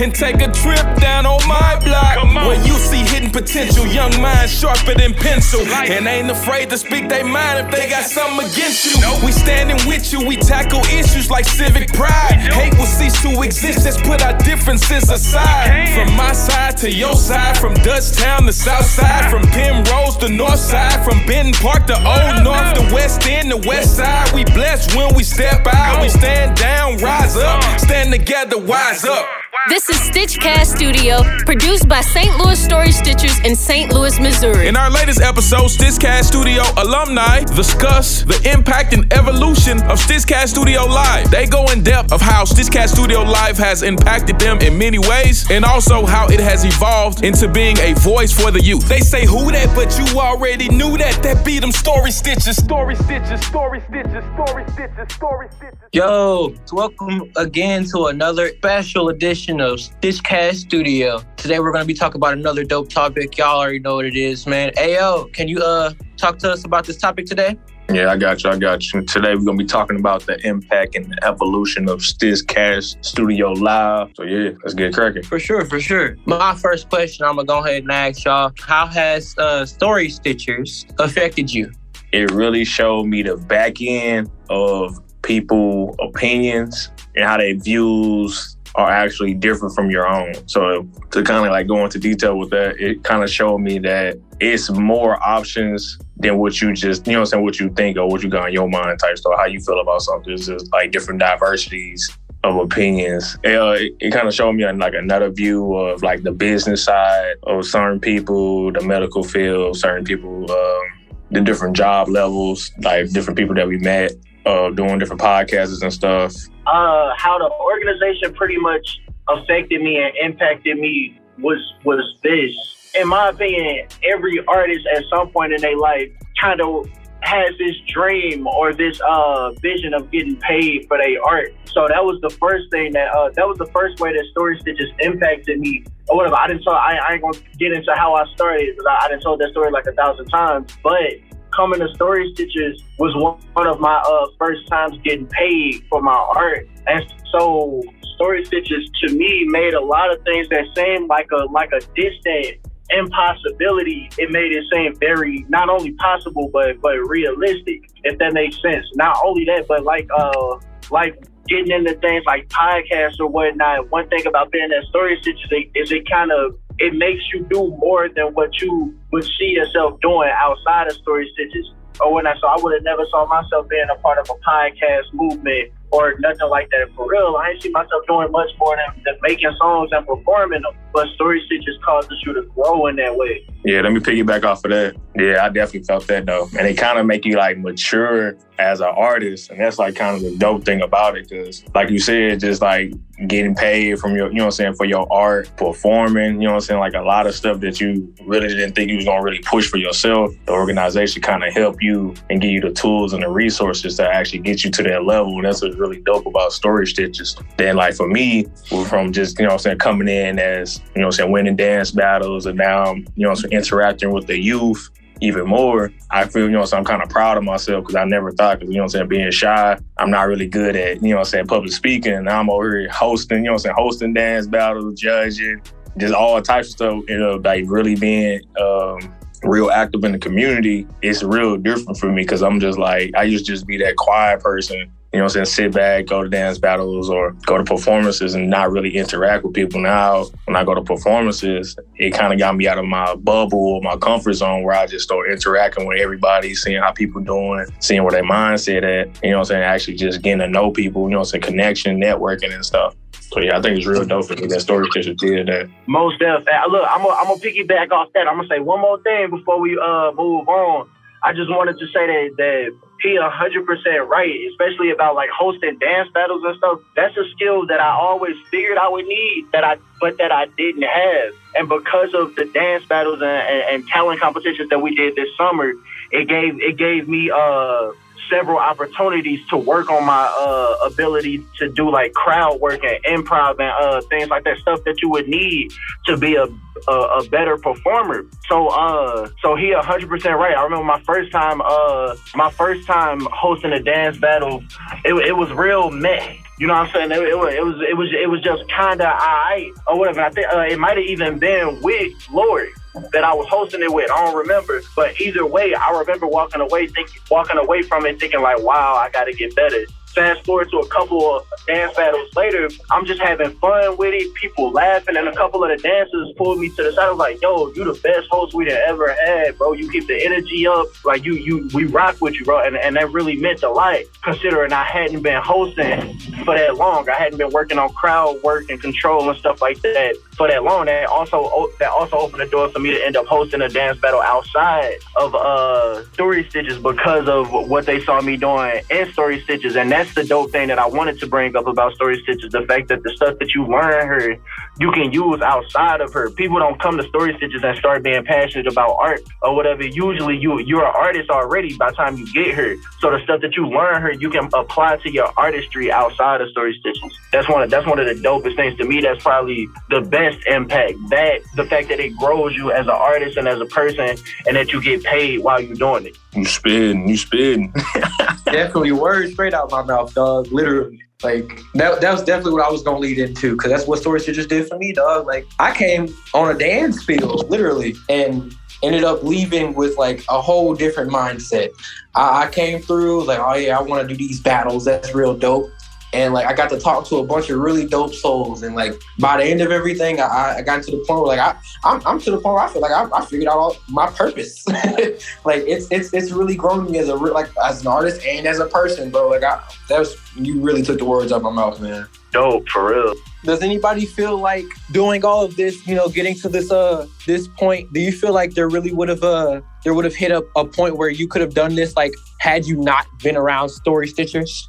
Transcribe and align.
and 0.00 0.14
take 0.14 0.36
a 0.42 0.50
trip 0.52 0.84
down 1.00 1.26
on 1.26 1.40
my 1.48 1.78
block. 1.84 2.22
Where 2.46 2.60
you 2.66 2.74
see 2.74 3.02
hidden 3.02 3.30
potential, 3.30 3.86
young 3.86 4.20
minds 4.20 4.52
sharper 4.52 4.94
than 4.94 5.14
pencil. 5.14 5.60
And 5.60 6.06
ain't 6.06 6.30
afraid 6.30 6.70
to 6.70 6.78
speak 6.78 7.08
their 7.08 7.24
mind 7.24 7.66
if 7.66 7.74
they 7.74 7.88
got 7.88 8.04
something 8.04 8.46
against 8.46 8.84
you. 8.84 8.96
We 9.24 9.32
standing 9.32 9.76
with 9.86 10.12
you, 10.12 10.26
we 10.26 10.36
tackle 10.36 10.80
issues 10.92 11.30
like 11.30 11.44
civic 11.44 11.92
pride. 11.92 12.36
Hate 12.52 12.74
will 12.74 12.86
cease 12.86 13.20
to 13.22 13.40
exist, 13.42 13.84
let's 13.84 14.00
put 14.00 14.22
our 14.22 14.36
differences 14.38 15.08
aside. 15.10 15.88
From 15.94 16.14
my 16.16 16.32
side 16.32 16.76
to 16.78 16.92
your 16.92 17.14
side, 17.14 17.56
from 17.56 17.74
Dutchtown 17.74 18.46
to 18.46 18.52
South 18.52 18.84
Side, 18.84 19.30
from 19.30 19.42
Penrose 19.52 20.16
to 20.18 20.28
North 20.28 20.58
Side, 20.58 21.04
from 21.04 21.24
Benton 21.26 21.54
Park 21.54 21.86
to 21.86 21.96
Old 21.96 22.44
North, 22.44 22.74
the 22.74 22.90
West 22.94 23.26
End, 23.26 23.50
the 23.50 23.56
West 23.68 23.96
Side. 23.96 24.32
We 24.34 24.44
blessed 24.44 24.94
when 24.94 25.14
we 25.14 25.22
step 25.22 25.66
out, 25.66 26.02
we 26.02 26.08
stand 26.08 26.56
down, 26.56 26.98
rise 26.98 27.36
up, 27.36 27.62
stand 27.78 28.12
together, 28.12 28.58
wise 28.58 29.04
up. 29.04 29.26
This 29.68 29.88
is 29.90 29.96
Stitchcast 29.96 30.76
Studio, 30.76 31.24
produced 31.44 31.88
by 31.88 32.00
St. 32.00 32.38
Louis 32.38 32.56
Story 32.56 32.90
Stitchers 32.90 33.44
in 33.44 33.56
St. 33.56 33.92
Louis, 33.92 34.20
Missouri. 34.20 34.68
In 34.68 34.76
our 34.76 34.88
latest 34.88 35.20
episode, 35.20 35.68
Stitchcast 35.70 36.26
Studio 36.26 36.62
alumni 36.76 37.40
discuss 37.42 38.22
the 38.22 38.40
impact 38.48 38.92
and 38.92 39.12
evolution 39.12 39.82
of 39.90 39.98
Stitchcast 39.98 40.50
Studio 40.50 40.84
Live. 40.84 41.32
They 41.32 41.46
go 41.46 41.66
in 41.72 41.82
depth 41.82 42.12
of 42.12 42.20
how 42.20 42.44
Stitchcast 42.44 42.90
Studio 42.90 43.22
Live 43.22 43.58
has 43.58 43.82
impacted 43.82 44.38
them 44.38 44.58
in 44.60 44.78
many 44.78 45.00
ways, 45.00 45.50
and 45.50 45.64
also 45.64 46.06
how 46.06 46.28
it 46.28 46.38
has 46.38 46.64
evolved 46.64 47.24
into 47.24 47.48
being 47.48 47.76
a 47.78 47.92
voice 47.94 48.32
for 48.32 48.52
the 48.52 48.62
youth. 48.62 48.88
They 48.88 49.00
say 49.00 49.26
who 49.26 49.50
that, 49.50 49.74
but 49.74 49.98
you 49.98 50.20
already 50.20 50.68
knew 50.68 50.96
that. 50.98 51.24
That 51.24 51.44
be 51.44 51.58
them 51.58 51.72
story 51.72 52.12
stitches, 52.12 52.56
story 52.56 52.94
stitches, 52.94 53.44
story 53.44 53.82
stitches, 53.88 54.24
story 54.34 54.64
stitches, 54.70 55.12
story 55.12 55.48
stitches. 55.56 55.78
Yo, 55.92 56.54
welcome 56.72 57.32
again 57.36 57.84
to 57.86 58.06
another 58.06 58.50
special 58.58 59.08
edition 59.08 59.55
of 59.60 59.78
Stitchcast 59.78 60.54
Studio. 60.56 61.22
Today 61.36 61.58
we're 61.60 61.72
gonna 61.72 61.84
be 61.84 61.94
talking 61.94 62.18
about 62.18 62.32
another 62.34 62.64
dope 62.64 62.88
topic. 62.88 63.36
Y'all 63.38 63.60
already 63.60 63.78
know 63.78 63.96
what 63.96 64.04
it 64.04 64.16
is, 64.16 64.46
man. 64.46 64.70
Ayo, 64.78 65.32
can 65.32 65.48
you 65.48 65.58
uh 65.58 65.92
talk 66.16 66.38
to 66.38 66.50
us 66.50 66.64
about 66.64 66.84
this 66.84 66.96
topic 66.96 67.26
today? 67.26 67.58
Yeah, 67.92 68.10
I 68.10 68.16
got 68.16 68.42
you. 68.42 68.50
I 68.50 68.58
got 68.58 68.92
you. 68.92 69.02
Today 69.02 69.34
we're 69.34 69.44
gonna 69.44 69.56
be 69.56 69.64
talking 69.64 69.98
about 69.98 70.26
the 70.26 70.38
impact 70.46 70.96
and 70.96 71.06
the 71.06 71.24
evolution 71.24 71.88
of 71.88 72.00
Stitchcast 72.00 73.04
Studio 73.04 73.52
Live. 73.52 74.10
So 74.14 74.24
yeah, 74.24 74.50
let's 74.62 74.74
get 74.74 74.92
cracking. 74.92 75.22
For 75.22 75.38
sure, 75.38 75.64
for 75.64 75.80
sure. 75.80 76.16
My 76.26 76.54
first 76.54 76.88
question, 76.88 77.24
I'm 77.24 77.36
gonna 77.36 77.46
go 77.46 77.64
ahead 77.64 77.82
and 77.82 77.92
ask 77.92 78.24
y'all: 78.24 78.52
How 78.58 78.86
has 78.86 79.36
uh, 79.38 79.64
Story 79.64 80.08
Stitchers 80.08 80.84
affected 80.98 81.52
you? 81.52 81.70
It 82.12 82.30
really 82.30 82.64
showed 82.64 83.04
me 83.04 83.22
the 83.22 83.36
back 83.36 83.80
end 83.80 84.30
of 84.50 84.98
people 85.22 85.94
opinions 86.00 86.90
and 87.14 87.24
how 87.24 87.36
they 87.36 87.52
views 87.54 88.55
are 88.76 88.90
actually 88.90 89.34
different 89.34 89.74
from 89.74 89.90
your 89.90 90.06
own. 90.06 90.34
So 90.46 90.86
to 91.10 91.22
kind 91.22 91.44
of 91.44 91.50
like 91.50 91.66
go 91.66 91.84
into 91.84 91.98
detail 91.98 92.38
with 92.38 92.50
that, 92.50 92.78
it 92.78 93.02
kind 93.02 93.22
of 93.22 93.30
showed 93.30 93.58
me 93.58 93.78
that 93.80 94.18
it's 94.38 94.70
more 94.70 95.22
options 95.26 95.98
than 96.18 96.38
what 96.38 96.60
you 96.60 96.72
just, 96.74 97.06
you 97.06 97.14
know 97.14 97.20
what 97.20 97.22
I'm 97.22 97.26
saying, 97.26 97.44
what 97.44 97.58
you 97.58 97.70
think 97.70 97.96
or 97.96 98.06
what 98.06 98.22
you 98.22 98.28
got 98.28 98.48
in 98.48 98.54
your 98.54 98.68
mind 98.68 98.98
type 98.98 99.16
stuff, 99.16 99.34
how 99.36 99.46
you 99.46 99.60
feel 99.60 99.80
about 99.80 100.02
something. 100.02 100.32
It's 100.32 100.46
just 100.46 100.70
like 100.72 100.92
different 100.92 101.20
diversities 101.20 102.10
of 102.44 102.56
opinions. 102.56 103.38
It, 103.42 103.56
uh, 103.56 103.72
it, 103.72 103.94
it 103.98 104.10
kind 104.12 104.28
of 104.28 104.34
showed 104.34 104.52
me 104.52 104.70
like 104.70 104.94
another 104.94 105.30
view 105.30 105.74
of 105.74 106.02
like 106.02 106.22
the 106.22 106.32
business 106.32 106.84
side 106.84 107.34
of 107.44 107.64
certain 107.64 107.98
people, 107.98 108.72
the 108.72 108.82
medical 108.82 109.22
field, 109.24 109.76
certain 109.78 110.04
people, 110.04 110.50
um, 110.50 110.82
the 111.30 111.40
different 111.40 111.74
job 111.74 112.08
levels, 112.08 112.70
like 112.82 113.10
different 113.10 113.38
people 113.38 113.54
that 113.54 113.66
we 113.66 113.78
met 113.78 114.12
uh, 114.44 114.70
doing 114.70 114.98
different 114.98 115.20
podcasts 115.20 115.82
and 115.82 115.92
stuff. 115.92 116.32
Uh, 116.66 117.12
how 117.16 117.38
the 117.38 117.50
organization 117.60 118.34
pretty 118.34 118.56
much 118.56 119.00
affected 119.28 119.80
me 119.80 119.98
and 119.98 120.12
impacted 120.20 120.78
me 120.78 121.18
was 121.38 121.58
was 121.84 122.02
this. 122.22 122.54
In 122.94 123.08
my 123.08 123.28
opinion, 123.28 123.86
every 124.02 124.44
artist 124.46 124.86
at 124.94 125.04
some 125.10 125.30
point 125.30 125.52
in 125.52 125.60
their 125.60 125.76
life 125.76 126.10
kind 126.40 126.60
of 126.60 126.88
has 127.22 127.50
this 127.58 127.74
dream 127.88 128.46
or 128.46 128.72
this 128.72 129.00
uh, 129.06 129.50
vision 129.60 129.94
of 129.94 130.10
getting 130.10 130.36
paid 130.36 130.86
for 130.86 130.96
their 130.96 131.22
art. 131.24 131.52
So 131.66 131.86
that 131.88 132.02
was 132.02 132.20
the 132.22 132.30
first 132.30 132.70
thing 132.70 132.92
that 132.92 133.12
uh, 133.14 133.30
that 133.34 133.46
was 133.46 133.58
the 133.58 133.66
first 133.66 134.00
way 134.00 134.12
that 134.12 134.24
Story 134.30 134.58
Stitches 134.60 134.88
impacted 135.00 135.58
me 135.58 135.84
or 136.08 136.16
whatever. 136.16 136.36
I 136.36 136.46
didn't 136.46 136.62
tell 136.62 136.74
I, 136.74 136.94
I 136.96 137.12
ain't 137.14 137.22
gonna 137.22 137.38
get 137.58 137.72
into 137.72 137.92
how 137.96 138.14
I 138.14 138.24
started 138.34 138.68
because 138.70 138.86
I, 138.88 139.04
I 139.04 139.08
didn't 139.08 139.22
tell 139.22 139.36
that 139.36 139.50
story 139.50 139.70
like 139.70 139.86
a 139.86 139.92
thousand 139.92 140.26
times. 140.26 140.76
But 140.82 141.18
coming 141.56 141.80
to 141.80 141.92
Story 141.94 142.30
Stitches 142.34 142.82
was 142.98 143.14
one 143.54 143.66
of 143.66 143.80
my 143.80 143.96
uh, 143.96 144.26
first 144.38 144.68
times 144.68 144.98
getting 145.02 145.26
paid 145.26 145.82
for 145.88 146.02
my 146.02 146.12
art, 146.12 146.68
and 146.86 147.04
so 147.32 147.82
Story 148.14 148.44
Stitches 148.44 148.90
to 149.02 149.14
me 149.14 149.44
made 149.48 149.74
a 149.74 149.80
lot 149.80 150.12
of 150.12 150.22
things 150.22 150.48
that 150.50 150.64
seemed 150.76 151.08
like 151.08 151.28
a 151.32 151.44
like 151.46 151.70
a 151.72 151.80
distant 151.94 152.58
impossibility. 152.90 154.08
It 154.18 154.30
made 154.30 154.52
it 154.52 154.64
seem 154.72 154.94
very 154.96 155.44
not 155.48 155.68
only 155.68 155.92
possible 155.92 156.50
but 156.52 156.80
but 156.80 156.96
realistic, 157.08 157.90
if 158.04 158.18
that 158.18 158.32
makes 158.32 158.60
sense. 158.62 158.86
Not 158.94 159.18
only 159.24 159.44
that, 159.46 159.66
but 159.68 159.84
like 159.84 160.08
uh 160.16 160.58
like 160.90 161.16
getting 161.48 161.70
into 161.70 161.94
things 161.94 162.24
like 162.26 162.48
podcasts 162.48 163.20
or 163.20 163.28
whatnot. 163.28 163.90
One 163.90 164.08
thing 164.08 164.26
about 164.26 164.50
being 164.50 164.70
at 164.72 164.84
Story 164.88 165.18
Stitches 165.20 165.50
is 165.74 165.92
it 165.92 166.08
kind 166.10 166.30
of 166.32 166.56
it 166.78 166.94
makes 166.94 167.22
you 167.32 167.46
do 167.50 167.74
more 167.78 168.08
than 168.08 168.34
what 168.34 168.60
you 168.60 168.94
would 169.12 169.24
see 169.38 169.50
yourself 169.50 170.00
doing 170.00 170.30
outside 170.34 170.88
of 170.88 170.94
Story 170.94 171.30
Stitches 171.34 171.72
or 172.00 172.12
when 172.12 172.26
I 172.26 172.38
saw, 172.38 172.56
I 172.56 172.62
would 172.62 172.74
have 172.74 172.82
never 172.82 173.04
saw 173.10 173.26
myself 173.26 173.68
being 173.68 173.86
a 173.90 173.98
part 174.00 174.18
of 174.18 174.28
a 174.28 174.34
podcast 174.34 175.12
movement 175.12 175.72
or 175.90 176.14
nothing 176.18 176.48
like 176.50 176.68
that. 176.70 176.90
For 176.94 177.08
real, 177.08 177.36
I 177.38 177.50
ain't 177.50 177.62
see 177.62 177.70
myself 177.70 178.02
doing 178.06 178.30
much 178.30 178.50
more 178.58 178.76
than, 178.76 179.02
than 179.04 179.14
making 179.22 179.52
songs 179.58 179.90
and 179.92 180.06
performing 180.06 180.62
them. 180.62 180.74
But 180.92 181.08
Story 181.14 181.42
Stitches 181.46 181.78
causes 181.84 182.22
you 182.26 182.34
to 182.34 182.42
grow 182.54 182.86
in 182.86 182.96
that 182.96 183.16
way. 183.16 183.46
Yeah, 183.64 183.80
let 183.80 183.92
me 183.92 184.00
piggyback 184.00 184.44
off 184.44 184.64
of 184.64 184.70
that. 184.72 184.96
Yeah, 185.16 185.44
I 185.44 185.48
definitely 185.48 185.84
felt 185.84 186.06
that 186.08 186.26
though. 186.26 186.48
And 186.58 186.66
it 186.66 186.76
kind 186.76 186.98
of 186.98 187.06
make 187.06 187.24
you 187.24 187.36
like 187.36 187.58
mature 187.58 188.36
as 188.58 188.80
an 188.80 188.88
artist. 188.88 189.50
And 189.50 189.60
that's 189.60 189.78
like 189.78 189.96
kind 189.96 190.16
of 190.16 190.22
the 190.22 190.36
dope 190.36 190.64
thing 190.64 190.82
about 190.82 191.16
it. 191.16 191.28
Cause 191.30 191.64
like 191.74 191.90
you 191.90 191.98
said, 191.98 192.40
just 192.40 192.62
like 192.62 192.92
getting 193.26 193.54
paid 193.54 193.98
from 193.98 194.14
your, 194.14 194.28
you 194.28 194.34
know 194.34 194.44
what 194.44 194.48
I'm 194.48 194.52
saying, 194.52 194.74
for 194.74 194.84
your 194.84 195.10
art, 195.10 195.50
performing, 195.56 196.40
you 196.40 196.46
know 196.46 196.54
what 196.54 196.54
I'm 196.54 196.60
saying, 196.60 196.80
like 196.80 196.94
a 196.94 197.00
lot 197.00 197.26
of 197.26 197.34
stuff 197.34 197.60
that 197.60 197.80
you 197.80 198.12
really 198.26 198.48
didn't 198.48 198.74
think 198.74 198.90
you 198.90 198.96
was 198.96 199.06
gonna 199.06 199.22
really 199.22 199.40
push 199.40 199.68
for 199.68 199.78
yourself. 199.78 200.32
The 200.46 200.52
organization 200.52 201.22
kind 201.22 201.42
of 201.44 201.52
help 201.54 201.82
you 201.82 202.14
and 202.30 202.40
give 202.40 202.50
you 202.50 202.60
the 202.60 202.72
tools 202.72 203.12
and 203.12 203.22
the 203.22 203.30
resources 203.30 203.96
to 203.96 204.08
actually 204.08 204.40
get 204.40 204.64
you 204.64 204.70
to 204.70 204.82
that 204.82 205.04
level. 205.04 205.34
And 205.36 205.44
that's 205.44 205.62
what's 205.62 205.76
really 205.76 206.00
dope 206.02 206.26
about 206.26 206.52
Story 206.52 206.86
Stitches. 206.86 207.36
Then 207.56 207.76
like 207.76 207.94
for 207.94 208.08
me, 208.08 208.46
from 208.88 209.12
just, 209.12 209.38
you 209.38 209.44
know 209.44 209.50
what 209.50 209.54
I'm 209.54 209.58
saying, 209.60 209.78
coming 209.78 210.08
in 210.08 210.38
as, 210.38 210.78
you 210.94 211.00
know 211.00 211.06
what 211.06 211.14
I'm 211.14 211.18
saying, 211.18 211.32
winning 211.32 211.56
dance 211.56 211.90
battles 211.90 212.46
and 212.46 212.58
now, 212.58 212.94
you 212.94 213.04
know 213.16 213.30
what 213.30 213.38
I'm 213.38 213.50
saying, 213.50 213.52
interacting 213.52 214.12
with 214.12 214.26
the 214.26 214.38
youth 214.38 214.90
even 215.20 215.46
more. 215.46 215.92
I 216.10 216.26
feel, 216.26 216.44
you 216.44 216.50
know, 216.50 216.64
so 216.64 216.76
I'm 216.76 216.84
kind 216.84 217.02
of 217.02 217.08
proud 217.08 217.36
of 217.36 217.44
myself 217.44 217.84
because 217.84 217.96
I 217.96 218.04
never 218.04 218.32
thought, 218.32 218.58
because, 218.58 218.72
you 218.72 218.78
know 218.78 218.84
I'm 218.84 218.88
saying, 218.88 219.08
being 219.08 219.30
shy, 219.30 219.78
I'm 219.98 220.10
not 220.10 220.28
really 220.28 220.46
good 220.46 220.76
at, 220.76 221.02
you 221.02 221.14
know 221.14 221.18
I'm 221.18 221.24
saying, 221.24 221.46
public 221.46 221.72
speaking. 221.72 222.14
And 222.14 222.28
I'm 222.28 222.50
over 222.50 222.80
here 222.80 222.90
hosting, 222.90 223.38
you 223.38 223.44
know 223.44 223.52
I'm 223.52 223.58
saying, 223.58 223.74
hosting 223.76 224.14
dance 224.14 224.46
battles, 224.46 225.00
judging, 225.00 225.62
just 225.96 226.14
all 226.14 226.40
types 226.42 226.68
of 226.68 226.72
stuff, 226.72 227.04
you 227.08 227.18
know, 227.18 227.36
like 227.36 227.64
really 227.66 227.96
being 227.96 228.40
um, 228.60 229.12
real 229.42 229.70
active 229.70 230.04
in 230.04 230.12
the 230.12 230.18
community. 230.18 230.86
It's 231.02 231.22
real 231.22 231.56
different 231.56 231.98
for 231.98 232.10
me 232.10 232.22
because 232.22 232.42
I'm 232.42 232.60
just 232.60 232.78
like, 232.78 233.12
I 233.16 233.22
used 233.24 233.46
to 233.46 233.52
just 233.52 233.66
be 233.66 233.78
that 233.78 233.96
quiet 233.96 234.40
person 234.40 234.90
you 235.16 235.20
know 235.20 235.24
what 235.24 235.36
I'm 235.38 235.46
saying, 235.46 235.70
sit 235.70 235.72
back, 235.72 236.04
go 236.04 236.22
to 236.22 236.28
dance 236.28 236.58
battles 236.58 237.08
or 237.08 237.30
go 237.46 237.56
to 237.56 237.64
performances 237.64 238.34
and 238.34 238.50
not 238.50 238.70
really 238.70 238.94
interact 238.94 239.44
with 239.44 239.54
people. 239.54 239.80
Now, 239.80 240.26
when 240.44 240.56
I 240.56 240.62
go 240.62 240.74
to 240.74 240.82
performances, 240.82 241.74
it 241.94 242.10
kind 242.10 242.34
of 242.34 242.38
got 242.38 242.54
me 242.54 242.68
out 242.68 242.76
of 242.76 242.84
my 242.84 243.14
bubble 243.14 243.58
or 243.58 243.80
my 243.80 243.96
comfort 243.96 244.34
zone 244.34 244.62
where 244.62 244.76
I 244.76 244.86
just 244.86 245.04
start 245.04 245.30
interacting 245.30 245.86
with 245.86 245.98
everybody, 245.98 246.54
seeing 246.54 246.82
how 246.82 246.92
people 246.92 247.22
doing, 247.22 247.64
seeing 247.78 248.02
where 248.02 248.12
their 248.12 248.24
mindset 248.24 248.82
at, 248.82 249.24
you 249.24 249.30
know 249.30 249.38
what 249.38 249.44
I'm 249.44 249.44
saying, 249.46 249.62
actually 249.62 249.96
just 249.96 250.20
getting 250.20 250.40
to 250.40 250.48
know 250.48 250.70
people, 250.70 251.04
you 251.04 251.12
know 251.12 251.20
what 251.20 251.28
I'm 251.28 251.40
saying, 251.40 251.44
connection, 251.44 251.98
networking 251.98 252.54
and 252.54 252.62
stuff. 252.62 252.94
So 253.32 253.40
yeah, 253.40 253.56
I 253.56 253.62
think 253.62 253.78
it's 253.78 253.86
real 253.86 254.04
dope 254.04 254.26
for 254.26 254.36
me 254.36 254.48
that 254.48 254.60
story 254.60 254.86
just 254.92 255.16
did 255.16 255.46
that. 255.46 255.70
Most 255.86 256.18
definitely. 256.18 256.52
Look, 256.68 256.86
I'm 256.90 257.00
gonna 257.00 257.14
I'm 257.14 257.26
gonna 257.28 257.40
piggyback 257.40 257.90
off 257.90 258.12
that. 258.12 258.28
I'm 258.28 258.36
gonna 258.36 258.48
say 258.48 258.60
one 258.60 258.82
more 258.82 259.00
thing 259.00 259.30
before 259.30 259.60
we 259.60 259.78
uh 259.78 260.12
move 260.12 260.46
on. 260.46 260.90
I 261.22 261.32
just 261.32 261.48
wanted 261.48 261.78
to 261.78 261.86
say 261.86 262.06
that 262.06 262.34
that 262.36 262.76
he 263.00 263.18
hundred 263.20 263.66
percent 263.66 264.08
right, 264.08 264.34
especially 264.50 264.90
about 264.90 265.14
like 265.14 265.30
hosting 265.30 265.78
dance 265.78 266.08
battles 266.12 266.42
and 266.44 266.56
stuff. 266.56 266.80
That's 266.94 267.16
a 267.16 267.28
skill 267.30 267.66
that 267.66 267.80
I 267.80 267.90
always 267.90 268.36
figured 268.50 268.78
I 268.78 268.88
would 268.88 269.06
need, 269.06 269.46
that 269.52 269.64
I 269.64 269.78
but 270.00 270.18
that 270.18 270.32
I 270.32 270.46
didn't 270.56 270.82
have. 270.82 271.34
And 271.54 271.68
because 271.68 272.12
of 272.14 272.34
the 272.36 272.44
dance 272.44 272.84
battles 272.84 273.20
and, 273.22 273.30
and, 273.30 273.62
and 273.74 273.88
talent 273.88 274.20
competitions 274.20 274.68
that 274.70 274.80
we 274.80 274.94
did 274.94 275.14
this 275.14 275.28
summer, 275.36 275.72
it 276.10 276.28
gave 276.28 276.60
it 276.60 276.76
gave 276.76 277.08
me 277.08 277.30
uh 277.30 277.92
several 278.30 278.58
opportunities 278.58 279.40
to 279.48 279.56
work 279.56 279.90
on 279.90 280.04
my 280.04 280.24
uh, 280.38 280.86
ability 280.86 281.44
to 281.58 281.68
do 281.68 281.90
like 281.90 282.12
crowd 282.14 282.60
work 282.60 282.80
and 282.82 283.02
improv 283.04 283.58
and 283.58 283.72
uh, 283.80 284.00
things 284.08 284.28
like 284.28 284.44
that 284.44 284.58
stuff 284.58 284.80
that 284.84 285.00
you 285.02 285.08
would 285.10 285.28
need 285.28 285.72
to 286.06 286.16
be 286.16 286.36
a 286.36 286.46
a, 286.88 286.92
a 286.92 287.28
better 287.30 287.56
performer. 287.56 288.26
So 288.48 288.68
uh 288.68 289.28
so 289.40 289.56
he 289.56 289.72
hundred 289.72 290.08
percent 290.08 290.36
right. 290.36 290.56
I 290.56 290.62
remember 290.62 290.84
my 290.84 291.00
first 291.00 291.32
time 291.32 291.60
uh 291.62 292.16
my 292.34 292.50
first 292.50 292.86
time 292.86 293.20
hosting 293.32 293.72
a 293.72 293.80
dance 293.80 294.18
battle, 294.18 294.62
it, 295.04 295.14
it 295.14 295.36
was 295.36 295.50
real 295.52 295.90
meh 295.90 296.36
You 296.58 296.66
know 296.66 296.74
what 296.74 296.88
I'm 296.88 296.92
saying? 296.92 297.10
It, 297.12 297.28
it, 297.28 297.38
was 297.38 297.54
it 297.54 297.64
was 297.64 297.76
it 297.90 297.96
was 297.96 298.08
it 298.12 298.30
was 298.30 298.42
just 298.42 298.70
kind 298.70 299.00
of 299.00 299.08
I 299.08 299.72
or 299.86 299.98
whatever. 299.98 300.20
I 300.20 300.30
think 300.30 300.46
uh, 300.52 300.60
it 300.60 300.78
might 300.78 300.96
have 300.96 301.06
even 301.06 301.38
been 301.38 301.80
with 301.82 302.12
Lori 302.30 302.70
that 303.12 303.24
I 303.24 303.34
was 303.34 303.46
hosting 303.48 303.82
it 303.82 303.92
with. 303.92 304.10
I 304.10 304.24
don't 304.24 304.36
remember, 304.36 304.80
but 304.94 305.20
either 305.20 305.46
way, 305.46 305.74
I 305.74 305.90
remember 305.98 306.26
walking 306.26 306.60
away 306.60 306.86
thinking, 306.86 307.20
walking 307.30 307.58
away 307.58 307.82
from 307.82 308.06
it 308.06 308.18
thinking 308.18 308.40
like, 308.40 308.62
wow, 308.62 308.94
I 308.94 309.10
got 309.10 309.24
to 309.24 309.32
get 309.32 309.54
better 309.54 309.86
fast 310.16 310.44
forward 310.46 310.70
to 310.70 310.78
a 310.78 310.88
couple 310.88 311.36
of 311.36 311.46
dance 311.66 311.94
battles 311.94 312.34
later, 312.34 312.68
I'm 312.90 313.04
just 313.04 313.20
having 313.20 313.50
fun 313.58 313.98
with 313.98 314.14
it, 314.14 314.34
people 314.34 314.72
laughing, 314.72 315.16
and 315.16 315.28
a 315.28 315.34
couple 315.34 315.62
of 315.62 315.70
the 315.70 315.80
dancers 315.80 316.32
pulled 316.36 316.58
me 316.58 316.70
to 316.70 316.82
the 316.82 316.92
side. 316.92 317.04
I 317.04 317.10
was 317.10 317.18
like, 317.18 317.40
yo, 317.42 317.70
you 317.74 317.84
the 317.84 318.00
best 318.00 318.26
host 318.30 318.54
we'd 318.54 318.68
ever 318.68 319.12
had, 319.12 319.56
bro. 319.58 319.74
You 319.74 319.88
keep 319.90 320.06
the 320.08 320.24
energy 320.24 320.66
up. 320.66 320.86
Like 321.04 321.24
you 321.24 321.34
you 321.34 321.68
we 321.74 321.84
rock 321.84 322.16
with 322.20 322.34
you, 322.34 322.44
bro. 322.44 322.66
And 322.66 322.76
and 322.76 322.96
that 322.96 323.12
really 323.12 323.36
meant 323.36 323.62
a 323.62 323.70
lot 323.70 323.98
considering 324.24 324.72
I 324.72 324.84
hadn't 324.84 325.22
been 325.22 325.40
hosting 325.42 326.18
for 326.44 326.56
that 326.56 326.76
long. 326.76 327.08
I 327.08 327.14
hadn't 327.14 327.38
been 327.38 327.50
working 327.50 327.78
on 327.78 327.90
crowd 327.90 328.42
work 328.42 328.70
and 328.70 328.80
control 328.80 329.28
and 329.28 329.38
stuff 329.38 329.60
like 329.60 329.80
that 329.82 330.16
for 330.36 330.48
that 330.48 330.62
long. 330.62 330.86
That 330.86 331.06
also 331.08 331.70
that 331.78 331.90
also 331.90 332.16
opened 332.16 332.42
the 332.42 332.46
door 332.46 332.68
for 332.68 332.78
me 332.78 332.90
to 332.90 333.04
end 333.04 333.16
up 333.16 333.26
hosting 333.26 333.62
a 333.62 333.68
dance 333.68 333.98
battle 333.98 334.20
outside 334.20 334.98
of 335.16 335.34
uh 335.34 336.04
Story 336.12 336.48
Stitches 336.48 336.78
because 336.78 337.28
of 337.28 337.50
what 337.50 337.86
they 337.86 338.02
saw 338.04 338.20
me 338.20 338.36
doing 338.36 338.82
in 338.90 339.12
Story 339.12 339.40
Stitches. 339.40 339.76
And 339.76 339.90
that's 339.90 340.14
the 340.14 340.24
dope 340.24 340.50
thing 340.50 340.68
that 340.68 340.78
I 340.78 340.86
wanted 340.86 341.18
to 341.20 341.26
bring 341.26 341.56
up 341.56 341.66
about 341.66 341.94
Story 341.94 342.20
Stitches, 342.22 342.52
the 342.52 342.62
fact 342.62 342.88
that 342.88 343.02
the 343.02 343.10
stuff 343.10 343.38
that 343.38 343.54
you 343.54 343.66
learn 343.66 344.06
her, 344.06 344.36
you 344.78 344.92
can 344.92 345.12
use 345.12 345.40
outside 345.40 346.00
of 346.00 346.12
her. 346.12 346.30
People 346.30 346.58
don't 346.58 346.80
come 346.80 346.96
to 346.96 347.02
Story 347.08 347.34
Stitches 347.36 347.62
and 347.62 347.76
start 347.78 348.02
being 348.02 348.24
passionate 348.24 348.66
about 348.66 348.96
art 349.00 349.20
or 349.42 349.54
whatever. 349.54 349.84
Usually 349.84 350.36
you 350.36 350.60
you're 350.60 350.84
an 350.84 350.92
artist 350.94 351.30
already 351.30 351.76
by 351.76 351.90
the 351.90 351.96
time 351.96 352.16
you 352.16 352.30
get 352.32 352.54
here. 352.54 352.76
So 353.00 353.10
the 353.10 353.20
stuff 353.24 353.40
that 353.40 353.56
you 353.56 353.66
learn 353.68 354.02
here, 354.02 354.12
you 354.12 354.30
can 354.30 354.48
apply 354.54 354.96
to 354.98 355.10
your 355.10 355.32
artistry 355.36 355.90
outside 355.90 356.40
of 356.40 356.50
Story 356.50 356.76
Stitches. 356.80 357.18
That's 357.32 357.48
one 357.48 357.62
of 357.62 357.70
that's 357.70 357.86
one 357.86 357.98
of 357.98 358.06
the 358.06 358.14
dopest 358.14 358.56
things 358.56 358.76
to 358.78 358.84
me. 358.84 359.00
That's 359.00 359.22
probably 359.22 359.68
the 359.90 360.02
best 360.02 360.38
impact. 360.46 360.94
That 361.10 361.40
the 361.54 361.64
fact 361.64 361.88
that 361.88 362.00
it 362.00 362.16
grows 362.16 362.54
you 362.54 362.72
as 362.72 362.86
an 362.86 362.90
artist 362.90 363.36
and 363.36 363.48
as 363.48 363.60
a 363.60 363.66
person 363.66 364.16
and 364.46 364.56
that 364.56 364.72
you 364.72 364.82
get 364.82 365.02
paid 365.04 365.38
while 365.38 365.60
you're 365.60 365.74
doing 365.74 366.06
it. 366.06 366.16
You 366.34 366.44
spin, 366.44 367.08
you 367.08 367.16
spin. 367.16 367.72
definitely 368.44 368.92
words 368.92 369.32
straight 369.32 369.54
out 369.54 369.70
my 369.70 369.82
mouth, 369.82 370.12
dog. 370.14 370.48
Literally. 370.52 371.02
Like 371.22 371.60
that, 371.74 372.00
that 372.00 372.12
was 372.12 372.22
definitely 372.22 372.52
what 372.52 372.64
I 372.64 372.70
was 372.70 372.82
gonna 372.82 372.98
lead 372.98 373.18
into 373.18 373.56
because 373.56 373.70
that's 373.70 373.86
what 373.86 373.98
Story 374.00 374.20
just 374.20 374.48
did 374.48 374.68
for 374.68 374.78
me, 374.78 374.92
dog. 374.92 375.26
Like 375.26 375.46
I 375.58 375.74
came 375.74 376.14
on 376.34 376.54
a 376.54 376.58
dance 376.58 377.02
field, 377.04 377.48
literally, 377.50 377.94
and 378.08 378.54
ended 378.82 379.04
up 379.04 379.22
leaving 379.22 379.74
with 379.74 379.96
like 379.96 380.22
a 380.28 380.40
whole 380.40 380.74
different 380.74 381.10
mindset. 381.10 381.70
I, 382.14 382.44
I 382.44 382.50
came 382.50 382.80
through 382.82 383.24
like, 383.24 383.38
oh 383.38 383.54
yeah, 383.54 383.78
I 383.78 383.82
want 383.82 384.06
to 384.06 384.14
do 384.14 384.16
these 384.16 384.40
battles. 384.40 384.84
That's 384.84 385.14
real 385.14 385.34
dope 385.34 385.70
and 386.12 386.32
like 386.32 386.46
I 386.46 386.54
got 386.54 386.70
to 386.70 386.78
talk 386.78 387.06
to 387.08 387.16
a 387.16 387.24
bunch 387.24 387.50
of 387.50 387.58
really 387.58 387.86
dope 387.86 388.14
souls. 388.14 388.62
And 388.62 388.74
like 388.74 388.94
by 389.18 389.36
the 389.36 389.44
end 389.44 389.60
of 389.60 389.70
everything, 389.70 390.20
I, 390.20 390.56
I 390.58 390.62
got 390.62 390.82
to 390.84 390.90
the 390.90 391.04
point 391.06 391.20
where 391.22 391.36
like 391.36 391.40
I 391.40 391.56
I'm, 391.84 392.00
I'm 392.06 392.20
to 392.20 392.30
the 392.30 392.38
point 392.38 392.54
where 392.54 392.64
I 392.64 392.68
feel 392.68 392.82
like 392.82 392.92
I, 392.92 393.08
I 393.14 393.24
figured 393.24 393.48
out 393.48 393.58
all 393.58 393.76
my 393.88 394.08
purpose. 394.10 394.66
like 395.44 395.62
it's 395.66 395.90
it's 395.90 396.12
it's 396.12 396.30
really 396.30 396.56
grown 396.56 396.90
me 396.90 396.98
as 396.98 397.08
a 397.08 397.14
like 397.14 397.50
as 397.64 397.82
an 397.82 397.88
artist 397.88 398.22
and 398.24 398.46
as 398.46 398.58
a 398.58 398.66
person, 398.66 399.10
bro. 399.10 399.28
Like 399.28 399.42
I 399.42 399.62
that 399.88 399.98
was 399.98 400.16
you 400.36 400.60
really 400.60 400.82
took 400.82 400.98
the 400.98 401.04
words 401.04 401.32
out 401.32 401.36
of 401.36 401.42
my 401.42 401.50
mouth, 401.50 401.80
man. 401.80 402.06
Dope 402.32 402.68
for 402.68 402.92
real. 402.92 403.14
Does 403.44 403.62
anybody 403.62 404.04
feel 404.04 404.36
like 404.38 404.66
doing 404.90 405.24
all 405.24 405.44
of 405.44 405.56
this, 405.56 405.86
you 405.86 405.94
know, 405.94 406.08
getting 406.08 406.34
to 406.36 406.48
this 406.48 406.70
uh 406.70 407.06
this 407.26 407.48
point? 407.48 407.92
Do 407.92 408.00
you 408.00 408.12
feel 408.12 408.32
like 408.32 408.54
there 408.54 408.68
really 408.68 408.92
would 408.92 409.08
have 409.08 409.22
uh 409.22 409.60
there 409.84 409.94
would 409.94 410.04
have 410.04 410.14
hit 410.14 410.30
a, 410.30 410.44
a 410.56 410.64
point 410.64 410.96
where 410.96 411.08
you 411.08 411.28
could 411.28 411.40
have 411.40 411.54
done 411.54 411.74
this 411.74 411.96
like 411.96 412.12
had 412.40 412.66
you 412.66 412.76
not 412.76 413.06
been 413.22 413.36
around 413.36 413.68
story 413.68 414.08
stitchers? 414.08 414.66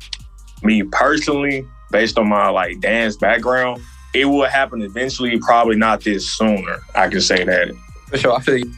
Me 0.64 0.84
personally, 0.84 1.68
based 1.92 2.18
on 2.18 2.30
my 2.30 2.50
like 2.50 2.80
dance 2.80 3.16
background, 3.16 3.82
it 4.14 4.26
will 4.26 4.46
happen 4.46 4.82
eventually, 4.82 5.38
probably 5.40 5.76
not 5.76 6.02
this 6.02 6.30
sooner. 6.30 6.80
I 6.96 7.08
can 7.08 7.22
say 7.22 7.44
that. 7.44 7.76
For 8.10 8.18
sure, 8.18 8.36
I 8.36 8.42
feel 8.42 8.58
you. 8.58 8.74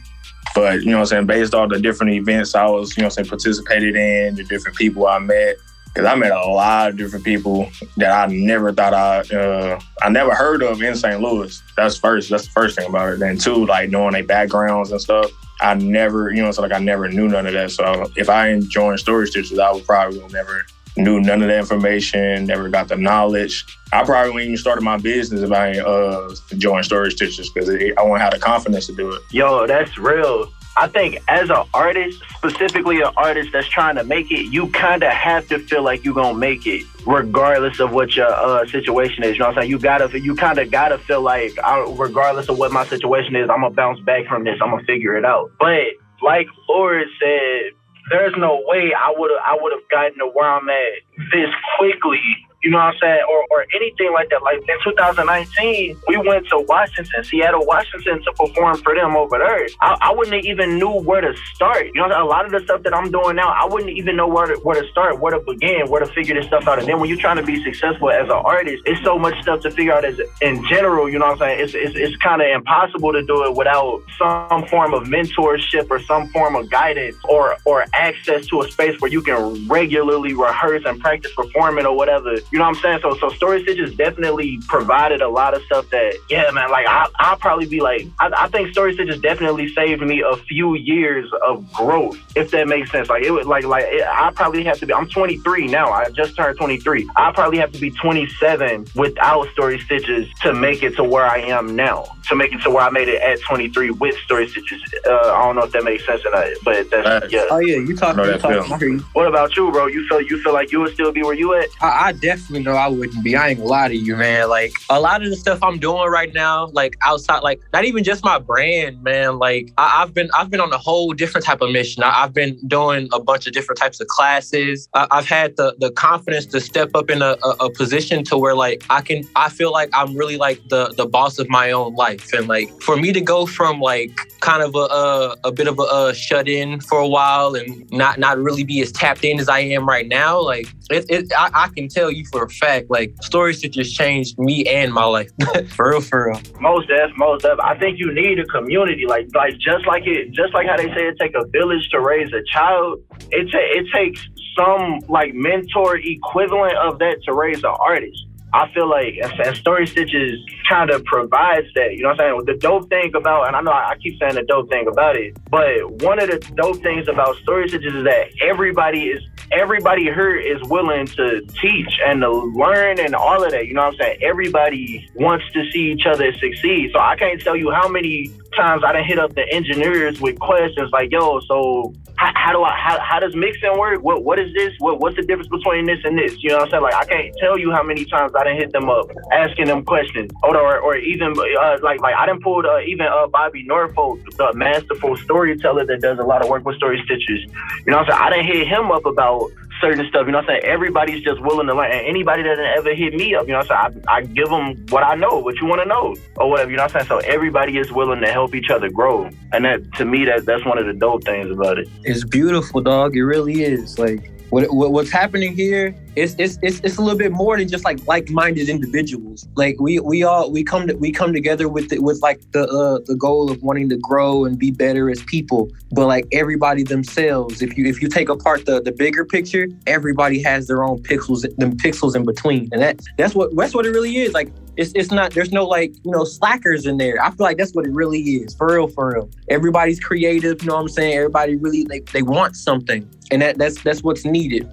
But 0.54 0.80
you 0.80 0.86
know 0.86 0.98
what 0.98 1.02
I'm 1.02 1.06
saying, 1.06 1.26
based 1.26 1.54
on 1.54 1.68
the 1.68 1.78
different 1.78 2.12
events 2.12 2.54
I 2.54 2.66
was, 2.66 2.96
you 2.96 3.02
know 3.02 3.06
I'm 3.06 3.10
saying, 3.12 3.28
participated 3.28 3.94
in, 3.94 4.34
the 4.34 4.44
different 4.44 4.76
people 4.76 5.06
I 5.06 5.18
met. 5.18 5.56
Cause 5.94 6.04
I 6.04 6.14
met 6.14 6.30
a 6.30 6.46
lot 6.46 6.90
of 6.90 6.96
different 6.96 7.24
people 7.24 7.68
that 7.96 8.12
I 8.12 8.32
never 8.32 8.72
thought 8.72 8.94
I 8.94 9.20
uh, 9.36 9.80
I 10.00 10.08
never 10.08 10.32
heard 10.32 10.62
of 10.62 10.80
in 10.80 10.94
St. 10.94 11.20
Louis. 11.20 11.60
That's 11.76 11.96
first. 11.96 12.30
That's 12.30 12.44
the 12.44 12.52
first 12.52 12.76
thing 12.76 12.88
about 12.88 13.14
it. 13.14 13.18
Then 13.18 13.38
two, 13.38 13.66
like 13.66 13.90
knowing 13.90 14.12
their 14.12 14.22
backgrounds 14.22 14.92
and 14.92 15.00
stuff. 15.00 15.28
I 15.60 15.74
never, 15.74 16.30
you 16.30 16.42
know, 16.42 16.48
it's 16.48 16.58
like 16.58 16.72
I 16.72 16.78
never 16.78 17.08
knew 17.08 17.28
none 17.28 17.46
of 17.46 17.52
that. 17.54 17.72
So 17.72 18.06
if 18.16 18.30
I 18.30 18.50
didn't 18.50 18.70
Story 18.98 19.26
Stitches, 19.26 19.58
I 19.58 19.72
would 19.72 19.84
probably 19.84 20.20
never 20.28 20.64
knew 20.96 21.20
none 21.20 21.42
of 21.42 21.48
the 21.48 21.56
information, 21.56 22.46
never 22.46 22.68
got 22.68 22.88
the 22.88 22.96
knowledge. 22.96 23.64
I 23.92 24.04
probably 24.04 24.32
wouldn't 24.32 24.48
even 24.48 24.56
started 24.56 24.82
my 24.82 24.98
business 24.98 25.40
if 25.40 25.52
I 25.52 25.78
uh, 25.78 26.34
joined 26.56 26.84
Story 26.84 27.10
Stitches 27.10 27.50
because 27.50 27.68
I 27.68 28.02
wouldn't 28.02 28.20
have 28.20 28.32
the 28.32 28.38
confidence 28.38 28.86
to 28.86 28.94
do 28.94 29.12
it. 29.12 29.22
Yo, 29.30 29.66
that's 29.66 29.98
real. 29.98 30.52
I 30.76 30.86
think 30.86 31.18
as 31.28 31.50
an 31.50 31.64
artist, 31.74 32.22
specifically 32.36 33.00
an 33.02 33.10
artist 33.16 33.50
that's 33.52 33.68
trying 33.68 33.96
to 33.96 34.04
make 34.04 34.30
it, 34.30 34.52
you 34.52 34.68
kind 34.68 35.02
of 35.02 35.12
have 35.12 35.48
to 35.48 35.58
feel 35.58 35.82
like 35.82 36.04
you're 36.04 36.14
gonna 36.14 36.38
make 36.38 36.66
it, 36.66 36.86
regardless 37.06 37.80
of 37.80 37.92
what 37.92 38.14
your 38.14 38.32
uh, 38.32 38.64
situation 38.66 39.24
is. 39.24 39.32
You 39.32 39.40
know 39.40 39.46
what 39.46 39.56
I'm 39.56 39.62
saying? 39.62 39.70
You 39.70 39.78
gotta, 39.78 40.20
you 40.20 40.34
kind 40.36 40.58
of 40.58 40.70
gotta 40.70 40.98
feel 40.98 41.22
like, 41.22 41.58
I, 41.58 41.84
regardless 41.98 42.48
of 42.48 42.58
what 42.58 42.72
my 42.72 42.86
situation 42.86 43.34
is, 43.34 43.50
I'm 43.50 43.62
gonna 43.62 43.74
bounce 43.74 44.00
back 44.00 44.26
from 44.26 44.44
this. 44.44 44.58
I'm 44.62 44.70
gonna 44.70 44.84
figure 44.84 45.16
it 45.16 45.24
out. 45.24 45.50
But 45.58 45.86
like 46.22 46.46
Lord 46.68 47.08
said, 47.20 47.72
there's 48.10 48.34
no 48.38 48.62
way 48.66 48.92
I 48.94 49.14
would 49.16 49.30
have 49.30 49.40
I 49.44 49.58
would 49.60 49.72
have 49.72 49.88
gotten 49.90 50.18
to 50.18 50.26
where 50.26 50.48
I'm 50.50 50.68
at 50.68 50.92
this 51.32 51.50
quickly 51.78 52.22
you 52.62 52.70
know 52.70 52.78
what 52.78 52.94
I'm 52.94 52.98
saying, 53.00 53.20
or, 53.28 53.46
or 53.50 53.66
anything 53.74 54.12
like 54.12 54.28
that. 54.30 54.42
Like 54.42 54.58
in 54.58 54.76
2019, 54.84 55.96
we 56.08 56.16
went 56.18 56.46
to 56.48 56.64
Washington, 56.68 57.24
Seattle, 57.24 57.64
Washington 57.64 58.22
to 58.22 58.32
perform 58.32 58.76
for 58.82 58.94
them 58.94 59.16
over 59.16 59.38
there. 59.38 59.66
I, 59.80 59.96
I 60.00 60.12
wouldn't 60.12 60.44
even 60.44 60.78
knew 60.78 61.00
where 61.00 61.22
to 61.22 61.34
start. 61.54 61.86
You 61.86 62.06
know, 62.06 62.08
a 62.08 62.24
lot 62.24 62.44
of 62.44 62.52
the 62.52 62.60
stuff 62.60 62.82
that 62.82 62.94
I'm 62.94 63.10
doing 63.10 63.36
now, 63.36 63.48
I 63.48 63.66
wouldn't 63.66 63.90
even 63.90 64.16
know 64.16 64.28
where 64.28 64.46
to, 64.46 64.56
where 64.60 64.80
to 64.80 64.86
start, 64.90 65.20
where 65.20 65.32
to 65.32 65.40
begin, 65.40 65.88
where 65.88 66.04
to 66.04 66.12
figure 66.12 66.34
this 66.34 66.46
stuff 66.46 66.68
out. 66.68 66.78
And 66.78 66.86
then 66.86 67.00
when 67.00 67.08
you're 67.08 67.18
trying 67.18 67.36
to 67.36 67.42
be 67.42 67.62
successful 67.64 68.10
as 68.10 68.26
an 68.26 68.32
artist, 68.32 68.82
it's 68.84 69.02
so 69.02 69.18
much 69.18 69.40
stuff 69.40 69.62
to 69.62 69.70
figure 69.70 69.94
out 69.94 70.04
as 70.04 70.20
in 70.42 70.62
general. 70.68 71.08
You 71.08 71.18
know 71.18 71.26
what 71.26 71.42
I'm 71.42 71.56
saying? 71.56 71.60
It's 71.60 71.74
it's, 71.74 71.96
it's 71.96 72.16
kind 72.16 72.42
of 72.42 72.48
impossible 72.48 73.12
to 73.12 73.22
do 73.22 73.44
it 73.44 73.56
without 73.56 74.02
some 74.18 74.66
form 74.66 74.92
of 74.92 75.04
mentorship 75.04 75.90
or 75.90 75.98
some 76.00 76.28
form 76.28 76.56
of 76.56 76.68
guidance 76.68 77.16
or 77.24 77.56
or 77.64 77.86
access 77.94 78.46
to 78.48 78.60
a 78.60 78.70
space 78.70 79.00
where 79.00 79.10
you 79.10 79.22
can 79.22 79.66
regularly 79.66 80.34
rehearse 80.34 80.82
and 80.84 81.00
practice 81.00 81.32
performing 81.34 81.86
or 81.86 81.96
whatever 81.96 82.36
you 82.50 82.58
know 82.58 82.64
what 82.64 82.76
I'm 82.76 82.82
saying? 82.82 82.98
So 83.02 83.14
so 83.14 83.28
Story 83.30 83.62
Stitches 83.62 83.94
definitely 83.94 84.58
provided 84.66 85.22
a 85.22 85.28
lot 85.28 85.54
of 85.54 85.62
stuff 85.62 85.88
that, 85.90 86.18
yeah, 86.28 86.50
man, 86.50 86.70
like 86.70 86.86
I, 86.86 87.06
I'll 87.18 87.36
probably 87.36 87.66
be 87.66 87.80
like, 87.80 88.06
I, 88.18 88.30
I 88.36 88.48
think 88.48 88.72
Story 88.72 88.94
Stitches 88.94 89.20
definitely 89.20 89.72
saved 89.72 90.02
me 90.02 90.22
a 90.22 90.36
few 90.36 90.74
years 90.74 91.30
of 91.46 91.72
growth, 91.72 92.18
if 92.34 92.50
that 92.50 92.66
makes 92.66 92.90
sense. 92.90 93.08
Like 93.08 93.22
it 93.22 93.30
was 93.30 93.46
like, 93.46 93.64
like 93.64 93.84
it, 93.86 94.02
I 94.02 94.32
probably 94.34 94.64
have 94.64 94.78
to 94.80 94.86
be, 94.86 94.92
I'm 94.92 95.08
23 95.08 95.68
now. 95.68 95.92
I 95.92 96.10
just 96.10 96.36
turned 96.36 96.58
23. 96.58 97.08
I 97.14 97.32
probably 97.32 97.58
have 97.58 97.72
to 97.72 97.80
be 97.80 97.90
27 97.90 98.86
without 98.96 99.48
Story 99.50 99.78
Stitches 99.78 100.28
to 100.42 100.52
make 100.52 100.82
it 100.82 100.96
to 100.96 101.04
where 101.04 101.26
I 101.26 101.38
am 101.38 101.76
now, 101.76 102.06
to 102.28 102.34
make 102.34 102.52
it 102.52 102.62
to 102.62 102.70
where 102.70 102.82
I 102.82 102.90
made 102.90 103.08
it 103.08 103.22
at 103.22 103.40
23 103.42 103.90
with 103.92 104.16
Story 104.18 104.48
Stitches. 104.48 104.82
Uh, 105.06 105.10
I 105.12 105.44
don't 105.44 105.54
know 105.54 105.62
if 105.62 105.72
that 105.72 105.84
makes 105.84 106.04
sense 106.04 106.24
or 106.26 106.32
not, 106.32 106.48
but 106.64 106.90
that's, 106.90 107.32
yeah. 107.32 107.46
Oh 107.50 107.58
yeah, 107.58 107.76
you 107.76 107.96
talking, 107.96 108.24
you 108.24 108.38
talking. 108.38 108.98
What 109.12 109.28
about 109.28 109.56
you, 109.56 109.70
bro? 109.70 109.86
You 109.86 110.06
feel, 110.08 110.20
you 110.20 110.42
feel 110.42 110.52
like 110.52 110.72
you 110.72 110.80
would 110.80 110.94
still 110.94 111.12
be 111.12 111.22
where 111.22 111.34
you 111.34 111.54
at? 111.54 111.68
I, 111.80 112.08
I 112.08 112.12
definitely 112.12 112.39
definitely 112.40 112.64
know 112.64 112.76
I 112.76 112.88
wouldn't 112.88 113.22
be. 113.22 113.36
I 113.36 113.48
ain't 113.48 113.58
gonna 113.58 113.68
lie 113.68 113.88
to 113.88 113.96
you, 113.96 114.16
man. 114.16 114.48
Like 114.48 114.72
a 114.88 115.00
lot 115.00 115.22
of 115.22 115.30
the 115.30 115.36
stuff 115.36 115.62
I'm 115.62 115.78
doing 115.78 116.10
right 116.10 116.32
now, 116.32 116.66
like 116.68 116.96
outside, 117.04 117.40
like 117.40 117.60
not 117.72 117.84
even 117.84 118.02
just 118.02 118.24
my 118.24 118.38
brand, 118.38 119.02
man. 119.02 119.38
Like 119.38 119.72
I, 119.78 120.00
have 120.00 120.14
been, 120.14 120.30
I've 120.34 120.50
been 120.50 120.60
on 120.60 120.72
a 120.72 120.78
whole 120.78 121.12
different 121.12 121.44
type 121.44 121.60
of 121.60 121.70
mission. 121.70 122.02
I, 122.02 122.22
have 122.22 122.32
been 122.32 122.58
doing 122.66 123.08
a 123.12 123.20
bunch 123.20 123.46
of 123.46 123.52
different 123.52 123.78
types 123.78 124.00
of 124.00 124.06
classes. 124.08 124.88
I, 124.94 125.06
have 125.12 125.26
had 125.26 125.56
the 125.56 125.74
the 125.78 125.90
confidence 125.92 126.46
to 126.46 126.60
step 126.60 126.90
up 126.94 127.10
in 127.10 127.22
a, 127.22 127.36
a, 127.44 127.66
a, 127.66 127.70
position 127.70 128.24
to 128.24 128.36
where 128.36 128.54
like 128.54 128.82
I 128.90 129.00
can, 129.00 129.22
I 129.36 129.48
feel 129.48 129.70
like 129.70 129.90
I'm 129.92 130.16
really 130.16 130.36
like 130.36 130.60
the 130.68 130.92
the 130.96 131.06
boss 131.06 131.38
of 131.38 131.48
my 131.48 131.70
own 131.70 131.94
life, 131.94 132.32
and 132.32 132.48
like 132.48 132.68
for 132.82 132.96
me 132.96 133.12
to 133.12 133.20
go 133.20 133.46
from 133.46 133.80
like 133.80 134.16
kind 134.40 134.62
of 134.62 134.74
a 134.74 134.78
a, 134.78 135.36
a 135.44 135.52
bit 135.52 135.68
of 135.68 135.78
a, 135.78 135.82
a 135.82 136.14
shut 136.14 136.48
in 136.48 136.80
for 136.80 136.98
a 136.98 137.08
while 137.08 137.54
and 137.54 137.90
not 137.90 138.18
not 138.18 138.38
really 138.38 138.64
be 138.64 138.80
as 138.80 138.90
tapped 138.92 139.24
in 139.24 139.38
as 139.38 139.48
I 139.48 139.60
am 139.60 139.86
right 139.86 140.08
now, 140.08 140.40
like 140.40 140.66
it, 140.90 141.06
it 141.08 141.32
I, 141.36 141.50
I 141.54 141.68
can 141.68 141.88
tell 141.88 142.10
you 142.10 142.24
for 142.30 142.44
a 142.44 142.48
fact, 142.48 142.90
like 142.90 143.14
stories 143.22 143.60
that 143.62 143.72
just 143.72 143.94
changed 143.94 144.38
me 144.38 144.64
and 144.66 144.92
my 144.92 145.04
life. 145.04 145.30
for 145.74 145.90
real, 145.90 146.00
for 146.00 146.28
real. 146.28 146.40
Most 146.60 146.88
def, 146.88 147.10
most 147.16 147.42
def. 147.42 147.58
I 147.60 147.78
think 147.78 147.98
you 147.98 148.12
need 148.12 148.38
a 148.38 148.46
community, 148.46 149.06
like 149.06 149.28
like 149.34 149.58
just 149.58 149.86
like 149.86 150.06
it, 150.06 150.32
just 150.32 150.54
like 150.54 150.66
how 150.66 150.76
they 150.76 150.88
say 150.88 151.08
it 151.08 151.16
take 151.20 151.34
a 151.34 151.46
village 151.48 151.88
to 151.90 152.00
raise 152.00 152.32
a 152.32 152.42
child. 152.52 153.02
It 153.30 153.50
ta- 153.50 153.58
it 153.60 153.86
takes 153.92 154.26
some 154.56 155.00
like 155.08 155.34
mentor 155.34 155.96
equivalent 155.96 156.76
of 156.76 156.98
that 156.98 157.22
to 157.24 157.34
raise 157.34 157.58
an 157.58 157.74
artist. 157.78 158.26
I 158.52 158.70
feel 158.72 158.88
like 158.88 159.14
and 159.22 159.56
Story 159.56 159.86
Stitches 159.86 160.38
kind 160.68 160.90
of 160.90 161.04
provides 161.04 161.66
that. 161.74 161.92
You 161.92 162.02
know 162.02 162.10
what 162.10 162.20
I'm 162.20 162.44
saying? 162.44 162.44
The 162.46 162.54
dope 162.54 162.88
thing 162.88 163.12
about, 163.14 163.46
and 163.46 163.56
I 163.56 163.60
know 163.60 163.72
I 163.72 163.94
keep 164.02 164.18
saying 164.18 164.34
the 164.34 164.42
dope 164.42 164.68
thing 164.68 164.86
about 164.88 165.16
it, 165.16 165.36
but 165.50 165.90
one 166.02 166.20
of 166.20 166.30
the 166.30 166.38
dope 166.54 166.82
things 166.82 167.08
about 167.08 167.36
Story 167.36 167.68
Stitches 167.68 167.94
is 167.94 168.04
that 168.04 168.30
everybody 168.42 169.04
is 169.04 169.22
everybody 169.52 170.04
here 170.04 170.36
is 170.36 170.62
willing 170.68 171.06
to 171.06 171.40
teach 171.60 171.98
and 172.06 172.20
to 172.22 172.30
learn 172.30 173.00
and 173.00 173.14
all 173.14 173.42
of 173.42 173.50
that. 173.50 173.66
You 173.66 173.74
know 173.74 173.82
what 173.82 173.94
I'm 173.94 173.98
saying? 173.98 174.18
Everybody 174.22 175.08
wants 175.16 175.44
to 175.52 175.68
see 175.70 175.92
each 175.92 176.06
other 176.06 176.32
succeed. 176.34 176.90
So 176.92 177.00
I 177.00 177.16
can't 177.16 177.40
tell 177.40 177.56
you 177.56 177.70
how 177.70 177.88
many 177.88 178.30
times 178.56 178.82
I 178.84 178.92
didn't 178.92 179.06
hit 179.06 179.18
up 179.18 179.34
the 179.34 179.46
engineers 179.52 180.20
with 180.20 180.38
questions 180.38 180.90
like, 180.92 181.10
yo, 181.10 181.40
so 181.40 181.94
how, 182.16 182.32
how 182.34 182.52
do 182.52 182.62
I 182.62 182.76
how, 182.76 183.00
how 183.00 183.18
does 183.20 183.34
mixing 183.34 183.78
work? 183.78 184.02
What 184.02 184.24
what 184.24 184.38
is 184.38 184.52
this? 184.54 184.72
What 184.78 185.00
what's 185.00 185.16
the 185.16 185.22
difference 185.22 185.48
between 185.48 185.86
this 185.86 185.98
and 186.04 186.18
this? 186.18 186.36
You 186.42 186.50
know 186.50 186.56
what 186.56 186.64
I'm 186.64 186.70
saying? 186.70 186.82
Like 186.82 186.94
I 186.94 187.04
can't 187.04 187.34
tell 187.38 187.58
you 187.58 187.72
how 187.72 187.82
many 187.82 188.04
times 188.04 188.32
I 188.38 188.44
didn't 188.44 188.58
hit 188.58 188.72
them 188.72 188.88
up 188.88 189.10
asking 189.32 189.66
them 189.66 189.84
questions. 189.84 190.30
Or 190.42 190.56
or, 190.56 190.78
or 190.80 190.96
even 190.96 191.32
uh, 191.32 191.78
like 191.82 192.00
like 192.00 192.14
I 192.14 192.26
done 192.26 192.40
pulled 192.40 192.66
uh, 192.66 192.80
even 192.80 193.06
uh, 193.06 193.26
Bobby 193.28 193.64
Norfolk, 193.64 194.20
the 194.36 194.52
masterful 194.54 195.16
storyteller 195.16 195.86
that 195.86 196.00
does 196.00 196.18
a 196.18 196.24
lot 196.24 196.42
of 196.42 196.48
work 196.48 196.64
with 196.64 196.76
story 196.76 197.00
stitches. 197.04 197.40
You 197.86 197.92
know 197.92 197.98
what 197.98 198.12
I'm 198.12 198.18
saying? 198.18 198.22
I 198.22 198.30
done 198.30 198.44
hit 198.44 198.68
him 198.68 198.90
up 198.90 199.06
about 199.06 199.50
certain 199.80 200.06
stuff. 200.08 200.26
You 200.26 200.32
know 200.32 200.38
what 200.38 200.50
I'm 200.50 200.60
saying? 200.60 200.72
Everybody's 200.72 201.22
just 201.22 201.40
willing 201.40 201.66
to 201.66 201.74
learn. 201.74 201.90
And 201.90 202.06
anybody 202.06 202.42
that 202.42 202.58
ever 202.58 202.94
hit 202.94 203.14
me 203.14 203.34
up, 203.34 203.46
you 203.46 203.52
know 203.52 203.60
I'm 203.60 203.92
saying? 203.92 204.04
I, 204.08 204.16
I 204.16 204.22
give 204.22 204.48
them 204.48 204.86
what 204.88 205.02
I 205.02 205.14
know, 205.14 205.38
what 205.38 205.56
you 205.56 205.66
want 205.66 205.82
to 205.82 205.88
know, 205.88 206.14
or 206.36 206.50
whatever. 206.50 206.70
You 206.70 206.76
know 206.76 206.84
what 206.84 206.96
I'm 206.96 207.06
saying? 207.06 207.22
So 207.22 207.30
everybody 207.30 207.78
is 207.78 207.92
willing 207.92 208.20
to 208.20 208.30
help 208.30 208.54
each 208.54 208.70
other 208.70 208.88
grow. 208.88 209.30
And 209.52 209.64
that 209.64 209.92
to 209.94 210.04
me, 210.04 210.24
that 210.26 210.46
that's 210.46 210.64
one 210.64 210.78
of 210.78 210.86
the 210.86 210.92
dope 210.92 211.24
things 211.24 211.50
about 211.50 211.78
it. 211.78 211.88
It's 212.04 212.24
beautiful, 212.24 212.80
dog. 212.80 213.16
It 213.16 213.24
really 213.24 213.62
is. 213.62 213.98
Like 213.98 214.30
what, 214.50 214.72
what, 214.72 214.92
what's 214.92 215.10
happening 215.10 215.54
here 215.54 215.94
is 216.20 216.36
it's, 216.38 216.58
it's 216.62 216.80
it's 216.80 216.96
a 216.98 217.02
little 217.02 217.18
bit 217.18 217.32
more 217.32 217.56
than 217.56 217.68
just 217.68 217.84
like 217.84 218.06
like-minded 218.06 218.68
individuals. 218.68 219.48
Like 219.56 219.76
we 219.80 219.98
we 220.00 220.22
all 220.22 220.50
we 220.50 220.62
come 220.62 220.86
to 220.86 220.94
we 220.94 221.10
come 221.10 221.32
together 221.32 221.68
with 221.68 221.88
the, 221.88 221.98
with 221.98 222.20
like 222.22 222.40
the 222.52 222.64
uh, 222.68 223.00
the 223.06 223.16
goal 223.16 223.50
of 223.50 223.62
wanting 223.62 223.88
to 223.88 223.96
grow 223.96 224.44
and 224.44 224.58
be 224.58 224.70
better 224.70 225.10
as 225.10 225.22
people. 225.24 225.70
But 225.92 226.06
like 226.06 226.26
everybody 226.32 226.82
themselves, 226.82 227.62
if 227.62 227.76
you 227.76 227.86
if 227.86 228.02
you 228.02 228.08
take 228.08 228.28
apart 228.28 228.66
the 228.66 228.80
the 228.80 228.92
bigger 228.92 229.24
picture, 229.24 229.68
everybody 229.86 230.42
has 230.42 230.66
their 230.66 230.84
own 230.84 231.02
pixels 231.02 231.42
them 231.56 231.76
pixels 231.76 232.14
in 232.14 232.24
between, 232.24 232.68
and 232.72 232.82
that 232.82 233.00
that's 233.16 233.34
what 233.34 233.54
that's 233.56 233.74
what 233.74 233.86
it 233.86 233.90
really 233.90 234.16
is. 234.18 234.32
Like 234.32 234.52
it's 234.76 234.92
it's 234.94 235.10
not 235.10 235.32
there's 235.32 235.52
no 235.52 235.66
like 235.66 235.94
you 236.04 236.10
know 236.10 236.24
slackers 236.24 236.86
in 236.86 236.98
there. 236.98 237.22
I 237.22 237.30
feel 237.30 237.44
like 237.44 237.56
that's 237.56 237.74
what 237.74 237.86
it 237.86 237.92
really 237.92 238.20
is 238.20 238.54
for 238.54 238.74
real 238.74 238.88
for 238.88 239.14
real. 239.14 239.30
Everybody's 239.48 240.00
creative. 240.00 240.62
You 240.62 240.68
know 240.68 240.74
what 240.74 240.82
I'm 240.82 240.88
saying? 240.88 241.14
Everybody 241.16 241.56
really 241.56 241.84
they, 241.84 242.00
they 242.00 242.22
want 242.22 242.56
something, 242.56 243.08
and 243.30 243.42
that 243.42 243.58
that's 243.58 243.82
that's 243.82 244.02
what's 244.02 244.24
needed. 244.24 244.68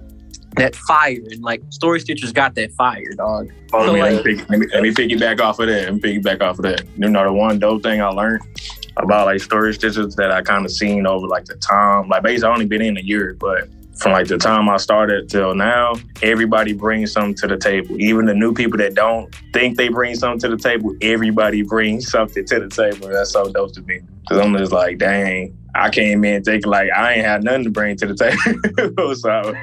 That 0.56 0.74
fire 0.74 1.20
and 1.30 1.42
like 1.42 1.62
Story 1.70 2.00
Stitchers 2.00 2.32
got 2.32 2.54
that 2.56 2.72
fire, 2.72 3.12
dog. 3.16 3.52
Oh, 3.72 3.86
so, 3.86 3.92
let, 3.92 4.24
me, 4.24 4.34
let, 4.34 4.58
me, 4.58 4.66
let 4.72 4.82
me 4.82 4.90
piggyback 4.90 5.40
off 5.40 5.58
of 5.58 5.68
that. 5.68 5.84
Let 5.84 5.94
me 5.94 6.00
piggyback 6.00 6.40
off 6.40 6.58
of 6.58 6.64
that. 6.64 6.84
You 6.96 7.08
know, 7.08 7.24
the 7.24 7.32
one 7.32 7.58
dope 7.58 7.82
thing 7.82 8.00
I 8.00 8.08
learned 8.08 8.42
about 8.96 9.26
like 9.26 9.40
Story 9.40 9.72
Stitchers 9.72 10.16
that 10.16 10.32
I 10.32 10.42
kind 10.42 10.64
of 10.64 10.72
seen 10.72 11.06
over 11.06 11.26
like 11.26 11.44
the 11.44 11.56
time. 11.56 12.08
Like 12.08 12.22
basically, 12.22 12.48
I 12.48 12.52
only 12.52 12.66
been 12.66 12.82
in 12.82 12.96
a 12.96 13.02
year, 13.02 13.36
but 13.38 13.68
from 13.98 14.12
like 14.12 14.28
the 14.28 14.38
time 14.38 14.68
I 14.68 14.76
started 14.76 15.28
till 15.28 15.54
now, 15.54 15.94
everybody 16.22 16.72
brings 16.72 17.12
something 17.12 17.34
to 17.36 17.46
the 17.48 17.56
table. 17.56 18.00
Even 18.00 18.26
the 18.26 18.34
new 18.34 18.52
people 18.52 18.78
that 18.78 18.94
don't 18.94 19.34
think 19.52 19.76
they 19.76 19.88
bring 19.88 20.14
something 20.14 20.40
to 20.40 20.56
the 20.56 20.62
table, 20.62 20.94
everybody 21.02 21.62
brings 21.62 22.08
something 22.08 22.44
to 22.46 22.60
the 22.60 22.68
table. 22.68 23.08
That's 23.08 23.32
so 23.32 23.50
dope 23.50 23.72
to 23.74 23.82
me. 23.82 24.00
Cause 24.28 24.38
I'm 24.38 24.56
just 24.56 24.72
like, 24.72 24.98
dang, 24.98 25.56
I 25.78 25.90
came 25.90 26.24
in 26.24 26.42
thinking 26.42 26.70
like 26.70 26.90
I 26.90 27.14
ain't 27.14 27.24
had 27.24 27.44
nothing 27.44 27.64
to 27.64 27.70
bring 27.70 27.96
to 27.96 28.06
the 28.06 28.14
table. 28.14 29.14
so 29.14 29.54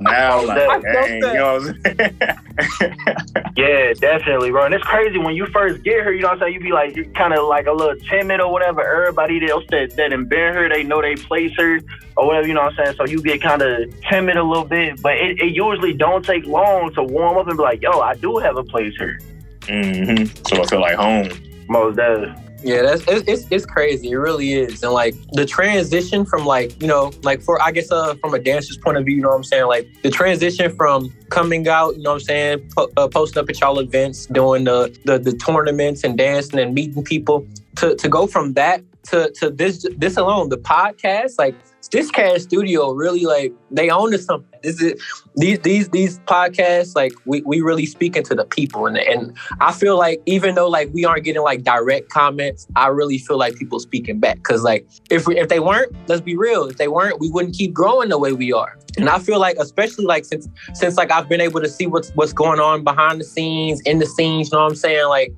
now 0.00 0.44
like, 0.46 0.82
dang, 0.82 1.14
you 1.14 1.20
know 1.20 1.58
what 1.58 1.68
I'm 1.68 1.82
saying? 1.82 3.54
yeah, 3.56 3.92
definitely, 3.94 4.50
bro. 4.50 4.66
And 4.66 4.74
it's 4.74 4.84
crazy 4.84 5.18
when 5.18 5.34
you 5.34 5.46
first 5.46 5.82
get 5.82 5.94
here, 5.94 6.12
you 6.12 6.22
know 6.22 6.28
what 6.28 6.34
I'm 6.34 6.40
saying? 6.40 6.54
You 6.54 6.60
be 6.60 6.72
like, 6.72 6.94
you're 6.94 7.04
kind 7.06 7.34
of 7.34 7.46
like 7.48 7.66
a 7.66 7.72
little 7.72 7.96
timid 8.08 8.40
or 8.40 8.52
whatever. 8.52 8.80
Everybody 8.82 9.50
else 9.50 9.64
that, 9.70 9.96
that 9.96 10.10
been 10.10 10.28
here, 10.28 10.68
they 10.68 10.82
know 10.84 11.02
they 11.02 11.16
place 11.16 11.52
her 11.58 11.80
or 12.16 12.26
whatever, 12.26 12.46
you 12.46 12.54
know 12.54 12.62
what 12.62 12.78
I'm 12.78 12.84
saying? 12.86 12.96
So 12.96 13.06
you 13.06 13.20
get 13.22 13.42
kind 13.42 13.62
of 13.62 14.00
timid 14.02 14.36
a 14.36 14.42
little 14.42 14.64
bit, 14.64 15.02
but 15.02 15.16
it, 15.16 15.40
it, 15.40 15.54
usually 15.54 15.92
don't 15.92 16.24
take 16.24 16.46
long 16.46 16.92
to 16.94 17.02
warm 17.02 17.38
up 17.38 17.48
and 17.48 17.56
be 17.56 17.62
like, 17.62 17.82
yo, 17.82 18.00
I 18.00 18.14
do 18.14 18.38
have 18.38 18.56
a 18.56 18.64
place 18.64 18.94
here. 18.96 19.20
Mm-hmm. 19.62 20.44
So 20.46 20.62
I 20.62 20.66
feel 20.66 20.80
like 20.80 20.96
home. 20.96 21.28
Most 21.68 21.96
definitely. 21.96 22.45
Yeah, 22.66 22.82
that's 22.82 23.04
it's, 23.06 23.46
it's 23.48 23.64
crazy. 23.64 24.10
It 24.10 24.16
really 24.16 24.54
is. 24.54 24.82
And 24.82 24.92
like 24.92 25.14
the 25.30 25.46
transition 25.46 26.26
from 26.26 26.44
like, 26.44 26.82
you 26.82 26.88
know, 26.88 27.12
like 27.22 27.40
for 27.40 27.62
I 27.62 27.70
guess 27.70 27.92
uh 27.92 28.16
from 28.16 28.34
a 28.34 28.40
dancer's 28.40 28.76
point 28.76 28.96
of 28.96 29.04
view, 29.04 29.14
you 29.16 29.22
know 29.22 29.28
what 29.28 29.36
I'm 29.36 29.44
saying? 29.44 29.66
Like 29.66 29.88
the 30.02 30.10
transition 30.10 30.74
from 30.74 31.14
coming 31.28 31.68
out, 31.68 31.96
you 31.96 32.02
know 32.02 32.10
what 32.10 32.22
I'm 32.22 32.26
saying, 32.26 32.68
po- 32.76 32.90
uh, 32.96 33.06
posting 33.06 33.40
up 33.40 33.48
at 33.48 33.60
y'all 33.60 33.78
events, 33.78 34.26
doing 34.26 34.64
the, 34.64 34.98
the 35.04 35.16
the 35.16 35.32
tournaments 35.36 36.02
and 36.02 36.18
dancing 36.18 36.58
and 36.58 36.74
meeting 36.74 37.04
people 37.04 37.46
to 37.76 37.94
to 37.94 38.08
go 38.08 38.26
from 38.26 38.54
that 38.54 38.82
to 39.10 39.30
to 39.36 39.48
this 39.48 39.86
this 39.96 40.16
alone, 40.16 40.48
the 40.48 40.58
podcast, 40.58 41.38
like 41.38 41.54
Stitchcast 41.86 42.40
Studio 42.40 42.90
really 42.90 43.24
like 43.24 43.52
they 43.70 43.90
own 43.90 44.10
to 44.10 44.18
something. 44.18 44.58
This 44.62 44.82
is 44.82 45.00
these 45.36 45.60
these 45.60 45.88
these 45.90 46.18
podcasts 46.20 46.96
like 46.96 47.12
we, 47.26 47.42
we 47.42 47.60
really 47.60 47.86
speaking 47.86 48.24
to 48.24 48.34
the 48.34 48.44
people 48.44 48.86
and 48.86 48.98
and 48.98 49.36
I 49.60 49.72
feel 49.72 49.96
like 49.96 50.20
even 50.26 50.56
though 50.56 50.68
like 50.68 50.88
we 50.92 51.04
aren't 51.04 51.22
getting 51.22 51.42
like 51.42 51.62
direct 51.62 52.08
comments, 52.08 52.66
I 52.74 52.88
really 52.88 53.18
feel 53.18 53.38
like 53.38 53.54
people 53.54 53.78
speaking 53.78 54.18
back 54.18 54.36
because 54.36 54.64
like 54.64 54.88
if 55.10 55.28
we 55.28 55.38
if 55.38 55.48
they 55.48 55.60
weren't, 55.60 55.94
let's 56.08 56.20
be 56.20 56.36
real, 56.36 56.64
if 56.64 56.76
they 56.76 56.88
weren't, 56.88 57.20
we 57.20 57.30
wouldn't 57.30 57.54
keep 57.54 57.72
growing 57.72 58.08
the 58.08 58.18
way 58.18 58.32
we 58.32 58.52
are. 58.52 58.76
And 58.98 59.08
I 59.08 59.20
feel 59.20 59.38
like 59.38 59.56
especially 59.60 60.06
like 60.06 60.24
since 60.24 60.48
since 60.74 60.96
like 60.96 61.12
I've 61.12 61.28
been 61.28 61.40
able 61.40 61.60
to 61.60 61.68
see 61.68 61.86
what's 61.86 62.10
what's 62.10 62.32
going 62.32 62.58
on 62.58 62.82
behind 62.82 63.20
the 63.20 63.24
scenes, 63.24 63.80
in 63.82 64.00
the 64.00 64.06
scenes, 64.06 64.50
you 64.50 64.56
know 64.56 64.64
what 64.64 64.70
I'm 64.70 64.76
saying? 64.76 65.06
Like 65.08 65.32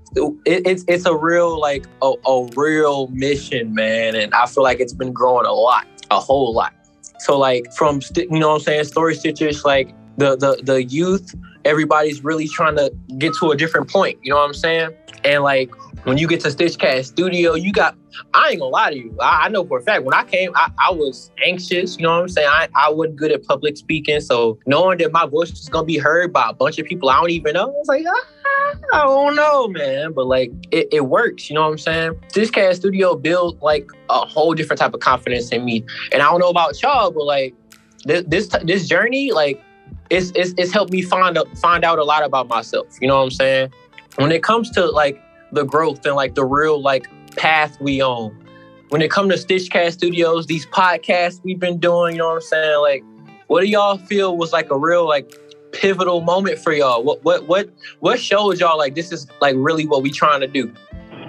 it, 0.46 0.62
it's 0.64 0.84
it's 0.88 1.04
a 1.04 1.14
real 1.14 1.60
like 1.60 1.84
a, 2.00 2.14
a 2.26 2.48
real 2.56 3.08
mission, 3.08 3.74
man, 3.74 4.14
and 4.14 4.32
I 4.32 4.46
feel 4.46 4.62
like 4.62 4.80
it's 4.80 4.94
been 4.94 5.12
growing 5.12 5.44
a 5.44 5.52
lot 5.52 5.86
a 6.10 6.20
whole 6.20 6.52
lot. 6.52 6.72
So 7.18 7.38
like 7.38 7.72
from 7.74 8.00
you 8.16 8.28
know 8.38 8.48
what 8.48 8.54
I'm 8.56 8.60
saying, 8.60 8.84
story 8.84 9.14
stitches, 9.14 9.64
like 9.64 9.94
the 10.16 10.36
the 10.36 10.60
the 10.62 10.84
youth, 10.84 11.34
everybody's 11.64 12.22
really 12.24 12.48
trying 12.48 12.76
to 12.76 12.92
get 13.18 13.34
to 13.40 13.50
a 13.50 13.56
different 13.56 13.90
point. 13.90 14.18
You 14.22 14.30
know 14.30 14.38
what 14.38 14.46
I'm 14.46 14.54
saying? 14.54 14.90
And 15.24 15.42
like 15.42 15.70
when 16.04 16.18
you 16.18 16.26
get 16.26 16.40
to 16.40 16.48
Stitchcast 16.48 17.06
Studio, 17.06 17.54
you 17.54 17.72
got 17.72 17.96
I 18.34 18.50
ain't 18.50 18.60
gonna 18.60 18.70
lie 18.70 18.90
to 18.90 18.96
you. 18.96 19.16
I, 19.20 19.44
I 19.44 19.48
know 19.48 19.64
for 19.64 19.78
a 19.78 19.82
fact 19.82 20.04
when 20.04 20.14
I 20.14 20.24
came, 20.24 20.50
I, 20.54 20.70
I, 20.78 20.90
was 20.90 21.30
anxious. 21.44 21.96
You 21.96 22.04
know 22.04 22.16
what 22.16 22.22
I'm 22.22 22.28
saying? 22.28 22.48
I, 22.50 22.68
I 22.74 22.90
wasn't 22.90 23.16
good 23.16 23.30
at 23.32 23.44
public 23.44 23.76
speaking. 23.76 24.20
So 24.20 24.58
knowing 24.66 24.98
that 24.98 25.12
my 25.12 25.26
voice 25.26 25.50
was 25.50 25.68
gonna 25.68 25.84
be 25.84 25.98
heard 25.98 26.32
by 26.32 26.48
a 26.48 26.52
bunch 26.52 26.78
of 26.78 26.86
people 26.86 27.10
I 27.10 27.20
don't 27.20 27.30
even 27.30 27.54
know, 27.54 27.66
I 27.66 27.70
was 27.70 27.88
like, 27.88 28.04
ah, 28.08 28.74
I 28.92 29.04
don't 29.04 29.36
know, 29.36 29.68
man. 29.68 30.12
But 30.12 30.26
like 30.26 30.50
it, 30.70 30.88
it 30.92 31.06
works, 31.06 31.48
you 31.48 31.54
know 31.54 31.62
what 31.62 31.72
I'm 31.72 31.78
saying? 31.78 32.12
Stitchcast 32.28 32.76
Studio 32.76 33.14
built 33.14 33.60
like 33.62 33.90
a 34.10 34.26
whole 34.26 34.54
different 34.54 34.80
type 34.80 34.94
of 34.94 35.00
confidence 35.00 35.50
in 35.50 35.64
me. 35.64 35.84
And 36.12 36.22
I 36.22 36.26
don't 36.30 36.40
know 36.40 36.50
about 36.50 36.80
y'all, 36.82 37.10
but 37.10 37.24
like 37.24 37.54
this 38.04 38.24
this, 38.26 38.48
this 38.64 38.88
journey, 38.88 39.32
like 39.32 39.62
it's, 40.10 40.32
it's 40.34 40.54
it's 40.56 40.72
helped 40.72 40.92
me 40.92 41.02
find 41.02 41.36
out 41.36 41.56
find 41.58 41.84
out 41.84 41.98
a 41.98 42.04
lot 42.04 42.24
about 42.24 42.48
myself. 42.48 42.86
You 43.00 43.08
know 43.08 43.16
what 43.16 43.24
I'm 43.24 43.30
saying? 43.30 43.72
When 44.16 44.32
it 44.32 44.42
comes 44.42 44.70
to 44.72 44.86
like 44.86 45.22
the 45.52 45.64
growth 45.64 46.04
and 46.06 46.14
like 46.14 46.34
the 46.34 46.44
real 46.44 46.80
like 46.80 47.08
path 47.36 47.80
we 47.80 48.02
own. 48.02 48.36
When 48.90 49.02
it 49.02 49.10
comes 49.10 49.34
to 49.34 49.46
Stitchcast 49.46 49.92
Studios, 49.92 50.46
these 50.46 50.66
podcasts 50.66 51.40
we've 51.44 51.60
been 51.60 51.78
doing, 51.78 52.14
you 52.14 52.18
know 52.18 52.28
what 52.28 52.34
I'm 52.36 52.40
saying? 52.40 52.80
Like, 52.80 53.04
what 53.48 53.60
do 53.60 53.66
y'all 53.66 53.98
feel 53.98 54.36
was 54.36 54.52
like 54.52 54.70
a 54.70 54.78
real 54.78 55.06
like 55.06 55.34
pivotal 55.72 56.22
moment 56.22 56.58
for 56.58 56.72
y'all? 56.72 57.02
What 57.02 57.22
what 57.24 57.46
what 57.46 57.68
what 58.00 58.20
shows 58.20 58.60
y'all 58.60 58.78
like 58.78 58.94
this 58.94 59.12
is 59.12 59.26
like 59.40 59.54
really 59.58 59.86
what 59.86 60.02
we 60.02 60.10
trying 60.10 60.40
to 60.40 60.46
do? 60.46 60.72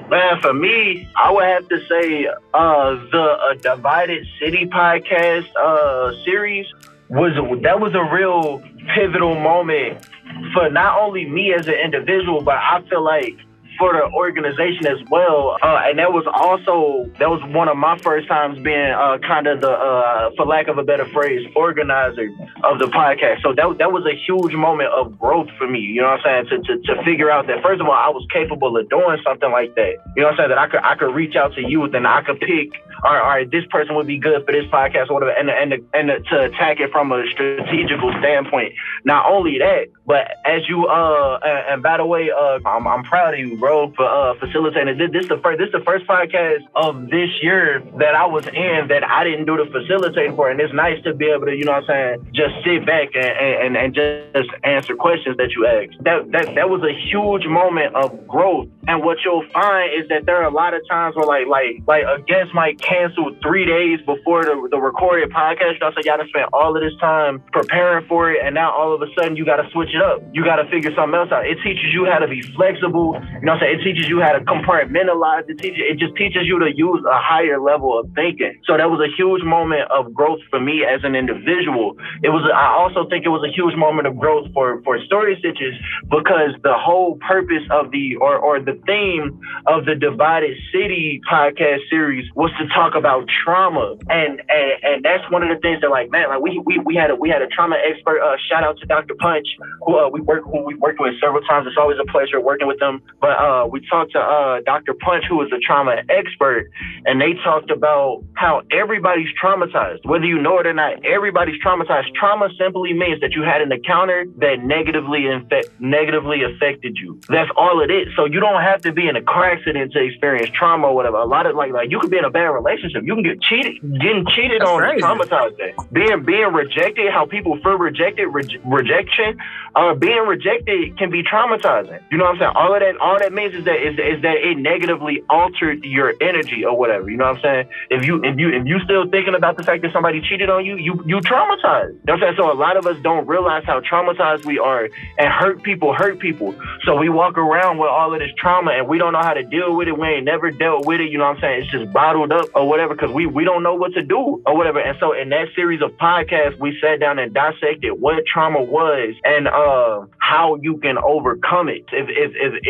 Man, 0.09 0.41
for 0.41 0.53
me, 0.53 1.07
I 1.15 1.31
would 1.31 1.43
have 1.43 1.69
to 1.69 1.77
say 1.87 2.25
uh, 2.53 2.95
the 3.11 3.21
uh, 3.21 3.53
Divided 3.61 4.25
City 4.39 4.65
podcast 4.65 5.45
uh, 5.55 6.11
series 6.25 6.65
was 7.09 7.33
that 7.61 7.79
was 7.79 7.93
a 7.93 8.03
real 8.03 8.63
pivotal 8.95 9.35
moment 9.35 10.07
for 10.53 10.69
not 10.69 10.99
only 10.99 11.25
me 11.25 11.53
as 11.53 11.67
an 11.67 11.75
individual, 11.75 12.41
but 12.41 12.55
I 12.55 12.81
feel 12.89 13.03
like 13.03 13.37
for 13.79 13.93
the 13.93 14.11
organization 14.13 14.85
as 14.85 14.99
well. 15.09 15.57
Uh, 15.63 15.87
and 15.87 15.97
that 15.97 16.11
was 16.11 16.27
also 16.27 17.09
that 17.17 17.29
was 17.29 17.41
one 17.55 17.67
of 17.67 17.77
my 17.77 17.97
first 17.97 18.27
times 18.27 18.59
being 18.59 18.91
uh, 18.91 19.17
kind 19.25 19.47
of 19.47 19.61
the, 19.61 19.71
uh, 19.71 20.29
for 20.35 20.45
lack 20.45 20.67
of 20.67 20.77
a 20.77 20.83
better 20.83 21.05
phrase, 21.05 21.47
organizer 21.55 22.29
of 22.63 22.77
the 22.77 22.91
podcast. 22.91 23.41
So 23.41 23.53
that 23.55 23.77
that 23.79 23.91
was 23.91 24.05
a 24.05 24.13
huge 24.13 24.53
moment 24.53 24.91
of 24.91 25.17
growth 25.17 25.47
for 25.57 25.67
me. 25.67 25.79
You 25.79 26.01
know 26.01 26.11
what 26.11 26.25
I'm 26.27 26.45
saying? 26.45 26.63
To, 26.67 26.77
to 26.77 26.95
to 26.95 27.03
figure 27.03 27.31
out 27.31 27.47
that 27.47 27.63
first 27.63 27.81
of 27.81 27.87
all, 27.87 27.93
I 27.93 28.09
was 28.09 28.27
capable 28.31 28.75
of 28.75 28.89
doing 28.89 29.17
something 29.23 29.51
like 29.51 29.73
that. 29.75 29.95
You 30.15 30.23
know 30.23 30.29
what 30.29 30.31
I'm 30.31 30.37
saying? 30.37 30.49
That 30.49 30.59
I 30.59 30.67
could 30.67 30.83
I 30.83 30.95
could 30.95 31.15
reach 31.15 31.35
out 31.35 31.55
to 31.55 31.61
youth 31.61 31.93
and 31.93 32.05
I 32.05 32.21
could 32.21 32.39
pick 32.39 32.75
all 33.03 33.13
right, 33.13 33.21
all 33.21 33.29
right, 33.29 33.51
this 33.51 33.63
person 33.69 33.95
would 33.95 34.07
be 34.07 34.17
good 34.17 34.45
for 34.45 34.51
this 34.51 34.65
podcast 34.65 35.09
or 35.09 35.13
whatever, 35.13 35.31
and 35.31 35.49
and 35.49 35.73
and 35.93 36.25
to 36.27 36.41
attack 36.43 36.79
it 36.79 36.91
from 36.91 37.11
a 37.11 37.23
strategical 37.31 38.11
standpoint. 38.19 38.73
Not 39.05 39.25
only 39.25 39.57
that, 39.59 39.87
but 40.05 40.27
as 40.45 40.67
you 40.67 40.85
uh 40.87 41.39
and, 41.43 41.73
and 41.73 41.83
by 41.83 41.97
the 41.97 42.05
way, 42.05 42.29
uh, 42.29 42.59
I'm, 42.65 42.87
I'm 42.87 43.03
proud 43.03 43.35
of 43.35 43.39
you, 43.39 43.57
bro, 43.57 43.68
for 43.95 44.05
uh 44.05 44.33
facilitating. 44.39 44.97
This, 44.97 45.11
this 45.11 45.23
is 45.23 45.29
the 45.29 45.39
first 45.41 45.57
this 45.59 45.71
the 45.71 45.85
first 45.85 46.05
podcast 46.05 46.65
of 46.75 47.09
this 47.09 47.29
year 47.41 47.81
that 47.97 48.15
I 48.15 48.25
was 48.25 48.45
in 48.47 48.87
that 48.89 49.03
I 49.07 49.23
didn't 49.23 49.45
do 49.45 49.57
the 49.57 49.67
facilitating 49.71 50.35
for, 50.35 50.49
and 50.49 50.59
it's 50.59 50.73
nice 50.73 51.01
to 51.03 51.13
be 51.13 51.27
able 51.29 51.47
to, 51.47 51.55
you 51.55 51.65
know, 51.65 51.79
what 51.79 51.89
I'm 51.89 52.19
saying, 52.21 52.31
just 52.33 52.53
sit 52.65 52.85
back 52.85 53.15
and 53.15 53.31
and, 53.65 53.77
and 53.77 53.89
just 53.93 54.49
answer 54.63 54.95
questions 54.95 55.37
that 55.37 55.51
you 55.55 55.65
ask. 55.65 55.89
That 56.03 56.31
that 56.31 56.55
that 56.55 56.67
was 56.69 56.83
a 56.83 56.93
huge 57.09 57.45
moment 57.47 57.95
of 57.95 58.11
growth, 58.27 58.67
and 58.87 59.03
what 59.03 59.17
you'll 59.23 59.47
find 59.53 59.93
is 59.93 60.07
that 60.09 60.25
there 60.25 60.37
are 60.41 60.49
a 60.49 60.53
lot 60.53 60.73
of 60.73 60.81
times 60.89 61.15
where 61.15 61.25
like 61.25 61.47
like 61.47 61.81
like 61.87 62.03
a 62.03 62.21
guest 62.23 62.53
might 62.53 62.81
cancel 62.81 63.35
three 63.41 63.65
days 63.65 63.99
before 64.05 64.43
the, 64.43 64.55
the 64.71 64.79
recorded 64.79 65.29
podcast. 65.31 65.79
You 65.79 65.79
know, 65.79 65.91
gotta 66.09 66.27
spend 66.29 66.49
all 66.53 66.75
of 66.75 66.81
this 66.81 66.97
time 66.99 67.43
preparing 67.51 68.07
for 68.07 68.31
it, 68.31 68.41
and 68.43 68.55
now 68.55 68.71
all 68.71 68.93
of 68.93 69.01
a 69.01 69.07
sudden 69.13 69.35
you 69.35 69.45
gotta 69.45 69.69
switch 69.71 69.93
it 69.93 70.01
up. 70.01 70.23
You 70.33 70.43
gotta 70.43 70.65
figure 70.69 70.93
something 70.95 71.13
else 71.13 71.31
out. 71.31 71.45
It 71.45 71.57
teaches 71.63 71.93
you 71.93 72.05
how 72.05 72.19
to 72.19 72.27
be 72.27 72.41
flexible. 72.41 73.19
You 73.39 73.45
know, 73.45 73.58
I'm 73.61 73.69
it 73.69 73.83
teaches 73.83 74.07
you 74.07 74.21
how 74.21 74.31
to 74.31 74.39
compartmentalize. 74.41 75.49
It 75.49 75.59
teaches 75.59 75.79
it 75.79 75.97
just 75.97 76.15
teaches 76.15 76.43
you 76.45 76.59
to 76.59 76.69
use 76.75 77.03
a 77.05 77.19
higher 77.19 77.59
level 77.59 77.97
of 77.97 78.09
thinking. 78.15 78.59
So 78.65 78.77
that 78.77 78.89
was 78.89 78.99
a 78.99 79.11
huge 79.15 79.43
moment 79.43 79.89
of 79.91 80.13
growth 80.13 80.39
for 80.49 80.59
me 80.59 80.85
as 80.85 81.01
an 81.03 81.15
individual. 81.15 81.95
It 82.23 82.29
was. 82.29 82.43
I 82.53 82.67
also 82.75 83.07
think 83.09 83.25
it 83.25 83.29
was 83.29 83.43
a 83.43 83.51
huge 83.51 83.75
moment 83.75 84.07
of 84.07 84.17
growth 84.17 84.51
for 84.53 84.81
for 84.83 84.99
Story 85.05 85.35
Stitches 85.39 85.75
because 86.09 86.55
the 86.63 86.75
whole 86.75 87.17
purpose 87.27 87.63
of 87.71 87.91
the 87.91 88.15
or 88.17 88.37
or 88.37 88.59
the 88.59 88.79
theme 88.85 89.39
of 89.67 89.85
the 89.85 89.95
Divided 89.95 90.57
City 90.71 91.21
podcast 91.29 91.87
series 91.89 92.27
was 92.35 92.51
to 92.59 92.67
talk 92.69 92.95
about 92.95 93.27
trauma, 93.43 93.95
and 94.09 94.41
and, 94.49 94.71
and 94.83 94.97
that's 95.03 95.23
one 95.31 95.43
of 95.43 95.49
the 95.49 95.59
things 95.61 95.81
that 95.81 95.89
like 95.89 96.11
man, 96.11 96.29
like 96.29 96.41
we 96.41 96.61
we, 96.65 96.79
we 96.79 96.95
had 96.95 97.11
a 97.11 97.15
we 97.15 97.29
had 97.29 97.41
a 97.41 97.47
trauma 97.47 97.77
expert. 97.79 98.21
Uh, 98.21 98.35
shout 98.49 98.63
out 98.63 98.77
to 98.79 98.85
Dr. 98.85 99.15
Punch, 99.15 99.47
who 99.85 99.97
uh, 99.97 100.09
we 100.09 100.21
work 100.21 100.43
who 100.43 100.63
we 100.63 100.75
worked 100.75 100.99
with 100.99 101.13
several 101.21 101.41
times. 101.43 101.67
It's 101.67 101.77
always 101.77 101.97
a 101.99 102.09
pleasure 102.11 102.39
working 102.39 102.67
with 102.67 102.79
them. 102.79 103.01
But 103.21 103.39
uh, 103.49 103.65
we 103.65 103.81
talked 103.89 104.11
to 104.13 104.19
uh, 104.19 104.61
Dr. 104.61 104.93
Punch, 104.93 105.25
who 105.27 105.37
was 105.37 105.49
a 105.51 105.59
trauma 105.59 105.95
expert, 106.09 106.69
and 107.05 107.19
they 107.19 107.33
talked 107.43 107.71
about 107.71 108.23
how 108.35 108.61
everybody's 108.71 109.29
traumatized, 109.41 110.05
whether 110.05 110.25
you 110.25 110.39
know 110.39 110.59
it 110.59 110.67
or 110.67 110.73
not. 110.73 111.03
Everybody's 111.03 111.59
traumatized. 111.63 112.13
Trauma 112.13 112.49
simply 112.57 112.93
means 112.93 113.21
that 113.21 113.31
you 113.33 113.41
had 113.41 113.61
an 113.61 113.71
encounter 113.71 114.25
that 114.37 114.59
negatively 114.63 115.25
infect 115.25 115.69
negatively 115.79 116.43
affected 116.43 116.97
you. 116.97 117.19
That's 117.27 117.49
all 117.55 117.81
it 117.81 117.89
is. 117.89 118.07
So 118.15 118.25
you 118.25 118.39
don't 118.39 118.61
have 118.61 118.81
to 118.81 118.91
be 118.91 119.07
in 119.07 119.15
a 119.15 119.21
car 119.21 119.51
accident 119.51 119.93
to 119.93 119.99
experience 120.03 120.49
trauma 120.53 120.87
or 120.87 120.95
whatever. 120.95 121.17
A 121.17 121.25
lot 121.25 121.45
of 121.45 121.55
like 121.55 121.71
like 121.71 121.89
you 121.89 121.99
could 121.99 122.11
be 122.11 122.17
in 122.17 122.25
a 122.25 122.29
bad 122.29 122.49
relationship. 122.49 123.03
You 123.03 123.15
can 123.15 123.23
get 123.23 123.41
cheated, 123.41 123.81
getting 123.99 124.25
cheated 124.35 124.61
That's 124.61 124.69
on, 124.69 124.79
crazy. 124.79 125.01
traumatized. 125.01 125.91
Being 125.91 126.23
being 126.25 126.53
rejected, 126.53 127.11
how 127.11 127.25
people 127.25 127.57
feel 127.63 127.77
rejected, 127.77 128.27
re- 128.27 128.59
rejection, 128.65 129.37
uh, 129.75 129.93
being 129.95 130.25
rejected 130.27 130.97
can 130.97 131.09
be 131.09 131.23
traumatizing. 131.23 131.99
You 132.11 132.17
know 132.17 132.25
what 132.25 132.35
I'm 132.35 132.39
saying? 132.39 132.53
All 132.55 132.73
of 132.73 132.79
that, 132.81 132.97
all 132.99 133.17
that 133.19 133.33
means 133.39 133.55
is 133.55 133.65
that 133.65 133.79
is, 133.79 133.93
is 133.93 134.21
that 134.21 134.37
it 134.37 134.57
negatively 134.57 135.23
altered 135.29 135.83
your 135.83 136.13
energy 136.21 136.65
or 136.65 136.77
whatever. 136.77 137.09
You 137.09 137.17
know 137.17 137.25
what 137.25 137.37
I'm 137.37 137.41
saying? 137.41 137.67
If 137.89 138.05
you 138.05 138.23
if 138.23 138.37
you 138.37 138.49
if 138.49 138.65
you 138.65 138.79
still 138.79 139.07
thinking 139.09 139.35
about 139.35 139.57
the 139.57 139.63
fact 139.63 139.81
that 139.83 139.93
somebody 139.93 140.21
cheated 140.21 140.49
on 140.49 140.65
you, 140.65 140.75
you 140.75 141.01
you 141.05 141.17
traumatized. 141.21 141.93
You 141.93 142.07
know 142.07 142.13
I'm 142.13 142.19
saying? 142.19 142.33
So 142.37 142.51
a 142.51 142.53
lot 142.53 142.77
of 142.77 142.85
us 142.85 142.97
don't 143.01 143.27
realize 143.27 143.63
how 143.65 143.79
traumatized 143.81 144.45
we 144.45 144.59
are, 144.59 144.89
and 145.17 145.27
hurt 145.31 145.63
people 145.63 145.93
hurt 145.93 146.19
people. 146.19 146.53
So 146.83 146.95
we 146.95 147.09
walk 147.09 147.37
around 147.37 147.77
with 147.77 147.89
all 147.89 148.13
of 148.13 148.19
this 148.19 148.31
trauma, 148.37 148.71
and 148.71 148.87
we 148.87 148.97
don't 148.97 149.13
know 149.13 149.21
how 149.21 149.33
to 149.33 149.43
deal 149.43 149.75
with 149.75 149.87
it. 149.87 149.97
We 149.97 150.07
ain't 150.07 150.25
never 150.25 150.51
dealt 150.51 150.85
with 150.85 150.99
it. 150.99 151.09
You 151.11 151.17
know 151.17 151.25
what 151.25 151.37
I'm 151.37 151.41
saying? 151.41 151.63
It's 151.63 151.71
just 151.71 151.91
bottled 151.93 152.31
up 152.31 152.49
or 152.55 152.67
whatever 152.67 152.95
because 152.95 153.11
we 153.11 153.25
we 153.25 153.43
don't 153.43 153.63
know 153.63 153.75
what 153.75 153.93
to 153.93 154.03
do 154.03 154.41
or 154.45 154.57
whatever. 154.57 154.79
And 154.79 154.97
so 154.99 155.13
in 155.13 155.29
that 155.29 155.47
series 155.55 155.81
of 155.81 155.91
podcasts, 155.93 156.59
we 156.59 156.77
sat 156.81 156.99
down 156.99 157.19
and 157.19 157.33
dissected 157.33 157.93
what 157.99 158.25
trauma 158.25 158.61
was 158.61 159.15
and 159.23 159.47
uh, 159.47 160.05
how 160.17 160.55
you 160.55 160.77
can 160.77 160.97
overcome 160.97 161.69
it. 161.69 161.85
If, 161.91 162.07
if, 162.09 162.31
if 162.35 162.63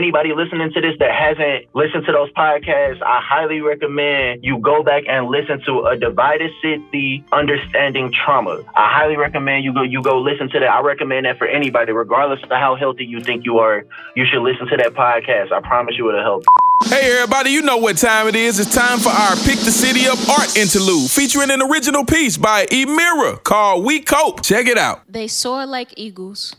anybody 0.00 0.32
listening 0.32 0.72
to 0.72 0.80
this 0.80 0.96
that 0.98 1.12
hasn't 1.12 1.66
listened 1.74 2.06
to 2.06 2.12
those 2.12 2.32
podcasts, 2.32 3.02
I 3.02 3.20
highly 3.22 3.60
recommend 3.60 4.42
you 4.42 4.58
go 4.58 4.82
back 4.82 5.04
and 5.06 5.26
listen 5.26 5.60
to 5.66 5.84
a 5.84 5.96
divided 5.98 6.50
city 6.62 7.22
understanding 7.32 8.10
trauma. 8.10 8.62
I 8.74 8.88
highly 8.90 9.18
recommend 9.18 9.62
you 9.62 9.74
go 9.74 9.82
you 9.82 10.02
go 10.02 10.18
listen 10.18 10.48
to 10.50 10.60
that. 10.60 10.70
I 10.70 10.80
recommend 10.80 11.26
that 11.26 11.36
for 11.36 11.46
anybody, 11.46 11.92
regardless 11.92 12.42
of 12.42 12.48
how 12.48 12.76
healthy 12.76 13.04
you 13.04 13.20
think 13.20 13.44
you 13.44 13.58
are. 13.58 13.84
You 14.16 14.24
should 14.24 14.40
listen 14.42 14.66
to 14.68 14.76
that 14.78 14.94
podcast. 14.94 15.52
I 15.52 15.60
promise 15.60 15.98
you 15.98 16.08
it'll 16.08 16.22
help. 16.22 16.44
Hey 16.84 17.12
everybody, 17.12 17.50
you 17.50 17.60
know 17.60 17.76
what 17.76 17.98
time 17.98 18.26
it 18.26 18.34
is. 18.34 18.58
It's 18.58 18.74
time 18.74 19.00
for 19.00 19.10
our 19.10 19.36
Pick 19.36 19.58
the 19.58 19.70
City 19.70 20.08
Up 20.08 20.18
art 20.30 20.56
interlude, 20.56 21.10
featuring 21.10 21.50
an 21.50 21.60
original 21.60 22.06
piece 22.06 22.38
by 22.38 22.64
Emira 22.66 23.42
called 23.42 23.84
We 23.84 24.00
Cope. 24.00 24.42
Check 24.42 24.66
it 24.66 24.78
out. 24.78 25.02
They 25.06 25.28
soar 25.28 25.66
like 25.66 25.92
eagles. 25.98 26.56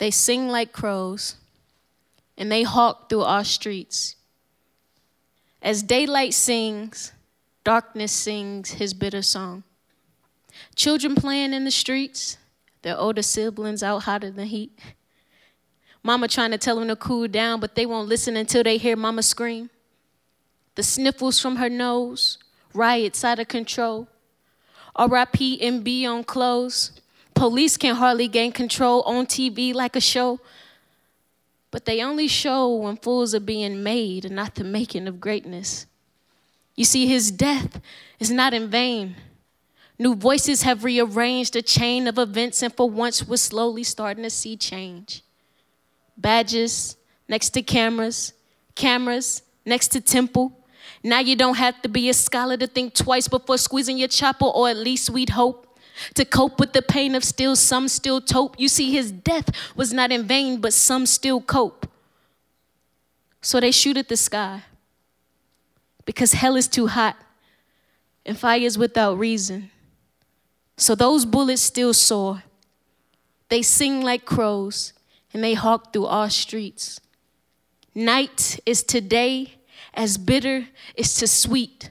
They 0.00 0.10
sing 0.10 0.48
like 0.48 0.72
crows. 0.72 1.36
And 2.36 2.50
they 2.50 2.62
hawk 2.62 3.10
through 3.10 3.22
our 3.22 3.44
streets. 3.44 4.16
As 5.60 5.82
daylight 5.82 6.32
sings, 6.32 7.12
darkness 7.64 8.10
sings 8.10 8.70
his 8.70 8.94
bitter 8.94 9.20
song. 9.20 9.62
Children 10.74 11.16
playing 11.16 11.52
in 11.52 11.64
the 11.64 11.70
streets, 11.70 12.38
their 12.80 12.96
older 12.96 13.20
siblings 13.20 13.82
out 13.82 14.04
hotter 14.04 14.30
than 14.30 14.46
heat. 14.46 14.72
Mama 16.02 16.28
trying 16.28 16.50
to 16.52 16.58
tell 16.58 16.78
them 16.78 16.88
to 16.88 16.96
cool 16.96 17.28
down, 17.28 17.60
but 17.60 17.74
they 17.74 17.84
won't 17.84 18.08
listen 18.08 18.38
until 18.38 18.62
they 18.62 18.78
hear 18.78 18.96
mama 18.96 19.22
scream. 19.22 19.68
The 20.76 20.82
sniffles 20.82 21.38
from 21.38 21.56
her 21.56 21.68
nose, 21.68 22.38
riots 22.72 23.22
out 23.22 23.38
of 23.38 23.48
control. 23.48 24.08
RIP 24.98 25.60
MB 25.60 26.06
on 26.08 26.24
clothes. 26.24 26.92
Police 27.40 27.78
can 27.78 27.94
hardly 27.94 28.28
gain 28.28 28.52
control 28.52 29.00
on 29.06 29.24
TV 29.24 29.72
like 29.72 29.96
a 29.96 30.00
show. 30.00 30.40
But 31.70 31.86
they 31.86 32.02
only 32.02 32.28
show 32.28 32.68
when 32.74 32.98
fools 32.98 33.34
are 33.34 33.40
being 33.40 33.82
made 33.82 34.26
and 34.26 34.36
not 34.36 34.56
the 34.56 34.62
making 34.62 35.08
of 35.08 35.22
greatness. 35.22 35.86
You 36.76 36.84
see, 36.84 37.06
his 37.06 37.30
death 37.30 37.80
is 38.18 38.30
not 38.30 38.52
in 38.52 38.68
vain. 38.68 39.16
New 39.98 40.14
voices 40.14 40.64
have 40.64 40.84
rearranged 40.84 41.56
a 41.56 41.62
chain 41.62 42.06
of 42.08 42.18
events, 42.18 42.62
and 42.62 42.74
for 42.74 42.90
once 42.90 43.26
we're 43.26 43.38
slowly 43.38 43.84
starting 43.84 44.24
to 44.24 44.28
see 44.28 44.54
change. 44.54 45.22
Badges 46.18 46.98
next 47.26 47.50
to 47.54 47.62
cameras, 47.62 48.34
cameras 48.74 49.44
next 49.64 49.88
to 49.92 50.02
temple. 50.02 50.52
Now 51.02 51.20
you 51.20 51.36
don't 51.36 51.56
have 51.56 51.80
to 51.80 51.88
be 51.88 52.10
a 52.10 52.12
scholar 52.12 52.58
to 52.58 52.66
think 52.66 52.92
twice 52.92 53.28
before 53.28 53.56
squeezing 53.56 53.96
your 53.96 54.08
chopper, 54.08 54.44
or 54.44 54.68
at 54.68 54.76
least 54.76 55.08
we'd 55.08 55.30
hope. 55.30 55.68
To 56.14 56.24
cope 56.24 56.58
with 56.58 56.72
the 56.72 56.82
pain 56.82 57.14
of 57.14 57.24
still, 57.24 57.56
some 57.56 57.88
still 57.88 58.20
tope. 58.20 58.56
You 58.58 58.68
see, 58.68 58.92
his 58.92 59.12
death 59.12 59.50
was 59.76 59.92
not 59.92 60.12
in 60.12 60.24
vain, 60.24 60.60
but 60.60 60.72
some 60.72 61.06
still 61.06 61.40
cope. 61.40 61.86
So 63.42 63.60
they 63.60 63.70
shoot 63.70 63.96
at 63.96 64.08
the 64.08 64.16
sky 64.16 64.62
because 66.04 66.32
hell 66.32 66.56
is 66.56 66.68
too 66.68 66.88
hot 66.88 67.16
and 68.26 68.38
fire 68.38 68.60
is 68.60 68.76
without 68.76 69.18
reason. 69.18 69.70
So 70.76 70.94
those 70.94 71.24
bullets 71.24 71.62
still 71.62 71.94
soar. 71.94 72.42
They 73.48 73.62
sing 73.62 74.02
like 74.02 74.24
crows 74.24 74.92
and 75.32 75.42
they 75.42 75.54
hawk 75.54 75.92
through 75.92 76.06
our 76.06 76.30
streets. 76.30 77.00
Night 77.94 78.60
is 78.64 78.82
today 78.82 79.54
as 79.94 80.18
bitter 80.18 80.68
is 80.94 81.14
to 81.16 81.26
sweet. 81.26 81.90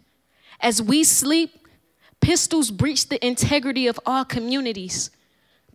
As 0.60 0.82
we 0.82 1.04
sleep, 1.04 1.59
pistols 2.22 2.72
breach 2.72 3.10
the 3.10 3.26
integrity 3.26 3.88
of 3.88 4.00
our 4.06 4.26
communities. 4.26 5.10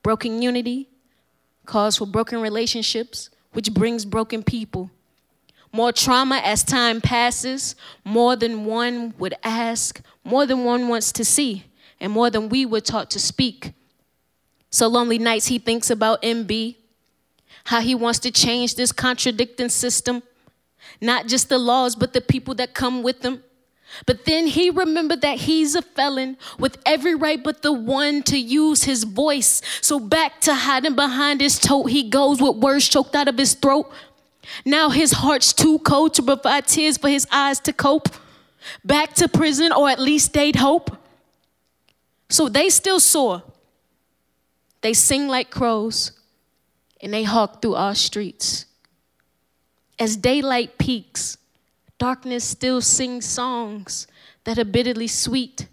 Broken 0.02 0.42
unity 0.42 0.88
calls 1.66 1.96
for 1.96 2.06
broken 2.06 2.40
relationships, 2.40 3.30
which 3.52 3.72
brings 3.72 4.04
broken 4.04 4.42
people. 4.42 4.90
More 5.72 5.92
trauma 5.92 6.36
as 6.44 6.62
time 6.62 7.00
passes, 7.00 7.74
more 8.04 8.36
than 8.36 8.64
one 8.64 9.14
would 9.18 9.34
ask, 9.42 10.00
more 10.22 10.46
than 10.46 10.64
one 10.64 10.88
wants 10.88 11.10
to 11.12 11.24
see 11.24 11.64
and 12.00 12.12
more 12.12 12.30
than 12.30 12.48
we 12.48 12.66
were 12.66 12.80
taught 12.80 13.10
to 13.10 13.18
speak. 13.18 13.72
So 14.70 14.88
lonely 14.88 15.18
nights 15.18 15.46
he 15.46 15.58
thinks 15.58 15.90
about 15.90 16.22
MB, 16.22 16.76
how 17.64 17.80
he 17.80 17.94
wants 17.94 18.18
to 18.20 18.30
change 18.30 18.74
this 18.74 18.92
contradicting 18.92 19.68
system, 19.68 20.22
not 21.00 21.26
just 21.26 21.48
the 21.48 21.58
laws, 21.58 21.96
but 21.96 22.12
the 22.12 22.20
people 22.20 22.54
that 22.56 22.74
come 22.74 23.02
with 23.02 23.20
them. 23.22 23.42
But 24.06 24.24
then 24.24 24.46
he 24.46 24.70
remembered 24.70 25.20
that 25.22 25.38
he's 25.38 25.74
a 25.74 25.82
felon 25.82 26.36
with 26.58 26.78
every 26.84 27.14
right 27.14 27.42
but 27.42 27.62
the 27.62 27.72
one 27.72 28.22
to 28.24 28.38
use 28.38 28.84
his 28.84 29.04
voice. 29.04 29.62
So 29.80 30.00
back 30.00 30.40
to 30.42 30.54
hiding 30.54 30.96
behind 30.96 31.40
his 31.40 31.58
tote, 31.58 31.90
he 31.90 32.08
goes 32.08 32.40
with 32.40 32.56
words 32.56 32.88
choked 32.88 33.14
out 33.14 33.28
of 33.28 33.38
his 33.38 33.54
throat. 33.54 33.90
Now 34.64 34.90
his 34.90 35.12
heart's 35.12 35.52
too 35.52 35.78
cold 35.80 36.14
to 36.14 36.22
provide 36.22 36.66
tears 36.66 36.98
for 36.98 37.08
his 37.08 37.26
eyes 37.30 37.60
to 37.60 37.72
cope. 37.72 38.08
Back 38.84 39.14
to 39.14 39.28
prison, 39.28 39.72
or 39.72 39.90
at 39.90 39.98
least 39.98 40.32
they'd 40.32 40.56
hope. 40.56 40.96
So 42.28 42.48
they 42.48 42.70
still 42.70 43.00
soar. 43.00 43.42
They 44.80 44.92
sing 44.92 45.28
like 45.28 45.50
crows 45.50 46.12
and 47.00 47.12
they 47.12 47.22
hawk 47.22 47.62
through 47.62 47.74
our 47.74 47.94
streets. 47.94 48.66
As 49.98 50.16
daylight 50.16 50.78
peaks, 50.78 51.36
Darkness 51.98 52.44
still 52.44 52.80
sings 52.80 53.24
songs 53.24 54.06
that 54.44 54.58
are 54.58 54.64
bitterly 54.64 55.06
sweet. 55.06 55.68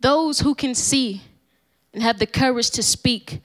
Those 0.00 0.40
who 0.40 0.54
can 0.54 0.74
see 0.74 1.22
and 1.92 2.02
have 2.02 2.18
the 2.18 2.26
courage 2.26 2.70
to 2.70 2.82
speak 2.82 3.40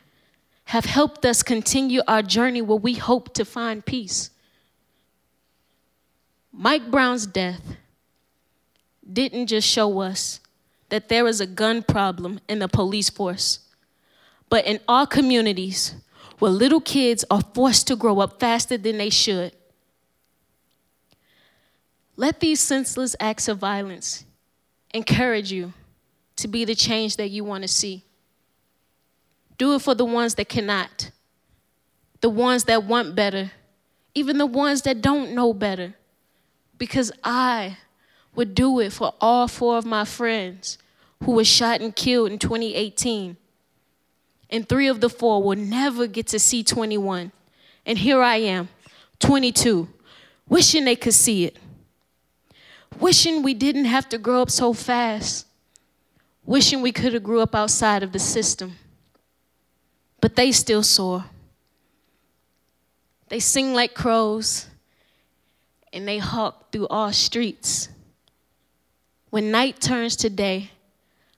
have 0.65 0.86
helped 0.86 1.26
us 1.26 1.41
continue 1.41 2.02
our 2.08 2.22
journey 2.22 2.62
where 2.62 2.78
we 2.78 2.93
hope 2.93 3.34
to 3.34 3.45
find 3.45 3.86
peace. 3.86 4.30
Mike 6.52 6.91
Brown's 6.91 7.26
death 7.26 7.62
didn't 9.12 9.48
just 9.48 9.67
show 9.67 10.00
us 10.00 10.39
that 10.89 11.10
there 11.10 11.28
is 11.28 11.39
a 11.39 11.48
gun 11.48 11.82
problem 11.84 12.39
in 12.48 12.60
the 12.60 12.67
police 12.67 13.10
force, 13.10 13.60
but 14.50 14.65
in 14.65 14.80
our 14.88 15.08
communities 15.08 15.95
where 16.39 16.52
little 16.52 16.82
kids 16.82 17.24
are 17.30 17.41
forced 17.54 17.88
to 17.88 17.95
grow 17.95 18.19
up 18.19 18.39
faster 18.39 18.78
than 18.78 18.98
they 18.98 19.10
should. 19.10 19.54
Let 22.19 22.41
these 22.41 22.60
senseless 22.60 23.15
acts 23.21 23.47
of 23.47 23.60
violence 23.60 24.25
encourage 24.93 25.53
you 25.53 25.71
to 26.36 26.49
be 26.49 26.65
the 26.65 26.75
change 26.75 27.15
that 27.15 27.29
you 27.29 27.45
want 27.45 27.62
to 27.62 27.69
see. 27.69 28.03
Do 29.58 29.73
it 29.73 29.82
for 29.82 29.95
the 29.95 30.03
ones 30.03 30.36
that 30.36 30.49
cannot, 30.49 31.12
the 32.19 32.29
ones 32.29 32.65
that 32.65 32.84
want 32.84 33.15
better, 33.15 33.51
even 34.15 34.38
the 34.38 34.45
ones 34.45 34.82
that 34.82 35.01
don't 35.01 35.34
know 35.34 35.53
better. 35.53 35.93
Because 36.77 37.10
I 37.23 37.77
would 38.36 38.53
do 38.53 38.82
it 38.82 38.91
for 38.91 39.13
all 39.21 39.47
four 39.47 39.77
of 39.77 39.86
my 39.86 40.03
friends 40.03 40.77
who 41.23 41.32
were 41.32 41.45
shot 41.45 41.79
and 41.79 41.95
killed 41.95 42.34
in 42.34 42.38
2018. 42.38 43.38
And 44.49 44.67
three 44.67 44.89
of 44.89 44.99
the 44.99 45.10
four 45.10 45.41
will 45.41 45.55
never 45.55 46.05
get 46.05 46.27
to 46.27 46.39
see 46.39 46.65
21. 46.65 47.32
And 47.86 47.97
here 47.97 48.21
I 48.21 48.36
am, 48.36 48.67
22, 49.19 49.88
wishing 50.49 50.84
they 50.84 50.97
could 50.97 51.13
see 51.13 51.45
it. 51.45 51.55
Wishing 52.99 53.43
we 53.43 53.54
didn't 53.54 53.86
have 53.86 54.10
to 54.10 54.17
grow 54.17 54.41
up 54.41 54.49
so 54.49 54.73
fast. 54.73 55.45
Wishing 56.45 56.82
we 56.82 56.91
could 56.91 57.13
have 57.13 57.23
grew 57.23 57.41
up 57.41 57.54
outside 57.54 58.04
of 58.04 58.12
the 58.12 58.19
system. 58.19 58.75
But 60.21 60.36
they 60.36 60.52
still 60.52 60.84
soar. 60.84 61.25
They 63.30 63.39
sing 63.39 63.73
like 63.73 63.93
crows 63.93 64.65
and 65.93 66.08
they 66.08 66.17
hawk 66.17 66.71
through 66.71 66.88
all 66.88 67.13
streets. 67.13 67.89
When 69.30 69.52
night 69.52 69.80
turns 69.80 70.15
to 70.17 70.30
day, 70.30 70.71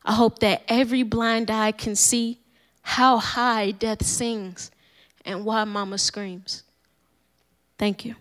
I 0.03 0.13
hope 0.13 0.39
that 0.39 0.63
every 0.67 1.03
blind 1.03 1.51
eye 1.51 1.73
can 1.73 1.95
see 1.95 2.39
how 2.81 3.17
high 3.17 3.71
death 3.71 4.03
sings 4.03 4.71
and 5.25 5.45
why 5.45 5.63
mama 5.65 5.97
screams. 5.97 6.63
Thank 7.77 8.05
you. 8.05 8.15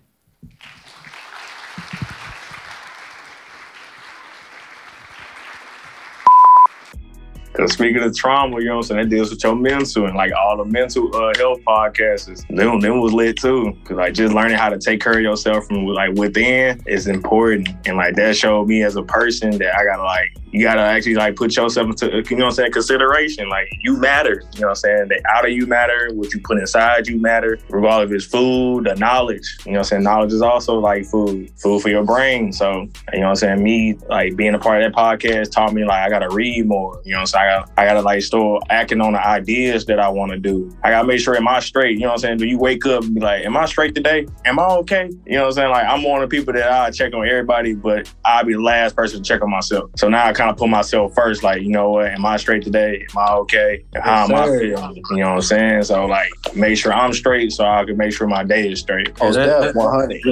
Cause 7.61 7.75
speaking 7.75 8.03
of 8.03 8.17
trauma, 8.17 8.59
you 8.59 8.67
know 8.67 8.77
what 8.77 8.85
I'm 8.85 8.89
saying, 8.89 9.01
that 9.03 9.15
deals 9.15 9.31
with 9.31 9.45
your 9.45 9.55
mental 9.55 10.07
and 10.07 10.17
like 10.17 10.33
all 10.33 10.57
the 10.57 10.65
mental 10.65 11.15
uh, 11.15 11.33
health 11.37 11.61
podcasts, 11.61 12.47
them, 12.49 12.81
them 12.81 13.01
was 13.01 13.13
lit 13.13 13.37
too. 13.37 13.77
Cause 13.85 13.99
like 13.99 14.15
just 14.15 14.33
learning 14.33 14.57
how 14.57 14.71
to 14.71 14.79
take 14.79 15.03
care 15.03 15.13
of 15.13 15.21
yourself 15.21 15.67
from 15.67 15.85
like 15.85 16.15
within 16.15 16.81
is 16.87 17.07
important. 17.07 17.69
And 17.85 17.99
like 17.99 18.15
that 18.15 18.35
showed 18.35 18.67
me 18.67 18.83
as 18.83 18.97
a 18.97 19.03
person 19.03 19.59
that 19.59 19.77
I 19.77 19.85
gotta 19.85 20.03
like 20.03 20.35
you 20.53 20.63
gotta 20.63 20.81
actually 20.81 21.15
like 21.15 21.37
put 21.37 21.57
yourself 21.57 21.87
into 21.87 22.23
you 22.29 22.37
know 22.37 22.47
I'm 22.47 22.53
saying 22.53 22.73
consideration. 22.73 23.49
Like 23.49 23.69
you 23.83 23.97
matter. 23.97 24.43
You 24.55 24.61
know 24.61 24.69
what 24.69 24.71
I'm 24.71 24.75
saying? 24.77 25.09
The 25.09 25.23
outer 25.33 25.49
you 25.49 25.67
matter, 25.67 26.11
what 26.13 26.33
you 26.33 26.41
put 26.41 26.59
inside 26.59 27.07
you 27.07 27.21
matter, 27.21 27.59
regardless 27.69 28.11
if 28.11 28.17
it's 28.17 28.25
food, 28.27 28.87
the 28.87 28.95
knowledge. 28.97 29.57
You 29.65 29.73
know 29.73 29.79
what 29.79 29.87
I'm 29.87 29.89
saying? 29.89 30.03
Knowledge 30.03 30.33
is 30.33 30.43
also 30.43 30.79
like 30.79 31.05
food, 31.07 31.51
food 31.61 31.83
for 31.83 31.89
your 31.89 32.05
brain. 32.05 32.53
So 32.53 32.89
you 33.13 33.21
know 33.21 33.27
what 33.27 33.29
I'm 33.29 33.37
saying? 33.37 33.63
Me 33.63 33.97
like 34.09 34.37
being 34.37 34.55
a 34.55 34.59
part 34.59 34.83
of 34.83 34.93
that 34.93 34.99
podcast 34.99 35.53
taught 35.53 35.73
me 35.73 35.85
like 35.85 36.03
I 36.03 36.09
gotta 36.09 36.31
read 36.31 36.67
more. 36.67 37.01
You 37.05 37.13
know 37.13 37.19
what 37.19 37.21
I'm 37.21 37.27
saying? 37.27 37.45
I 37.45 37.49
gotta 37.49 37.73
I 37.79 37.85
gotta 37.87 38.03
like 38.03 38.23
start 38.23 38.65
acting 38.71 39.01
on 39.01 39.13
the 39.13 39.25
ideas 39.25 39.87
that 39.87 40.01
I 40.01 40.09
wanna 40.09 40.39
do. 40.39 40.77
I 40.83 40.91
gotta 40.91 41.07
make 41.07 41.21
sure 41.21 41.37
am 41.37 41.49
I 41.49 41.61
straight? 41.61 41.95
You 41.95 42.01
know 42.01 42.09
what 42.09 42.13
I'm 42.15 42.19
saying? 42.19 42.39
Do 42.39 42.47
you 42.47 42.59
wake 42.59 42.87
up 42.87 43.05
and 43.05 43.15
be 43.15 43.21
like, 43.21 43.45
Am 43.45 43.57
I 43.57 43.67
straight 43.67 43.95
today? 43.95 44.27
Am 44.45 44.59
I 44.59 44.65
okay? 44.65 45.11
You 45.27 45.35
know 45.35 45.43
what 45.43 45.47
I'm 45.49 45.53
saying? 45.53 45.71
Like 45.71 45.87
I'm 45.87 46.03
one 46.03 46.23
of 46.23 46.29
the 46.29 46.37
people 46.37 46.53
that 46.55 46.71
I 46.71 46.91
check 46.91 47.15
on 47.15 47.27
everybody, 47.27 47.75
but 47.75 48.13
I'll 48.25 48.45
be 48.45 48.55
the 48.55 48.61
last 48.61 48.97
person 48.97 49.23
to 49.23 49.29
check 49.29 49.43
on 49.43 49.51
myself. 49.51 49.91
So 49.97 50.09
now 50.09 50.27
I 50.27 50.33
kind 50.41 50.51
of 50.51 50.57
put 50.57 50.69
myself 50.69 51.15
first. 51.15 51.43
Like, 51.43 51.63
you 51.63 51.69
know 51.69 51.91
what? 51.91 52.07
Am 52.07 52.25
I 52.25 52.37
straight 52.39 52.63
today? 52.63 53.07
Am 53.11 53.19
I 53.19 53.33
okay? 53.35 53.85
How 53.95 54.25
am 54.25 54.35
I 54.35 54.47
feeling? 54.47 54.97
You 55.11 55.17
know 55.17 55.29
what 55.29 55.35
I'm 55.35 55.43
saying? 55.43 55.83
So 55.85 56.07
like, 56.07 56.31
make 56.55 56.79
sure 56.79 56.93
I'm 56.93 57.13
straight 57.13 57.53
so 57.53 57.65
I 57.65 57.85
can 57.85 57.97
make 57.97 58.13
sure 58.13 58.27
my 58.27 58.43
day 58.43 58.71
is 58.71 58.81
straight. 58.81 59.13
Oh, 59.21 59.33
that's 59.33 59.75
100. 59.75 60.23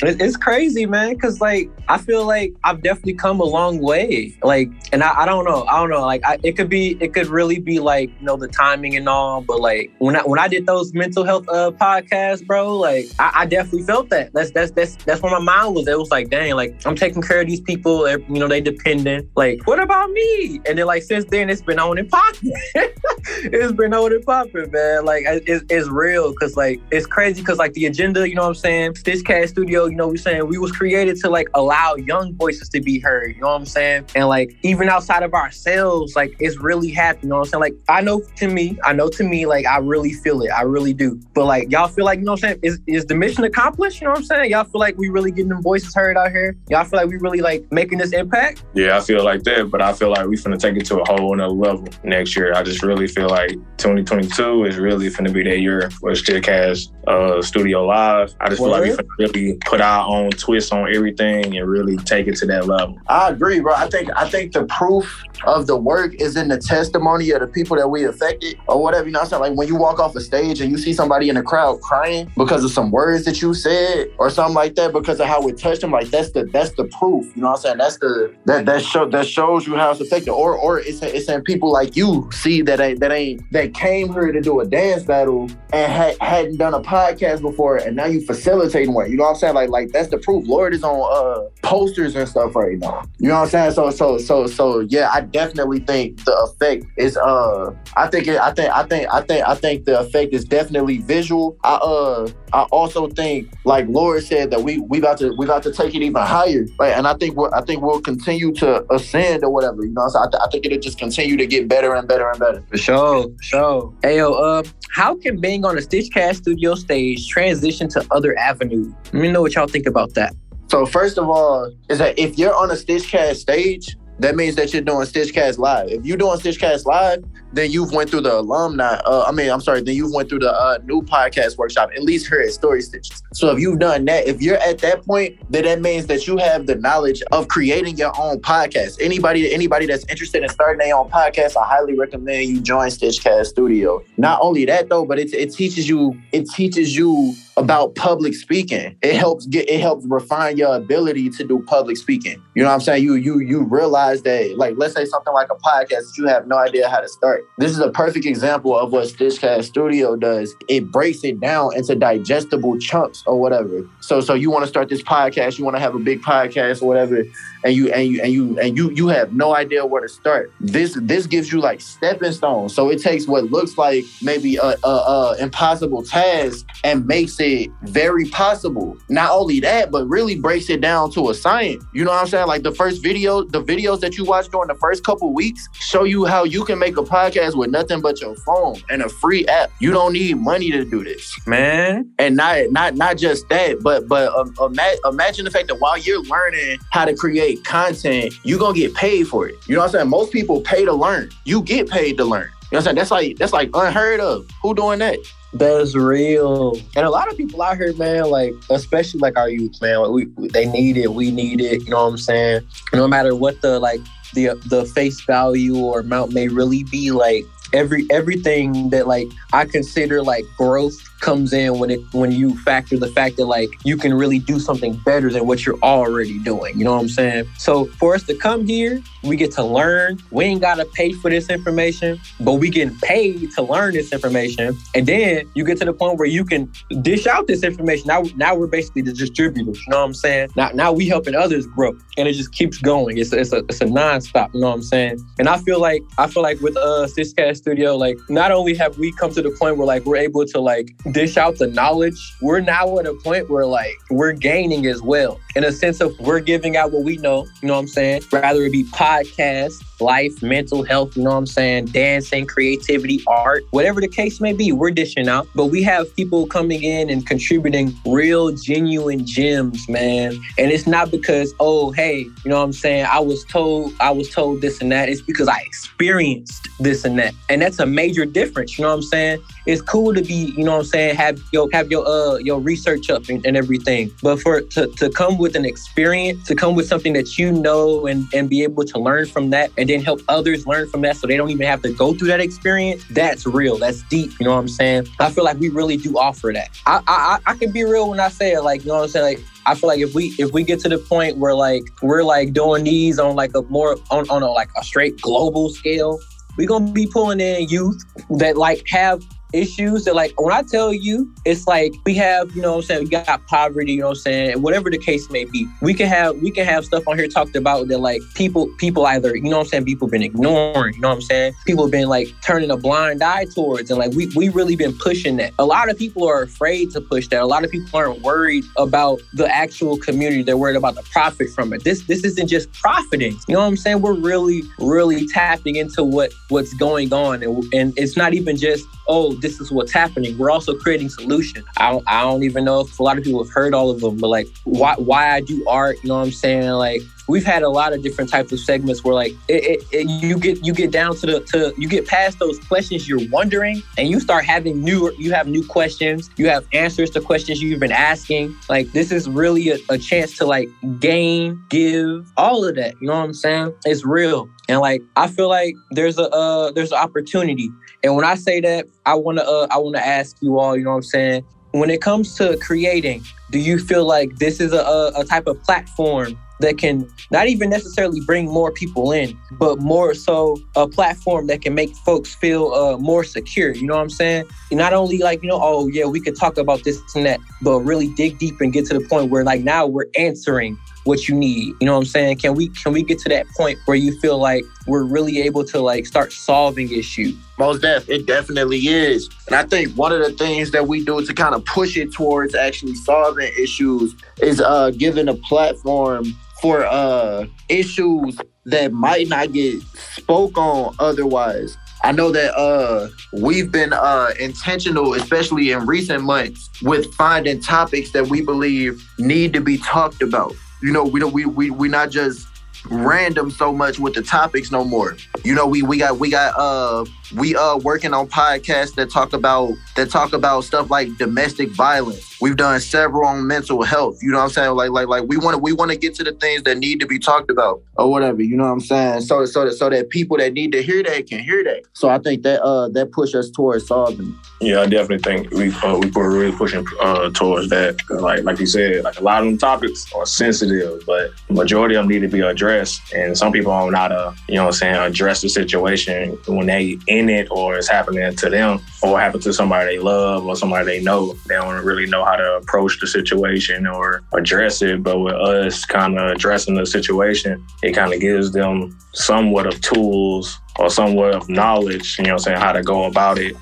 It's 0.00 0.36
crazy, 0.36 0.86
man. 0.86 1.18
Cause 1.18 1.40
like, 1.40 1.70
I 1.88 1.98
feel 1.98 2.24
like 2.24 2.54
I've 2.64 2.82
definitely 2.82 3.14
come 3.14 3.40
a 3.40 3.44
long 3.44 3.80
way. 3.80 4.34
Like, 4.42 4.70
and 4.92 5.02
I, 5.02 5.22
I 5.22 5.26
don't 5.26 5.44
know. 5.44 5.64
I 5.64 5.78
don't 5.78 5.90
know. 5.90 6.00
Like, 6.02 6.24
I, 6.24 6.38
it 6.42 6.52
could 6.52 6.70
be, 6.70 6.96
it 7.00 7.12
could 7.12 7.26
really 7.26 7.58
be 7.58 7.80
like, 7.80 8.08
you 8.18 8.26
know, 8.26 8.36
the 8.36 8.48
timing 8.48 8.96
and 8.96 9.08
all. 9.08 9.42
But 9.42 9.60
like, 9.60 9.92
when 9.98 10.16
I 10.16 10.22
when 10.22 10.38
I 10.38 10.48
did 10.48 10.64
those 10.66 10.94
mental 10.94 11.24
health 11.24 11.46
uh 11.48 11.70
podcasts, 11.72 12.46
bro, 12.46 12.78
like, 12.78 13.06
I, 13.18 13.32
I 13.40 13.46
definitely 13.46 13.82
felt 13.82 14.08
that. 14.10 14.32
That's 14.32 14.52
that's 14.52 14.70
that's 14.70 14.96
that's 15.04 15.20
where 15.20 15.32
my 15.32 15.40
mind 15.40 15.74
was. 15.74 15.86
It 15.86 15.98
was 15.98 16.10
like, 16.10 16.30
dang, 16.30 16.54
like 16.54 16.80
I'm 16.86 16.96
taking 16.96 17.20
care 17.20 17.40
of 17.40 17.46
these 17.46 17.60
people. 17.60 18.08
You 18.08 18.38
know, 18.38 18.48
they 18.48 18.62
dependent. 18.62 19.28
Like, 19.36 19.66
what 19.66 19.80
about 19.80 20.10
me? 20.10 20.60
And 20.66 20.78
then 20.78 20.86
like 20.86 21.02
since 21.02 21.24
then, 21.26 21.50
it's 21.50 21.62
been 21.62 21.78
on 21.78 21.98
and 21.98 22.08
popping. 22.08 22.52
it's 23.42 23.72
been 23.72 23.92
and 23.92 24.26
popping, 24.26 24.70
man. 24.70 25.04
Like 25.04 25.24
it's, 25.26 25.64
it's 25.68 25.88
real 25.88 26.30
because 26.30 26.56
like 26.56 26.80
it's 26.90 27.06
crazy 27.06 27.40
because 27.40 27.58
like 27.58 27.72
the 27.74 27.86
agenda, 27.86 28.28
you 28.28 28.34
know 28.34 28.42
what 28.42 28.48
I'm 28.48 28.54
saying? 28.54 28.94
Stitchcast 28.94 29.48
Studio, 29.48 29.86
you 29.86 29.96
know, 29.96 30.08
we 30.08 30.16
saying 30.16 30.46
we 30.46 30.58
was 30.58 30.72
created 30.72 31.16
to 31.18 31.30
like 31.30 31.48
allow 31.54 31.94
young 31.96 32.34
voices 32.34 32.68
to 32.70 32.80
be 32.80 32.98
heard. 32.98 33.34
You 33.34 33.42
know 33.42 33.48
what 33.48 33.56
I'm 33.56 33.66
saying? 33.66 34.06
And 34.14 34.28
like 34.28 34.56
even 34.62 34.88
outside 34.88 35.22
of 35.22 35.34
ourselves, 35.34 36.16
like 36.16 36.36
it's 36.40 36.58
really 36.58 36.90
happening. 36.90 37.24
You 37.24 37.28
know 37.30 37.38
what 37.38 37.46
I'm 37.48 37.50
saying? 37.50 37.60
Like 37.60 37.74
I 37.88 38.00
know 38.00 38.22
to 38.36 38.48
me, 38.48 38.78
I 38.84 38.92
know 38.92 39.08
to 39.08 39.24
me, 39.24 39.46
like 39.46 39.66
I 39.66 39.78
really 39.78 40.12
feel 40.12 40.42
it. 40.42 40.50
I 40.50 40.62
really 40.62 40.92
do. 40.92 41.20
But 41.34 41.46
like 41.46 41.70
y'all 41.70 41.88
feel 41.88 42.04
like 42.04 42.18
you 42.18 42.24
know 42.24 42.32
what 42.32 42.44
I'm 42.44 42.50
saying? 42.50 42.60
Is 42.62 42.80
is 42.86 43.06
the 43.06 43.14
mission 43.14 43.44
accomplished? 43.44 44.00
You 44.00 44.06
know 44.06 44.12
what 44.12 44.20
I'm 44.20 44.24
saying? 44.24 44.50
Y'all 44.50 44.64
feel 44.64 44.80
like 44.80 44.96
we 44.98 45.08
really 45.08 45.30
getting 45.30 45.48
them 45.48 45.62
voices 45.62 45.94
heard 45.94 46.16
out 46.16 46.30
here? 46.30 46.56
Y'all 46.68 46.84
feel 46.84 47.00
like 47.00 47.08
we 47.08 47.16
really 47.16 47.40
like 47.40 47.70
making 47.70 47.98
this 47.98 48.12
impact? 48.12 48.64
Yeah, 48.74 48.96
I 48.96 49.00
feel 49.00 49.24
like 49.24 49.42
that, 49.44 49.70
but 49.70 49.80
I 49.80 49.92
feel 49.92 50.10
like 50.10 50.26
we 50.26 50.36
finna 50.36 50.58
take 50.58 50.76
it 50.76 50.86
to 50.86 51.00
a 51.00 51.04
whole 51.04 51.34
another 51.34 51.52
level 51.52 51.88
next 52.02 52.36
year. 52.36 52.52
I 52.54 52.62
just 52.62 52.82
really 52.82 53.06
feel 53.06 53.23
like 53.28 53.52
2022 53.78 54.64
is 54.64 54.76
really 54.76 55.08
finna 55.10 55.32
be 55.32 55.42
that 55.42 55.58
year 55.58 55.90
for 55.90 56.10
Stitchcast 56.12 56.90
uh, 57.06 57.42
Studio 57.42 57.84
Live. 57.84 58.34
I 58.40 58.48
just 58.48 58.60
feel 58.60 58.70
like 58.70 58.82
we 58.82 58.90
finna 58.90 59.06
really 59.18 59.58
put 59.66 59.80
our 59.80 60.06
own 60.06 60.30
twist 60.30 60.72
on 60.72 60.94
everything 60.94 61.56
and 61.56 61.68
really 61.68 61.96
take 61.98 62.26
it 62.26 62.36
to 62.36 62.46
that 62.46 62.66
level. 62.66 62.98
I 63.08 63.30
agree, 63.30 63.60
bro. 63.60 63.74
I 63.74 63.88
think 63.88 64.10
I 64.16 64.28
think 64.28 64.52
the 64.52 64.64
proof 64.66 65.22
of 65.46 65.66
the 65.66 65.76
work 65.76 66.14
is 66.14 66.36
in 66.36 66.48
the 66.48 66.58
testimony 66.58 67.30
of 67.30 67.40
the 67.40 67.46
people 67.46 67.76
that 67.76 67.88
we 67.88 68.04
affected 68.04 68.58
or 68.68 68.82
whatever. 68.82 69.06
You 69.06 69.12
know 69.12 69.20
what 69.20 69.24
I'm 69.24 69.30
saying? 69.30 69.42
Like 69.42 69.58
when 69.58 69.68
you 69.68 69.76
walk 69.76 69.98
off 69.98 70.16
a 70.16 70.20
stage 70.20 70.60
and 70.60 70.70
you 70.70 70.78
see 70.78 70.92
somebody 70.92 71.28
in 71.28 71.34
the 71.34 71.42
crowd 71.42 71.80
crying 71.80 72.30
because 72.36 72.64
of 72.64 72.70
some 72.70 72.90
words 72.90 73.24
that 73.24 73.42
you 73.42 73.54
said 73.54 74.10
or 74.18 74.30
something 74.30 74.54
like 74.54 74.74
that 74.76 74.92
because 74.92 75.20
of 75.20 75.26
how 75.26 75.46
it 75.48 75.58
touched 75.58 75.82
them, 75.82 75.90
like 75.90 76.08
that's 76.08 76.30
the 76.30 76.44
that's 76.46 76.70
the 76.72 76.84
proof. 76.84 77.24
You 77.36 77.42
know 77.42 77.48
what 77.48 77.56
I'm 77.56 77.62
saying? 77.62 77.78
That's 77.78 77.98
the 77.98 78.34
that 78.46 78.66
that 78.66 78.82
show 78.82 79.08
that 79.10 79.26
shows 79.26 79.66
you 79.66 79.76
how 79.76 79.90
it's 79.90 80.00
affected. 80.00 80.30
Or 80.30 80.56
or 80.56 80.80
it's 80.80 81.02
it's 81.02 81.28
in 81.28 81.42
people 81.42 81.70
like 81.72 81.96
you 81.96 82.28
see 82.32 82.62
that 82.62 82.80
ain't 82.80 83.00
that 83.00 83.12
that 83.50 83.74
came 83.74 84.12
here 84.12 84.32
to 84.32 84.40
do 84.40 84.60
a 84.60 84.66
dance 84.66 85.04
battle 85.04 85.50
and 85.72 85.92
had, 85.92 86.16
hadn't 86.20 86.56
done 86.56 86.74
a 86.74 86.80
podcast 86.80 87.40
before 87.42 87.76
and 87.76 87.96
now 87.96 88.06
you 88.06 88.20
facilitating 88.20 88.94
one. 88.94 89.10
You 89.10 89.16
know 89.16 89.24
what 89.24 89.30
I'm 89.30 89.36
saying? 89.36 89.54
Like 89.54 89.70
like 89.70 89.92
that's 89.92 90.08
the 90.08 90.18
proof. 90.18 90.46
Lord 90.46 90.74
is 90.74 90.82
on 90.82 91.00
uh 91.12 91.48
posters 91.62 92.14
and 92.16 92.28
stuff 92.28 92.54
right 92.54 92.78
now. 92.78 93.04
You 93.18 93.28
know 93.28 93.34
what 93.36 93.42
I'm 93.42 93.48
saying? 93.48 93.72
So 93.72 93.90
so 93.90 94.18
so 94.18 94.46
so 94.46 94.80
yeah, 94.80 95.10
I 95.12 95.20
definitely 95.22 95.80
think 95.80 96.24
the 96.24 96.34
effect 96.44 96.86
is 96.96 97.16
uh 97.16 97.74
I 97.96 98.08
think 98.08 98.26
it 98.26 98.38
I 98.38 98.52
think 98.52 98.70
I 98.70 98.84
think 98.84 99.08
I 99.12 99.20
think 99.20 99.46
I 99.46 99.54
think 99.54 99.84
the 99.84 100.00
effect 100.00 100.32
is 100.32 100.44
definitely 100.44 100.98
visual. 100.98 101.56
I 101.64 101.74
uh 101.74 102.28
I 102.52 102.62
also 102.64 103.08
think 103.08 103.52
like 103.64 103.86
Lord 103.88 104.22
said 104.22 104.50
that 104.50 104.62
we 104.62 104.78
we 104.78 104.98
about 104.98 105.18
to 105.18 105.34
we 105.36 105.44
about 105.44 105.62
to 105.64 105.72
take 105.72 105.94
it 105.94 106.02
even 106.02 106.22
higher. 106.22 106.66
Right? 106.78 106.92
And 106.92 107.06
I 107.06 107.14
think 107.14 107.36
we're, 107.36 107.52
I 107.52 107.62
think 107.62 107.82
we'll 107.82 108.00
continue 108.00 108.52
to 108.54 108.84
ascend 108.92 109.44
or 109.44 109.50
whatever. 109.50 109.84
You 109.84 109.92
know, 109.92 110.08
so 110.08 110.20
I, 110.20 110.26
th- 110.30 110.40
I 110.44 110.48
think 110.50 110.66
it'll 110.66 110.78
just 110.78 110.98
continue 110.98 111.36
to 111.36 111.46
get 111.46 111.68
better 111.68 111.94
and 111.94 112.06
better 112.06 112.28
and 112.30 112.38
better. 112.38 112.62
For 112.70 112.76
sure, 112.76 113.03
sure. 113.40 113.94
Hey 114.02 114.18
yo, 114.18 114.32
uh, 114.32 114.62
how 114.90 115.16
can 115.16 115.40
being 115.40 115.64
on 115.64 115.76
a 115.76 115.80
Stitchcast 115.80 116.36
Studio 116.36 116.74
stage 116.74 117.28
transition 117.28 117.88
to 117.90 118.06
other 118.10 118.36
avenues? 118.38 118.92
Let 119.06 119.14
me 119.14 119.32
know 119.32 119.42
what 119.42 119.54
y'all 119.54 119.66
think 119.66 119.86
about 119.86 120.14
that. 120.14 120.34
So 120.68 120.86
first 120.86 121.18
of 121.18 121.28
all, 121.28 121.72
is 121.88 121.98
that 121.98 122.18
if 122.18 122.38
you're 122.38 122.54
on 122.54 122.70
a 122.70 122.74
Stitchcast 122.74 123.36
stage, 123.36 123.96
that 124.20 124.36
means 124.36 124.54
that 124.56 124.72
you're 124.72 124.82
doing 124.82 125.06
Stitchcast 125.06 125.58
live. 125.58 125.88
If 125.88 126.04
you're 126.04 126.16
doing 126.16 126.38
Stitchcast 126.38 126.86
live, 126.86 127.24
then 127.54 127.70
you've 127.70 127.92
went 127.92 128.10
through 128.10 128.22
the 128.22 128.38
alumni. 128.38 129.00
Uh, 129.04 129.24
I 129.26 129.32
mean, 129.32 129.50
I'm 129.50 129.60
sorry, 129.60 129.82
then 129.82 129.94
you've 129.94 130.12
went 130.12 130.28
through 130.28 130.40
the 130.40 130.52
uh, 130.52 130.78
new 130.84 131.02
podcast 131.02 131.56
workshop. 131.56 131.90
At 131.94 132.02
least 132.02 132.28
here 132.28 132.40
at 132.40 132.50
Story 132.52 132.82
Stitches. 132.82 133.22
So 133.32 133.50
if 133.50 133.58
you've 133.58 133.78
done 133.78 134.04
that, 134.06 134.26
if 134.26 134.42
you're 134.42 134.58
at 134.58 134.78
that 134.78 135.04
point, 135.04 135.38
then 135.50 135.64
that 135.64 135.80
means 135.80 136.06
that 136.06 136.26
you 136.26 136.36
have 136.38 136.66
the 136.66 136.76
knowledge 136.76 137.22
of 137.32 137.48
creating 137.48 137.96
your 137.96 138.12
own 138.18 138.40
podcast. 138.40 139.00
Anybody, 139.00 139.52
anybody 139.52 139.86
that's 139.86 140.04
interested 140.06 140.42
in 140.42 140.48
starting 140.48 140.78
their 140.78 140.96
own 140.96 141.10
podcast, 141.10 141.56
I 141.56 141.66
highly 141.66 141.96
recommend 141.96 142.48
you 142.48 142.60
join 142.60 142.88
Stitchcast 142.88 143.46
Studio. 143.46 144.02
Not 144.16 144.40
only 144.42 144.64
that 144.66 144.88
though, 144.88 145.04
but 145.04 145.18
it, 145.18 145.32
it 145.34 145.52
teaches 145.52 145.88
you 145.88 146.20
it 146.32 146.48
teaches 146.50 146.96
you 146.96 147.34
about 147.56 147.94
public 147.94 148.34
speaking. 148.34 148.96
It 149.02 149.16
helps 149.16 149.46
get 149.46 149.68
it 149.68 149.80
helps 149.80 150.04
refine 150.08 150.56
your 150.56 150.74
ability 150.74 151.30
to 151.30 151.44
do 151.44 151.62
public 151.66 151.96
speaking. 151.96 152.42
You 152.54 152.62
know 152.62 152.68
what 152.68 152.74
I'm 152.74 152.80
saying? 152.80 153.04
You 153.04 153.14
you 153.14 153.38
you 153.40 153.62
realize 153.64 154.22
that 154.22 154.56
like 154.56 154.74
let's 154.76 154.94
say 154.94 155.04
something 155.04 155.32
like 155.32 155.48
a 155.50 155.56
podcast 155.56 156.16
you 156.18 156.26
have 156.26 156.46
no 156.46 156.58
idea 156.58 156.88
how 156.88 157.00
to 157.00 157.08
start. 157.08 157.43
This 157.58 157.70
is 157.70 157.78
a 157.78 157.90
perfect 157.90 158.26
example 158.26 158.76
of 158.76 158.92
what 158.92 159.06
Stitchcast 159.06 159.64
Studio 159.64 160.16
does. 160.16 160.54
It 160.68 160.90
breaks 160.90 161.22
it 161.24 161.40
down 161.40 161.76
into 161.76 161.94
digestible 161.94 162.78
chunks 162.78 163.22
or 163.26 163.40
whatever. 163.40 163.88
So 164.00 164.20
so 164.20 164.34
you 164.34 164.50
want 164.50 164.64
to 164.64 164.68
start 164.68 164.88
this 164.88 165.02
podcast, 165.02 165.58
you 165.58 165.64
want 165.64 165.76
to 165.76 165.80
have 165.80 165.94
a 165.94 165.98
big 165.98 166.22
podcast 166.22 166.82
or 166.82 166.86
whatever, 166.86 167.24
and 167.64 167.74
you 167.74 167.90
and 167.92 168.08
you 168.08 168.22
and 168.22 168.32
you 168.32 168.58
and 168.60 168.76
you 168.76 168.90
you 168.90 169.08
have 169.08 169.32
no 169.32 169.56
idea 169.56 169.84
where 169.84 170.02
to 170.02 170.08
start. 170.08 170.52
This 170.60 170.96
this 171.02 171.26
gives 171.26 171.50
you 171.52 171.60
like 171.60 171.80
stepping 171.80 172.32
stones. 172.32 172.74
So 172.74 172.90
it 172.90 173.00
takes 173.00 173.26
what 173.26 173.44
looks 173.50 173.76
like 173.78 174.04
maybe 174.22 174.56
a, 174.56 174.74
a, 174.84 174.88
a 174.88 175.36
impossible 175.40 176.02
task 176.02 176.66
and 176.84 177.06
makes 177.06 177.40
it 177.40 177.70
very 177.82 178.26
possible. 178.26 178.96
Not 179.08 179.32
only 179.32 179.60
that, 179.60 179.90
but 179.90 180.06
really 180.06 180.38
breaks 180.38 180.68
it 180.68 180.80
down 180.80 181.10
to 181.12 181.30
a 181.30 181.34
science. 181.34 181.82
You 181.94 182.04
know 182.04 182.10
what 182.10 182.20
I'm 182.20 182.26
saying? 182.28 182.46
Like 182.46 182.62
the 182.62 182.72
first 182.72 183.02
video, 183.02 183.42
the 183.42 183.62
videos 183.62 184.00
that 184.00 184.16
you 184.16 184.24
watch 184.24 184.48
during 184.48 184.68
the 184.68 184.74
first 184.74 185.04
couple 185.04 185.32
weeks 185.32 185.68
show 185.72 186.04
you 186.04 186.24
how 186.26 186.44
you 186.44 186.64
can 186.64 186.78
make 186.78 186.96
a 186.98 187.02
podcast 187.02 187.56
with 187.56 187.70
nothing 187.70 188.00
but 188.00 188.20
your 188.20 188.36
phone 188.36 188.76
and 188.90 189.02
a 189.02 189.08
free 189.08 189.46
app. 189.46 189.70
You 189.80 189.90
don't 189.90 190.12
need 190.12 190.36
money 190.36 190.70
to 190.70 190.84
do 190.84 191.02
this, 191.02 191.34
Man. 191.46 192.10
and 192.18 192.36
not 192.36 192.70
not 192.70 192.94
not 192.94 193.16
just 193.16 193.48
that, 193.48 193.80
but 193.82 194.06
but 194.08 194.32
um, 194.34 194.54
ima- 194.60 194.96
imagine 195.06 195.44
the 195.44 195.50
fact 195.50 195.68
that 195.68 195.76
while 195.76 195.96
you're 195.96 196.22
learning 196.22 196.78
how 196.90 197.04
to 197.04 197.14
create 197.14 197.53
content, 197.62 198.34
you're 198.42 198.58
gonna 198.58 198.74
get 198.76 198.94
paid 198.94 199.28
for 199.28 199.46
it. 199.48 199.54
You 199.68 199.74
know 199.74 199.82
what 199.82 199.86
I'm 199.88 199.92
saying? 199.92 200.08
Most 200.08 200.32
people 200.32 200.60
pay 200.62 200.84
to 200.84 200.92
learn. 200.92 201.30
You 201.44 201.62
get 201.62 201.88
paid 201.88 202.16
to 202.16 202.24
learn. 202.24 202.48
You 202.72 202.76
know 202.76 202.78
what 202.78 202.78
I'm 202.78 202.82
saying? 202.84 202.96
That's 202.96 203.10
like 203.10 203.36
that's 203.36 203.52
like 203.52 203.70
unheard 203.74 204.20
of. 204.20 204.46
Who 204.62 204.74
doing 204.74 204.98
that? 204.98 205.18
That's 205.52 205.94
real. 205.94 206.74
And 206.96 207.06
a 207.06 207.10
lot 207.10 207.30
of 207.30 207.36
people 207.36 207.62
out 207.62 207.76
here, 207.76 207.92
man, 207.94 208.24
like 208.30 208.52
especially 208.70 209.20
like 209.20 209.38
our 209.38 209.48
youth, 209.48 209.80
man, 209.80 210.00
like 210.00 210.10
we, 210.10 210.24
we- 210.34 210.48
they 210.48 210.66
need 210.66 210.96
it, 210.96 211.12
we 211.12 211.30
need 211.30 211.60
it. 211.60 211.84
You 211.84 211.90
know 211.90 212.02
what 212.02 212.10
I'm 212.10 212.18
saying? 212.18 212.62
No 212.92 213.06
matter 213.06 213.36
what 213.36 213.60
the 213.60 213.78
like 213.78 214.00
the 214.32 214.60
the 214.66 214.84
face 214.86 215.20
value 215.20 215.76
or 215.76 216.00
amount 216.00 216.32
may 216.32 216.48
really 216.48 216.82
be, 216.84 217.12
like 217.12 217.44
every 217.72 218.04
everything 218.10 218.90
that 218.90 219.06
like 219.06 219.28
I 219.52 219.64
consider 219.66 220.22
like 220.22 220.44
growth 220.56 220.96
comes 221.24 221.54
in 221.54 221.78
when 221.78 221.90
it 221.90 222.00
when 222.12 222.30
you 222.30 222.54
factor 222.58 222.98
the 222.98 223.08
fact 223.08 223.38
that 223.38 223.46
like 223.46 223.70
you 223.82 223.96
can 223.96 224.12
really 224.12 224.38
do 224.38 224.60
something 224.60 224.94
better 225.06 225.30
than 225.30 225.46
what 225.46 225.64
you're 225.64 225.78
already 225.82 226.38
doing. 226.40 226.78
You 226.78 226.84
know 226.84 226.92
what 226.92 227.00
I'm 227.00 227.08
saying? 227.08 227.46
So 227.56 227.86
for 227.98 228.14
us 228.14 228.24
to 228.24 228.36
come 228.36 228.66
here, 228.66 229.02
we 229.22 229.36
get 229.36 229.50
to 229.52 229.64
learn. 229.64 230.18
We 230.30 230.44
ain't 230.44 230.60
gotta 230.60 230.84
pay 230.84 231.12
for 231.12 231.30
this 231.30 231.48
information, 231.48 232.20
but 232.40 232.54
we 232.54 232.68
getting 232.68 232.94
paid 232.98 233.50
to 233.52 233.62
learn 233.62 233.94
this 233.94 234.12
information. 234.12 234.76
And 234.94 235.06
then 235.06 235.50
you 235.54 235.64
get 235.64 235.78
to 235.78 235.86
the 235.86 235.94
point 235.94 236.18
where 236.18 236.28
you 236.28 236.44
can 236.44 236.70
dish 237.00 237.26
out 237.26 237.46
this 237.46 237.62
information. 237.62 238.06
Now, 238.06 238.24
now 238.36 238.54
we're 238.54 238.66
basically 238.66 239.02
the 239.02 239.14
distributors. 239.14 239.78
You 239.86 239.90
know 239.90 240.00
what 240.00 240.06
I'm 240.06 240.14
saying? 240.14 240.50
Now, 240.56 240.70
now 240.74 240.92
we 240.92 241.08
helping 241.08 241.34
others 241.34 241.66
grow, 241.68 241.92
and 242.18 242.28
it 242.28 242.34
just 242.34 242.52
keeps 242.52 242.78
going. 242.78 243.16
It's 243.16 243.32
a, 243.32 243.40
it's 243.40 243.52
a 243.52 243.58
it's 243.70 243.80
a 243.80 243.86
nonstop. 243.86 244.52
You 244.52 244.60
know 244.60 244.68
what 244.68 244.74
I'm 244.74 244.82
saying? 244.82 245.18
And 245.38 245.48
I 245.48 245.56
feel 245.56 245.80
like 245.80 246.02
I 246.18 246.26
feel 246.26 246.42
like 246.42 246.60
with 246.60 246.76
uh 246.76 247.06
Stitchcast 247.06 247.56
Studio, 247.56 247.96
like 247.96 248.18
not 248.28 248.52
only 248.52 248.74
have 248.74 248.98
we 248.98 249.10
come 249.12 249.32
to 249.32 249.40
the 249.40 249.56
point 249.58 249.78
where 249.78 249.86
like 249.86 250.04
we're 250.04 250.16
able 250.16 250.44
to 250.44 250.60
like 250.60 250.94
dish 251.14 251.36
out 251.36 251.56
the 251.58 251.68
knowledge, 251.68 252.34
we're 252.42 252.60
now 252.60 252.98
at 252.98 253.06
a 253.06 253.14
point 253.14 253.48
where 253.48 253.64
like 253.66 253.94
we're 254.10 254.32
gaining 254.32 254.84
as 254.86 255.00
well. 255.00 255.40
In 255.54 255.64
a 255.64 255.72
sense 255.72 256.00
of 256.00 256.18
we're 256.18 256.40
giving 256.40 256.76
out 256.76 256.90
what 256.92 257.04
we 257.04 257.16
know, 257.16 257.46
you 257.62 257.68
know 257.68 257.74
what 257.74 257.80
I'm 257.80 257.88
saying? 257.88 258.22
Rather 258.32 258.64
it 258.64 258.72
be 258.72 258.84
podcasts, 258.84 259.82
life, 260.00 260.42
mental 260.42 260.82
health, 260.82 261.16
you 261.16 261.22
know 261.22 261.30
what 261.30 261.36
I'm 261.36 261.46
saying? 261.46 261.86
Dancing, 261.86 262.46
creativity, 262.46 263.22
art, 263.26 263.64
whatever 263.70 264.00
the 264.00 264.08
case 264.08 264.40
may 264.40 264.52
be, 264.52 264.72
we're 264.72 264.90
dishing 264.90 265.28
out. 265.28 265.46
But 265.54 265.66
we 265.66 265.82
have 265.82 266.14
people 266.16 266.46
coming 266.46 266.82
in 266.82 267.10
and 267.10 267.26
contributing 267.26 267.94
real, 268.06 268.50
genuine 268.52 269.24
gems, 269.26 269.88
man. 269.88 270.34
And 270.58 270.70
it's 270.70 270.86
not 270.86 271.10
because, 271.10 271.54
oh, 271.60 271.90
hey, 271.92 272.20
you 272.20 272.34
know 272.46 272.58
what 272.58 272.64
I'm 272.64 272.72
saying? 272.72 273.06
I 273.06 273.20
was 273.20 273.44
told, 273.44 273.92
I 274.00 274.10
was 274.10 274.30
told 274.30 274.60
this 274.60 274.80
and 274.80 274.90
that. 274.92 275.08
It's 275.08 275.22
because 275.22 275.48
I 275.48 275.58
experienced 275.60 276.68
this 276.80 277.04
and 277.04 277.18
that. 277.18 277.34
And 277.48 277.62
that's 277.62 277.78
a 277.78 277.86
major 277.86 278.24
difference, 278.24 278.78
you 278.78 278.82
know 278.82 278.88
what 278.88 278.96
I'm 278.96 279.02
saying? 279.02 279.42
It's 279.66 279.80
cool 279.80 280.14
to 280.14 280.22
be, 280.22 280.52
you 280.56 280.64
know 280.64 280.72
what 280.72 280.80
I'm 280.80 280.84
saying, 280.84 281.16
have 281.16 281.40
your 281.52 281.68
have 281.72 281.90
your 281.90 282.06
uh 282.06 282.36
your 282.36 282.60
research 282.60 283.08
up 283.08 283.28
and, 283.28 283.44
and 283.46 283.56
everything. 283.56 284.10
But 284.22 284.40
for 284.40 284.60
to, 284.60 284.86
to 284.86 285.10
come 285.10 285.38
with 285.38 285.56
an 285.56 285.64
experience, 285.64 286.46
to 286.48 286.54
come 286.54 286.74
with 286.74 286.86
something 286.86 287.14
that 287.14 287.38
you 287.38 287.50
know 287.50 288.06
and, 288.06 288.26
and 288.34 288.50
be 288.50 288.62
able 288.62 288.84
to 288.84 288.98
learn 288.98 289.26
from 289.26 289.50
that 289.50 289.70
and 289.78 289.88
then 289.94 290.04
help 290.04 290.20
others 290.28 290.66
learn 290.66 290.88
from 290.88 291.02
that 291.02 291.16
so 291.16 291.26
they 291.26 291.36
don't 291.36 291.50
even 291.50 291.66
have 291.66 291.82
to 291.82 291.92
go 291.92 292.14
through 292.14 292.28
that 292.28 292.40
experience, 292.40 293.04
that's 293.10 293.46
real. 293.46 293.78
That's 293.78 294.02
deep. 294.02 294.32
You 294.38 294.46
know 294.46 294.52
what 294.52 294.60
I'm 294.60 294.68
saying? 294.68 295.08
I 295.20 295.30
feel 295.30 295.44
like 295.44 295.58
we 295.58 295.68
really 295.68 295.96
do 295.96 296.18
offer 296.18 296.52
that. 296.54 296.70
I 296.86 297.00
I, 297.06 297.38
I 297.46 297.54
can 297.54 297.72
be 297.72 297.84
real 297.84 298.10
when 298.10 298.20
I 298.20 298.28
say 298.28 298.52
it, 298.52 298.62
like, 298.62 298.82
you 298.82 298.88
know 298.88 298.96
what 298.96 299.04
I'm 299.04 299.08
saying? 299.08 299.38
Like 299.38 299.44
I 299.66 299.74
feel 299.74 299.88
like 299.88 300.00
if 300.00 300.14
we 300.14 300.34
if 300.38 300.52
we 300.52 300.62
get 300.62 300.80
to 300.80 300.88
the 300.88 300.98
point 300.98 301.38
where 301.38 301.54
like 301.54 301.84
we're 302.02 302.22
like 302.22 302.52
doing 302.52 302.84
these 302.84 303.18
on 303.18 303.34
like 303.34 303.52
a 303.54 303.62
more 303.62 303.96
on, 304.10 304.28
on 304.28 304.42
a 304.42 304.50
like 304.50 304.68
a 304.78 304.84
straight 304.84 305.20
global 305.20 305.70
scale, 305.70 306.18
we're 306.56 306.68
gonna 306.68 306.90
be 306.92 307.06
pulling 307.06 307.40
in 307.40 307.68
youth 307.68 308.02
that 308.38 308.56
like 308.56 308.84
have 308.88 309.22
issues 309.54 310.04
that 310.04 310.14
like 310.14 310.38
when 310.40 310.52
I 310.52 310.62
tell 310.62 310.92
you 310.92 311.32
it's 311.44 311.66
like 311.66 311.92
we 312.04 312.14
have, 312.14 312.54
you 312.54 312.62
know 312.62 312.72
what 312.72 312.78
I'm 312.78 312.82
saying, 312.82 313.04
we 313.04 313.10
got 313.10 313.46
poverty, 313.46 313.92
you 313.92 314.00
know 314.00 314.08
what 314.08 314.18
I'm 314.18 314.22
saying, 314.22 314.52
and 314.52 314.62
whatever 314.62 314.90
the 314.90 314.98
case 314.98 315.30
may 315.30 315.44
be. 315.44 315.66
We 315.80 315.94
can 315.94 316.06
have 316.08 316.36
we 316.42 316.50
can 316.50 316.66
have 316.66 316.84
stuff 316.84 317.06
on 317.06 317.18
here 317.18 317.28
talked 317.28 317.56
about 317.56 317.88
that 317.88 317.98
like 317.98 318.22
people 318.34 318.68
people 318.78 319.06
either, 319.06 319.34
you 319.36 319.42
know 319.42 319.58
what 319.58 319.64
I'm 319.64 319.68
saying, 319.68 319.84
people 319.84 320.08
been 320.08 320.22
ignoring, 320.22 320.94
you 320.94 321.00
know 321.00 321.08
what 321.08 321.16
I'm 321.16 321.22
saying? 321.22 321.54
People 321.66 321.88
been 321.88 322.08
like 322.08 322.28
turning 322.42 322.70
a 322.70 322.76
blind 322.76 323.22
eye 323.22 323.46
towards 323.54 323.90
and 323.90 323.98
like 323.98 324.12
we 324.12 324.30
we 324.34 324.48
really 324.48 324.76
been 324.76 324.96
pushing 324.98 325.36
that. 325.36 325.52
A 325.58 325.64
lot 325.64 325.88
of 325.88 325.96
people 325.96 326.28
are 326.28 326.42
afraid 326.42 326.90
to 326.92 327.00
push 327.00 327.28
that. 327.28 327.40
A 327.40 327.46
lot 327.46 327.64
of 327.64 327.70
people 327.70 327.88
aren't 327.98 328.22
worried 328.22 328.64
about 328.76 329.20
the 329.32 329.46
actual 329.46 329.96
community. 329.96 330.42
They're 330.42 330.56
worried 330.56 330.76
about 330.76 330.94
the 330.94 331.02
profit 331.02 331.50
from 331.50 331.72
it. 331.72 331.84
This 331.84 332.02
this 332.06 332.24
isn't 332.24 332.48
just 332.48 332.72
profiting. 332.72 333.32
You 333.48 333.54
know 333.54 333.60
what 333.60 333.66
I'm 333.66 333.76
saying? 333.76 334.00
We're 334.00 334.14
really, 334.14 334.62
really 334.78 335.26
tapping 335.28 335.76
into 335.76 336.02
what 336.02 336.32
what's 336.48 336.74
going 336.74 337.12
on. 337.12 337.42
And, 337.42 337.64
and 337.72 337.92
it's 337.96 338.16
not 338.16 338.34
even 338.34 338.56
just, 338.56 338.86
oh, 339.08 339.34
this 339.34 339.60
is 339.60 339.70
what's 339.70 339.92
happening. 339.92 340.36
We're 340.38 340.50
also 340.50 340.74
creating 340.76 341.08
solutions. 341.10 341.64
I 341.76 341.90
don't, 341.90 342.04
I 342.06 342.22
don't 342.22 342.42
even 342.42 342.64
know 342.64 342.80
if 342.80 342.98
a 342.98 343.02
lot 343.02 343.18
of 343.18 343.24
people 343.24 343.42
have 343.44 343.52
heard 343.52 343.74
all 343.74 343.90
of 343.90 344.00
them, 344.00 344.16
but 344.18 344.28
like 344.28 344.46
why 344.64 344.94
why 344.96 345.30
I 345.30 345.40
do 345.40 345.64
art, 345.68 345.96
you 346.02 346.08
know 346.08 346.16
what 346.16 346.24
I'm 346.26 346.30
saying? 346.32 346.70
Like 346.70 347.02
we've 347.28 347.44
had 347.44 347.62
a 347.62 347.68
lot 347.70 347.92
of 347.94 348.02
different 348.02 348.30
types 348.30 348.52
of 348.52 348.60
segments 348.60 349.02
where 349.02 349.14
like 349.14 349.32
it, 349.48 349.64
it, 349.64 349.84
it- 349.92 350.08
you 350.24 350.38
get 350.38 350.64
you 350.64 350.72
get 350.74 350.90
down 350.90 351.14
to 351.16 351.26
the 351.26 351.40
to 351.40 351.72
you 351.78 351.88
get 351.88 352.06
past 352.06 352.38
those 352.38 352.58
questions 352.68 353.08
you're 353.08 353.26
wondering 353.30 353.82
and 353.98 354.08
you 354.08 354.20
start 354.20 354.44
having 354.44 354.82
new 354.82 355.10
you 355.18 355.32
have 355.32 355.46
new 355.48 355.66
questions 355.66 356.28
you 356.36 356.48
have 356.48 356.66
answers 356.74 357.10
to 357.10 357.20
questions 357.20 357.62
you've 357.62 357.80
been 357.80 357.90
asking 357.92 358.54
like 358.68 358.90
this 358.92 359.10
is 359.10 359.28
really 359.28 359.70
a, 359.70 359.78
a 359.88 359.96
chance 359.98 360.36
to 360.36 360.44
like 360.44 360.68
gain 360.98 361.58
give 361.70 362.30
all 362.36 362.64
of 362.64 362.74
that 362.76 362.94
you 363.00 363.06
know 363.08 363.14
what 363.14 363.24
i'm 363.24 363.32
saying 363.34 363.74
it's 363.86 364.04
real 364.04 364.48
and 364.68 364.80
like 364.80 365.02
i 365.16 365.26
feel 365.26 365.48
like 365.48 365.74
there's 365.92 366.18
a 366.18 366.28
uh 366.30 366.70
there's 366.72 366.92
an 366.92 366.98
opportunity 366.98 367.70
and 368.04 368.14
when 368.14 368.24
i 368.24 368.34
say 368.34 368.60
that 368.60 368.86
i 369.06 369.14
want 369.14 369.38
to 369.38 369.44
uh 369.44 369.66
i 369.70 369.78
want 369.78 369.96
to 369.96 370.06
ask 370.06 370.36
you 370.40 370.58
all 370.58 370.76
you 370.76 370.84
know 370.84 370.90
what 370.90 370.96
i'm 370.96 371.02
saying 371.02 371.44
when 371.72 371.90
it 371.90 372.00
comes 372.00 372.36
to 372.36 372.56
creating 372.58 373.24
do 373.50 373.58
you 373.58 373.78
feel 373.78 374.04
like 374.04 374.36
this 374.36 374.60
is 374.60 374.72
a, 374.72 374.80
a, 374.80 375.20
a 375.20 375.24
type 375.24 375.46
of 375.48 375.60
platform 375.64 376.38
that 376.60 376.78
can 376.78 377.08
not 377.30 377.48
even 377.48 377.68
necessarily 377.68 378.20
bring 378.20 378.46
more 378.46 378.70
people 378.70 379.12
in, 379.12 379.38
but 379.52 379.80
more 379.80 380.14
so 380.14 380.56
a 380.76 380.88
platform 380.88 381.46
that 381.48 381.62
can 381.62 381.74
make 381.74 381.94
folks 381.96 382.34
feel 382.34 382.72
uh, 382.72 382.96
more 382.98 383.24
secure. 383.24 383.72
You 383.72 383.86
know 383.86 383.94
what 383.94 384.02
I'm 384.02 384.10
saying? 384.10 384.46
And 384.70 384.78
not 384.78 384.92
only 384.92 385.18
like, 385.18 385.42
you 385.42 385.48
know, 385.48 385.58
oh, 385.60 385.88
yeah, 385.88 386.06
we 386.06 386.20
could 386.20 386.36
talk 386.36 386.56
about 386.56 386.84
this 386.84 387.00
and 387.14 387.26
that, 387.26 387.40
but 387.62 387.80
really 387.80 388.08
dig 388.14 388.38
deep 388.38 388.60
and 388.60 388.72
get 388.72 388.86
to 388.86 388.98
the 388.98 389.06
point 389.08 389.30
where 389.30 389.44
like 389.44 389.62
now 389.62 389.86
we're 389.86 390.06
answering 390.16 390.78
what 391.04 391.28
you 391.28 391.34
need. 391.34 391.74
You 391.80 391.86
know 391.86 391.92
what 391.92 392.00
I'm 392.00 392.04
saying? 392.06 392.38
Can 392.38 392.54
we 392.54 392.68
can 392.68 392.92
we 392.92 393.02
get 393.02 393.18
to 393.20 393.28
that 393.28 393.46
point 393.56 393.78
where 393.84 393.96
you 393.96 394.18
feel 394.20 394.38
like 394.38 394.64
we're 394.86 395.04
really 395.04 395.40
able 395.42 395.64
to 395.64 395.80
like 395.80 396.06
start 396.06 396.32
solving 396.32 396.90
issues? 396.90 397.34
Most 397.58 397.82
def, 397.82 398.08
it 398.08 398.26
definitely 398.26 398.78
is. 398.88 399.28
And 399.46 399.54
I 399.54 399.62
think 399.64 399.92
one 399.96 400.12
of 400.12 400.20
the 400.20 400.32
things 400.32 400.72
that 400.72 400.88
we 400.88 401.04
do 401.04 401.24
to 401.24 401.34
kind 401.34 401.54
of 401.54 401.64
push 401.64 401.96
it 401.96 402.12
towards 402.12 402.54
actually 402.54 402.94
solving 402.96 403.52
issues 403.58 404.14
is 404.40 404.60
uh 404.60 404.90
giving 404.90 405.28
a 405.28 405.34
platform 405.34 406.24
for 406.60 406.84
uh 406.86 407.46
issues 407.68 408.38
that 408.66 408.92
might 408.92 409.28
not 409.28 409.52
get 409.52 409.80
spoke 410.16 410.56
on 410.56 410.94
otherwise. 410.98 411.76
I 412.02 412.12
know 412.12 412.30
that 412.32 412.54
uh 412.54 413.08
we've 413.32 413.70
been 413.70 413.92
uh 413.92 414.30
intentional, 414.40 415.14
especially 415.14 415.70
in 415.70 415.86
recent 415.86 416.24
months, 416.24 416.68
with 416.82 417.12
finding 417.14 417.60
topics 417.60 418.12
that 418.12 418.28
we 418.28 418.40
believe 418.42 419.06
need 419.18 419.52
to 419.52 419.60
be 419.60 419.78
talked 419.78 420.22
about. 420.22 420.54
You 420.84 420.92
know, 420.92 421.02
we 421.02 421.18
don't 421.18 421.32
we 421.32 421.46
we 421.46 421.70
we 421.70 421.88
not 421.88 422.10
just 422.10 422.46
random 422.90 423.50
so 423.50 423.72
much 423.72 423.98
with 423.98 424.12
the 424.12 424.20
topics 424.20 424.70
no 424.70 424.84
more. 424.84 425.16
You 425.42 425.54
know, 425.54 425.66
we 425.66 425.80
we 425.80 425.96
got 425.96 426.18
we 426.18 426.28
got 426.28 426.52
uh 426.58 427.06
We 427.36 427.56
uh 427.56 427.78
working 427.78 428.12
on 428.12 428.28
podcasts 428.28 428.94
that 428.96 429.10
talk 429.10 429.32
about 429.32 429.72
that 429.96 430.10
talk 430.10 430.32
about 430.32 430.62
stuff 430.62 430.90
like 430.90 431.16
domestic 431.16 431.70
violence. 431.70 432.38
We've 432.40 432.56
done 432.56 432.80
several 432.80 433.26
on 433.28 433.46
mental 433.46 433.82
health. 433.82 434.18
You 434.22 434.30
know 434.30 434.38
what 434.38 434.44
I'm 434.44 434.50
saying? 434.50 434.70
Like 434.72 434.90
like 434.90 435.08
like 435.08 435.24
we 435.26 435.36
want 435.36 435.54
to 435.54 435.58
we 435.58 435.72
want 435.72 435.90
to 435.90 435.96
get 435.96 436.14
to 436.16 436.24
the 436.24 436.32
things 436.32 436.62
that 436.64 436.78
need 436.78 437.00
to 437.00 437.06
be 437.06 437.18
talked 437.18 437.50
about 437.50 437.82
or 437.96 438.10
whatever. 438.10 438.42
You 438.42 438.56
know 438.56 438.64
what 438.64 438.72
I'm 438.72 438.80
saying? 438.80 439.22
So 439.22 439.44
so 439.46 439.64
that 439.64 439.72
so 439.72 439.90
that 439.90 440.10
people 440.10 440.36
that 440.38 440.52
need 440.52 440.72
to 440.72 440.82
hear 440.82 441.02
that 441.02 441.26
can 441.26 441.40
hear 441.40 441.64
that. 441.64 441.82
So 441.92 442.08
I 442.08 442.18
think 442.18 442.42
that 442.42 442.62
uh 442.62 442.88
that 442.90 443.12
push 443.12 443.34
us 443.34 443.50
towards 443.50 443.86
solving. 443.86 444.38
Yeah, 444.60 444.80
I 444.80 444.86
definitely 444.86 445.18
think 445.18 445.50
we 445.50 445.72
uh, 445.82 445.98
we 445.98 446.10
were 446.10 446.30
really 446.30 446.56
pushing 446.56 446.86
uh, 447.00 447.30
towards 447.30 447.68
that. 447.70 448.00
Like 448.08 448.44
like 448.44 448.58
you 448.58 448.66
said, 448.66 449.04
like 449.04 449.20
a 449.20 449.22
lot 449.22 449.42
of 449.42 449.46
them 449.46 449.58
topics 449.58 450.10
are 450.14 450.24
sensitive, 450.26 451.02
but 451.06 451.32
majority 451.50 451.96
of 451.96 452.04
them 452.04 452.10
need 452.10 452.20
to 452.20 452.28
be 452.28 452.40
addressed. 452.40 453.12
And 453.12 453.36
some 453.36 453.52
people 453.52 453.72
are 453.72 453.90
not 453.90 454.08
to, 454.08 454.34
you 454.48 454.54
know, 454.54 454.62
what 454.62 454.68
I'm 454.68 454.72
saying, 454.72 454.94
address 454.94 455.42
the 455.42 455.48
situation 455.48 456.38
when 456.46 456.66
they 456.66 456.98
in 457.18 457.28
it 457.28 457.48
or 457.50 457.76
it's 457.76 457.88
happening 457.88 458.34
to 458.34 458.50
them 458.50 458.80
or 459.02 459.18
happened 459.18 459.42
to 459.44 459.52
somebody 459.52 459.96
they 459.96 460.02
love 460.02 460.44
or 460.46 460.56
somebody 460.56 460.84
they 460.84 461.00
know. 461.02 461.34
They 461.46 461.54
don't 461.54 461.84
really 461.84 462.06
know 462.06 462.24
how 462.24 462.36
to 462.36 462.56
approach 462.56 463.00
the 463.00 463.06
situation 463.06 463.86
or 463.86 464.22
address 464.34 464.82
it. 464.82 465.02
But 465.02 465.18
with 465.20 465.34
us 465.34 465.84
kind 465.84 466.18
of 466.18 466.30
addressing 466.32 466.74
the 466.74 466.86
situation, 466.86 467.64
it 467.82 467.92
kind 467.92 468.12
of 468.12 468.20
gives 468.20 468.52
them 468.52 468.98
somewhat 469.12 469.66
of 469.66 469.80
tools 469.80 470.58
or 470.78 470.90
somewhat 470.90 471.34
of 471.34 471.48
knowledge, 471.48 472.16
you 472.18 472.24
know, 472.24 472.32
I'm 472.32 472.38
saying, 472.40 472.58
how 472.58 472.72
to 472.72 472.82
go 472.82 473.04
about 473.04 473.38
it 473.38 473.56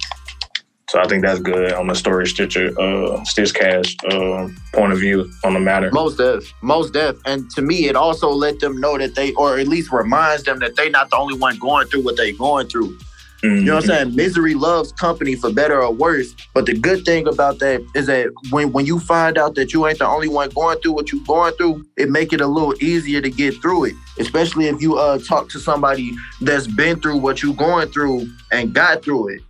so 0.92 1.00
I 1.00 1.08
think 1.08 1.24
that's 1.24 1.40
good 1.40 1.72
on 1.72 1.86
the 1.86 1.94
story 1.94 2.26
Stitcher, 2.26 2.66
uh, 2.78 3.24
Stitchcast 3.24 3.96
uh, 4.12 4.52
point 4.74 4.92
of 4.92 4.98
view 4.98 5.32
on 5.42 5.54
the 5.54 5.60
matter. 5.60 5.90
Most 5.90 6.18
def, 6.18 6.52
most 6.60 6.92
def, 6.92 7.16
and 7.24 7.50
to 7.52 7.62
me, 7.62 7.88
it 7.88 7.96
also 7.96 8.28
let 8.28 8.60
them 8.60 8.78
know 8.78 8.98
that 8.98 9.14
they, 9.14 9.32
or 9.32 9.58
at 9.58 9.68
least 9.68 9.90
reminds 9.90 10.42
them 10.42 10.58
that 10.58 10.76
they're 10.76 10.90
not 10.90 11.08
the 11.08 11.16
only 11.16 11.38
one 11.38 11.58
going 11.58 11.86
through 11.86 12.02
what 12.02 12.18
they're 12.18 12.36
going 12.36 12.68
through. 12.68 12.98
Mm-hmm. 13.42 13.56
You 13.56 13.64
know 13.64 13.74
what 13.74 13.84
I'm 13.84 13.88
saying? 13.88 14.16
Misery 14.16 14.54
loves 14.54 14.92
company 14.92 15.34
for 15.34 15.52
better 15.52 15.82
or 15.82 15.92
worse. 15.92 16.34
But 16.54 16.66
the 16.66 16.74
good 16.74 17.04
thing 17.04 17.26
about 17.26 17.58
that 17.58 17.84
is 17.94 18.06
that 18.06 18.30
when, 18.50 18.72
when 18.72 18.86
you 18.86 19.00
find 19.00 19.36
out 19.36 19.56
that 19.56 19.72
you 19.72 19.86
ain't 19.86 19.98
the 19.98 20.06
only 20.06 20.28
one 20.28 20.50
going 20.50 20.78
through 20.78 20.92
what 20.92 21.10
you're 21.10 21.24
going 21.26 21.54
through, 21.54 21.84
it 21.96 22.08
make 22.08 22.32
it 22.32 22.40
a 22.40 22.46
little 22.46 22.74
easier 22.80 23.20
to 23.20 23.30
get 23.30 23.54
through 23.56 23.86
it. 23.86 23.94
Especially 24.18 24.66
if 24.66 24.80
you 24.80 24.96
uh 24.96 25.18
talk 25.18 25.48
to 25.50 25.58
somebody 25.58 26.12
that's 26.40 26.66
been 26.66 27.00
through 27.00 27.18
what 27.18 27.42
you're 27.42 27.54
going 27.54 27.88
through 27.88 28.28
and 28.52 28.72
got 28.72 29.02
through 29.02 29.28
it. 29.28 29.40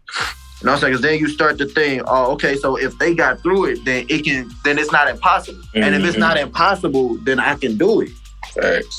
You 0.62 0.66
know 0.66 0.72
what 0.72 0.76
I'm 0.76 0.80
saying? 0.80 0.92
Because 0.92 1.02
then 1.02 1.18
you 1.18 1.28
start 1.28 1.58
to 1.58 1.66
think, 1.66 2.02
oh, 2.06 2.32
okay, 2.34 2.54
so 2.54 2.76
if 2.76 2.96
they 2.98 3.14
got 3.14 3.40
through 3.42 3.64
it, 3.64 3.84
then 3.84 4.06
it 4.08 4.24
can, 4.24 4.48
then 4.64 4.78
it's 4.78 4.92
not 4.92 5.08
impossible. 5.08 5.58
Mm-hmm. 5.60 5.82
And 5.82 5.94
if 5.96 6.04
it's 6.04 6.16
not 6.16 6.36
mm-hmm. 6.36 6.46
impossible, 6.46 7.18
then 7.24 7.40
I 7.40 7.56
can 7.56 7.76
do 7.76 8.02
it. 8.02 8.10
Thanks. 8.52 8.96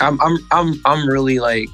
I'm, 0.00 0.20
I'm, 0.20 0.36
I'm, 0.50 0.80
I'm 0.84 1.08
really 1.08 1.38
like, 1.38 1.68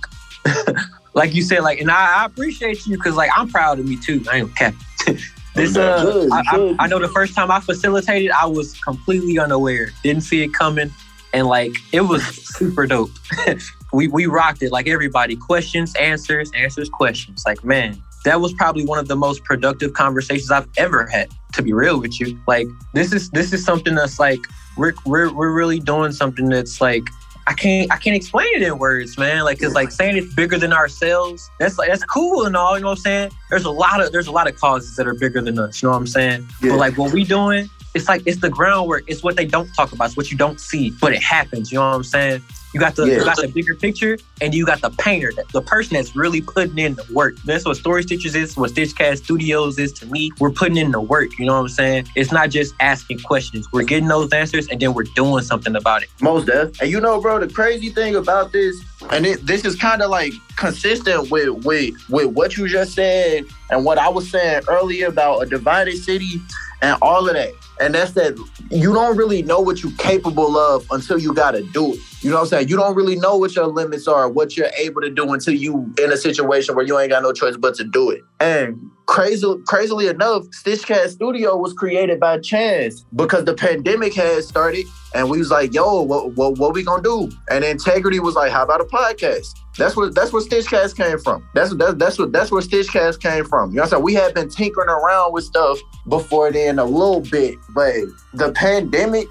like 1.14 1.35
you 1.35 1.42
said, 1.42 1.61
like, 1.61 1.81
and 1.81 1.90
I, 1.90 2.22
I 2.22 2.25
appreciate 2.25 2.87
you 2.87 2.96
because 2.96 3.16
like 3.16 3.31
I'm 3.35 3.48
proud 3.48 3.79
of 3.79 3.87
me 3.87 3.96
too. 3.96 4.25
I 4.31 4.38
ain't 4.38 4.51
okay. 4.53 4.72
this 5.55 5.77
uh, 5.77 6.03
good, 6.03 6.33
I, 6.33 6.42
I, 6.51 6.77
I 6.81 6.87
know 6.87 6.98
the 6.98 7.09
first 7.09 7.35
time 7.35 7.51
I 7.51 7.61
facilitated, 7.61 8.31
I 8.31 8.46
was 8.46 8.79
completely 8.81 9.38
unaware, 9.38 9.90
didn't 10.03 10.22
see 10.22 10.42
it 10.42 10.55
coming, 10.55 10.90
and 11.33 11.46
like 11.46 11.72
it 11.92 12.03
was 12.03 12.25
super 12.25 12.87
dope. 12.87 13.11
we 13.92 14.09
we 14.09 14.27
rocked 14.27 14.62
it 14.62 14.72
like 14.72 14.88
everybody. 14.88 15.37
Questions, 15.37 15.94
answers, 15.96 16.51
answers, 16.57 16.88
questions. 16.88 17.44
Like 17.46 17.62
man, 17.64 18.03
that 18.25 18.40
was 18.40 18.53
probably 18.55 18.85
one 18.85 18.98
of 18.98 19.09
the 19.09 19.16
most 19.16 19.44
productive 19.44 19.92
conversations 19.92 20.51
I've 20.51 20.68
ever 20.77 21.07
had. 21.07 21.31
To 21.55 21.62
be 21.62 21.75
real 21.75 22.01
with 22.01 22.18
you, 22.18 22.40
like 22.48 22.66
this 22.94 23.12
is 23.12 23.29
this 23.29 23.53
is 23.53 23.62
something 23.62 23.94
that's 23.94 24.18
like 24.18 24.40
we're 24.79 24.94
we're 25.05 25.31
we're 25.31 25.53
really 25.53 25.81
doing 25.81 26.12
something 26.12 26.48
that's 26.48 26.81
like 26.81 27.05
I 27.46 27.55
can't 27.55 27.90
I 27.92 27.96
can't 27.96 28.16
explain 28.16 28.48
it 28.55 28.62
in 28.62 28.78
words, 28.78 29.18
man. 29.18 29.44
Like 29.44 29.62
it's 29.62 29.74
like 29.74 29.90
saying 29.90 30.16
it's 30.16 30.33
bigger 30.35 30.59
than 30.59 30.72
ourselves. 30.72 31.50
That's 31.59 31.78
like 31.78 31.88
that's 31.88 32.05
cool 32.05 32.44
and 32.46 32.57
all, 32.57 32.76
you 32.76 32.83
know 32.83 32.90
what 32.90 32.98
I'm 32.98 33.02
saying? 33.02 33.31
There's 33.50 33.64
a 33.64 33.70
lot 33.70 34.00
of 34.00 34.12
there's 34.12 34.28
a 34.28 34.33
lot 34.33 34.48
of 34.48 34.57
causes 34.57 34.96
that 34.96 35.07
are 35.07 35.14
bigger 35.14 35.40
than 35.40 35.59
us, 35.59 35.83
you 35.83 35.88
know 35.88 35.92
what 35.92 35.98
I'm 35.98 36.07
saying? 36.07 36.46
Yeah. 36.62 36.70
But 36.70 36.78
like 36.78 36.98
what 36.98 37.12
we 37.12 37.24
doing, 37.24 37.68
it's 37.94 38.09
like 38.09 38.22
it's 38.26 38.40
the 38.40 38.50
groundwork. 38.50 39.05
It's 39.07 39.22
what 39.22 39.37
they 39.37 39.46
don't 39.46 39.68
talk 39.74 39.92
about. 39.92 40.07
It's 40.07 40.16
what 40.16 40.31
you 40.31 40.37
don't 40.37 40.61
see, 40.61 40.90
but 41.00 41.12
it 41.12 41.22
happens. 41.22 41.70
You 41.70 41.78
know 41.78 41.88
what 41.88 41.96
I'm 41.96 42.05
saying? 42.05 42.42
You 42.72 42.81
got 42.81 42.96
the 42.96 43.05
yeah. 43.05 43.18
you 43.18 43.24
got 43.24 43.37
the 43.37 43.48
bigger 43.48 43.74
picture, 43.74 44.18
and 44.40 44.55
you 44.55 44.64
got 44.64 44.81
the 44.81 44.90
painter, 44.90 45.31
the 45.52 45.61
person 45.61 45.94
that's 45.94 46.16
really 46.16 46.40
putting 46.40 46.78
in 46.78 46.94
the 46.94 47.05
work. 47.12 47.37
That's 47.44 47.66
what 47.66 47.76
Story 47.76 48.02
Stitchers 48.02 48.35
is. 48.35 48.57
What 48.57 48.70
Stitchcast 48.70 49.18
Studios 49.24 49.78
is 49.78 49.92
to 49.94 50.07
me. 50.07 50.31
We're 50.40 50.50
putting 50.50 50.78
in 50.78 50.90
the 50.90 51.00
work. 51.00 51.38
You 51.38 51.46
know 51.46 51.55
what 51.55 51.61
I'm 51.61 51.68
saying? 51.68 52.09
It's 52.16 52.33
not 52.33 52.48
just 52.48 52.74
asking 52.81 53.20
questions. 53.20 53.68
We're 53.72 53.85
getting 53.85 54.09
those 54.09 54.33
answers, 54.33 54.68
and 54.68 54.81
then 54.81 54.94
we're 54.94 55.02
doing 55.02 55.44
something 55.44 55.76
about 55.76 56.02
it. 56.02 56.09
Most 56.22 56.46
def. 56.46 56.81
And 56.81 56.90
you 56.90 57.00
know, 57.00 57.20
bro, 57.20 57.40
the 57.40 57.52
crazy 57.52 57.90
thing 57.90 58.16
about 58.16 58.52
this, 58.52 58.83
and 59.11 59.26
it, 59.26 59.46
this 59.46 59.66
is 59.66 59.76
kind 59.76 60.00
of 60.00 60.09
like 60.09 60.33
consistent 60.57 61.31
with 61.31 61.66
with 61.66 61.94
with 62.09 62.28
what 62.28 62.57
you 62.57 62.68
just 62.68 62.94
said 62.94 63.44
and 63.70 63.85
what 63.85 63.98
I 63.98 64.09
was 64.09 64.31
saying 64.31 64.62
earlier 64.66 65.09
about 65.09 65.40
a 65.40 65.46
divided 65.46 65.98
city 65.98 66.40
and 66.81 66.96
all 67.02 67.28
of 67.28 67.35
that. 67.35 67.52
And 67.81 67.95
that's 67.95 68.13
that 68.13 68.39
you 68.71 68.93
don't 68.93 69.17
really 69.17 69.43
know 69.43 69.61
what 69.61 69.83
you're 69.83 69.93
capable 69.99 70.57
of 70.57 70.87
until 70.91 71.19
you 71.19 71.35
gotta 71.35 71.63
do 71.73 71.95
it. 71.95 72.01
You 72.23 72.31
know 72.31 72.37
what 72.37 72.43
I'm 72.43 72.49
saying? 72.49 72.69
You 72.69 72.77
don't 72.77 72.95
really 72.95 73.17
know 73.17 73.37
what 73.37 73.57
your 73.57 73.67
limits 73.67 74.07
are, 74.07 74.29
what 74.29 74.57
you're 74.57 74.71
able 74.79 75.01
to 75.01 75.11
do 75.11 75.33
until 75.33 75.55
you 75.55 75.93
in 76.01 76.13
a 76.13 76.17
situation 76.17 76.77
where 76.77 76.87
you 76.87 76.97
ain't 76.97 77.11
got 77.11 77.25
no 77.25 77.33
choice 77.33 77.57
but 77.57 77.75
to 77.77 77.85
do 77.85 78.11
it. 78.11 78.23
And 78.39 78.79
crazy, 79.07 79.53
crazily 79.67 80.07
enough, 80.07 80.45
Stitchcast 80.65 81.09
Studio 81.09 81.57
was 81.57 81.73
created 81.73 82.21
by 82.21 82.39
chance 82.39 83.05
because 83.17 83.45
the 83.45 83.55
pandemic 83.55 84.15
had 84.15 84.45
started, 84.45 84.87
and 85.17 85.31
we 85.31 85.39
was 85.39 85.51
like, 85.51 85.75
"Yo, 85.75 86.03
what, 86.03 86.37
what, 86.37 86.59
what 86.59 86.75
we 86.75 86.85
gonna 86.85 87.03
do?" 87.03 87.29
And 87.51 87.65
Integrity 87.65 88.21
was 88.21 88.37
like, 88.37 88.53
"How 88.53 88.63
about 88.63 88.81
a 88.81 88.85
podcast?" 88.85 89.59
That's 89.79 89.97
what 89.97 90.15
that's 90.15 90.33
where 90.33 90.43
Stitchcast 90.43 90.97
came 90.97 91.19
from. 91.19 91.47
That's 91.55 91.75
that's 91.75 91.95
that's 91.95 92.19
what 92.19 92.33
that's 92.33 92.51
where 92.51 92.61
Stitchcast 92.61 93.21
came 93.21 93.45
from. 93.45 93.71
You 93.71 93.77
know 93.77 93.83
what 93.83 93.87
I'm 93.87 93.91
saying? 93.91 94.03
We 94.05 94.15
had 94.15 94.35
been 94.35 94.51
tinkering 94.51 94.91
around 94.91 95.33
with 95.33 95.45
stuff 95.45 95.79
before 96.09 96.53
then 96.53 96.79
a 96.79 96.85
little 96.85 97.21
bit, 97.21 97.57
but 97.75 97.95
the 98.35 98.53
pandemic 98.53 99.29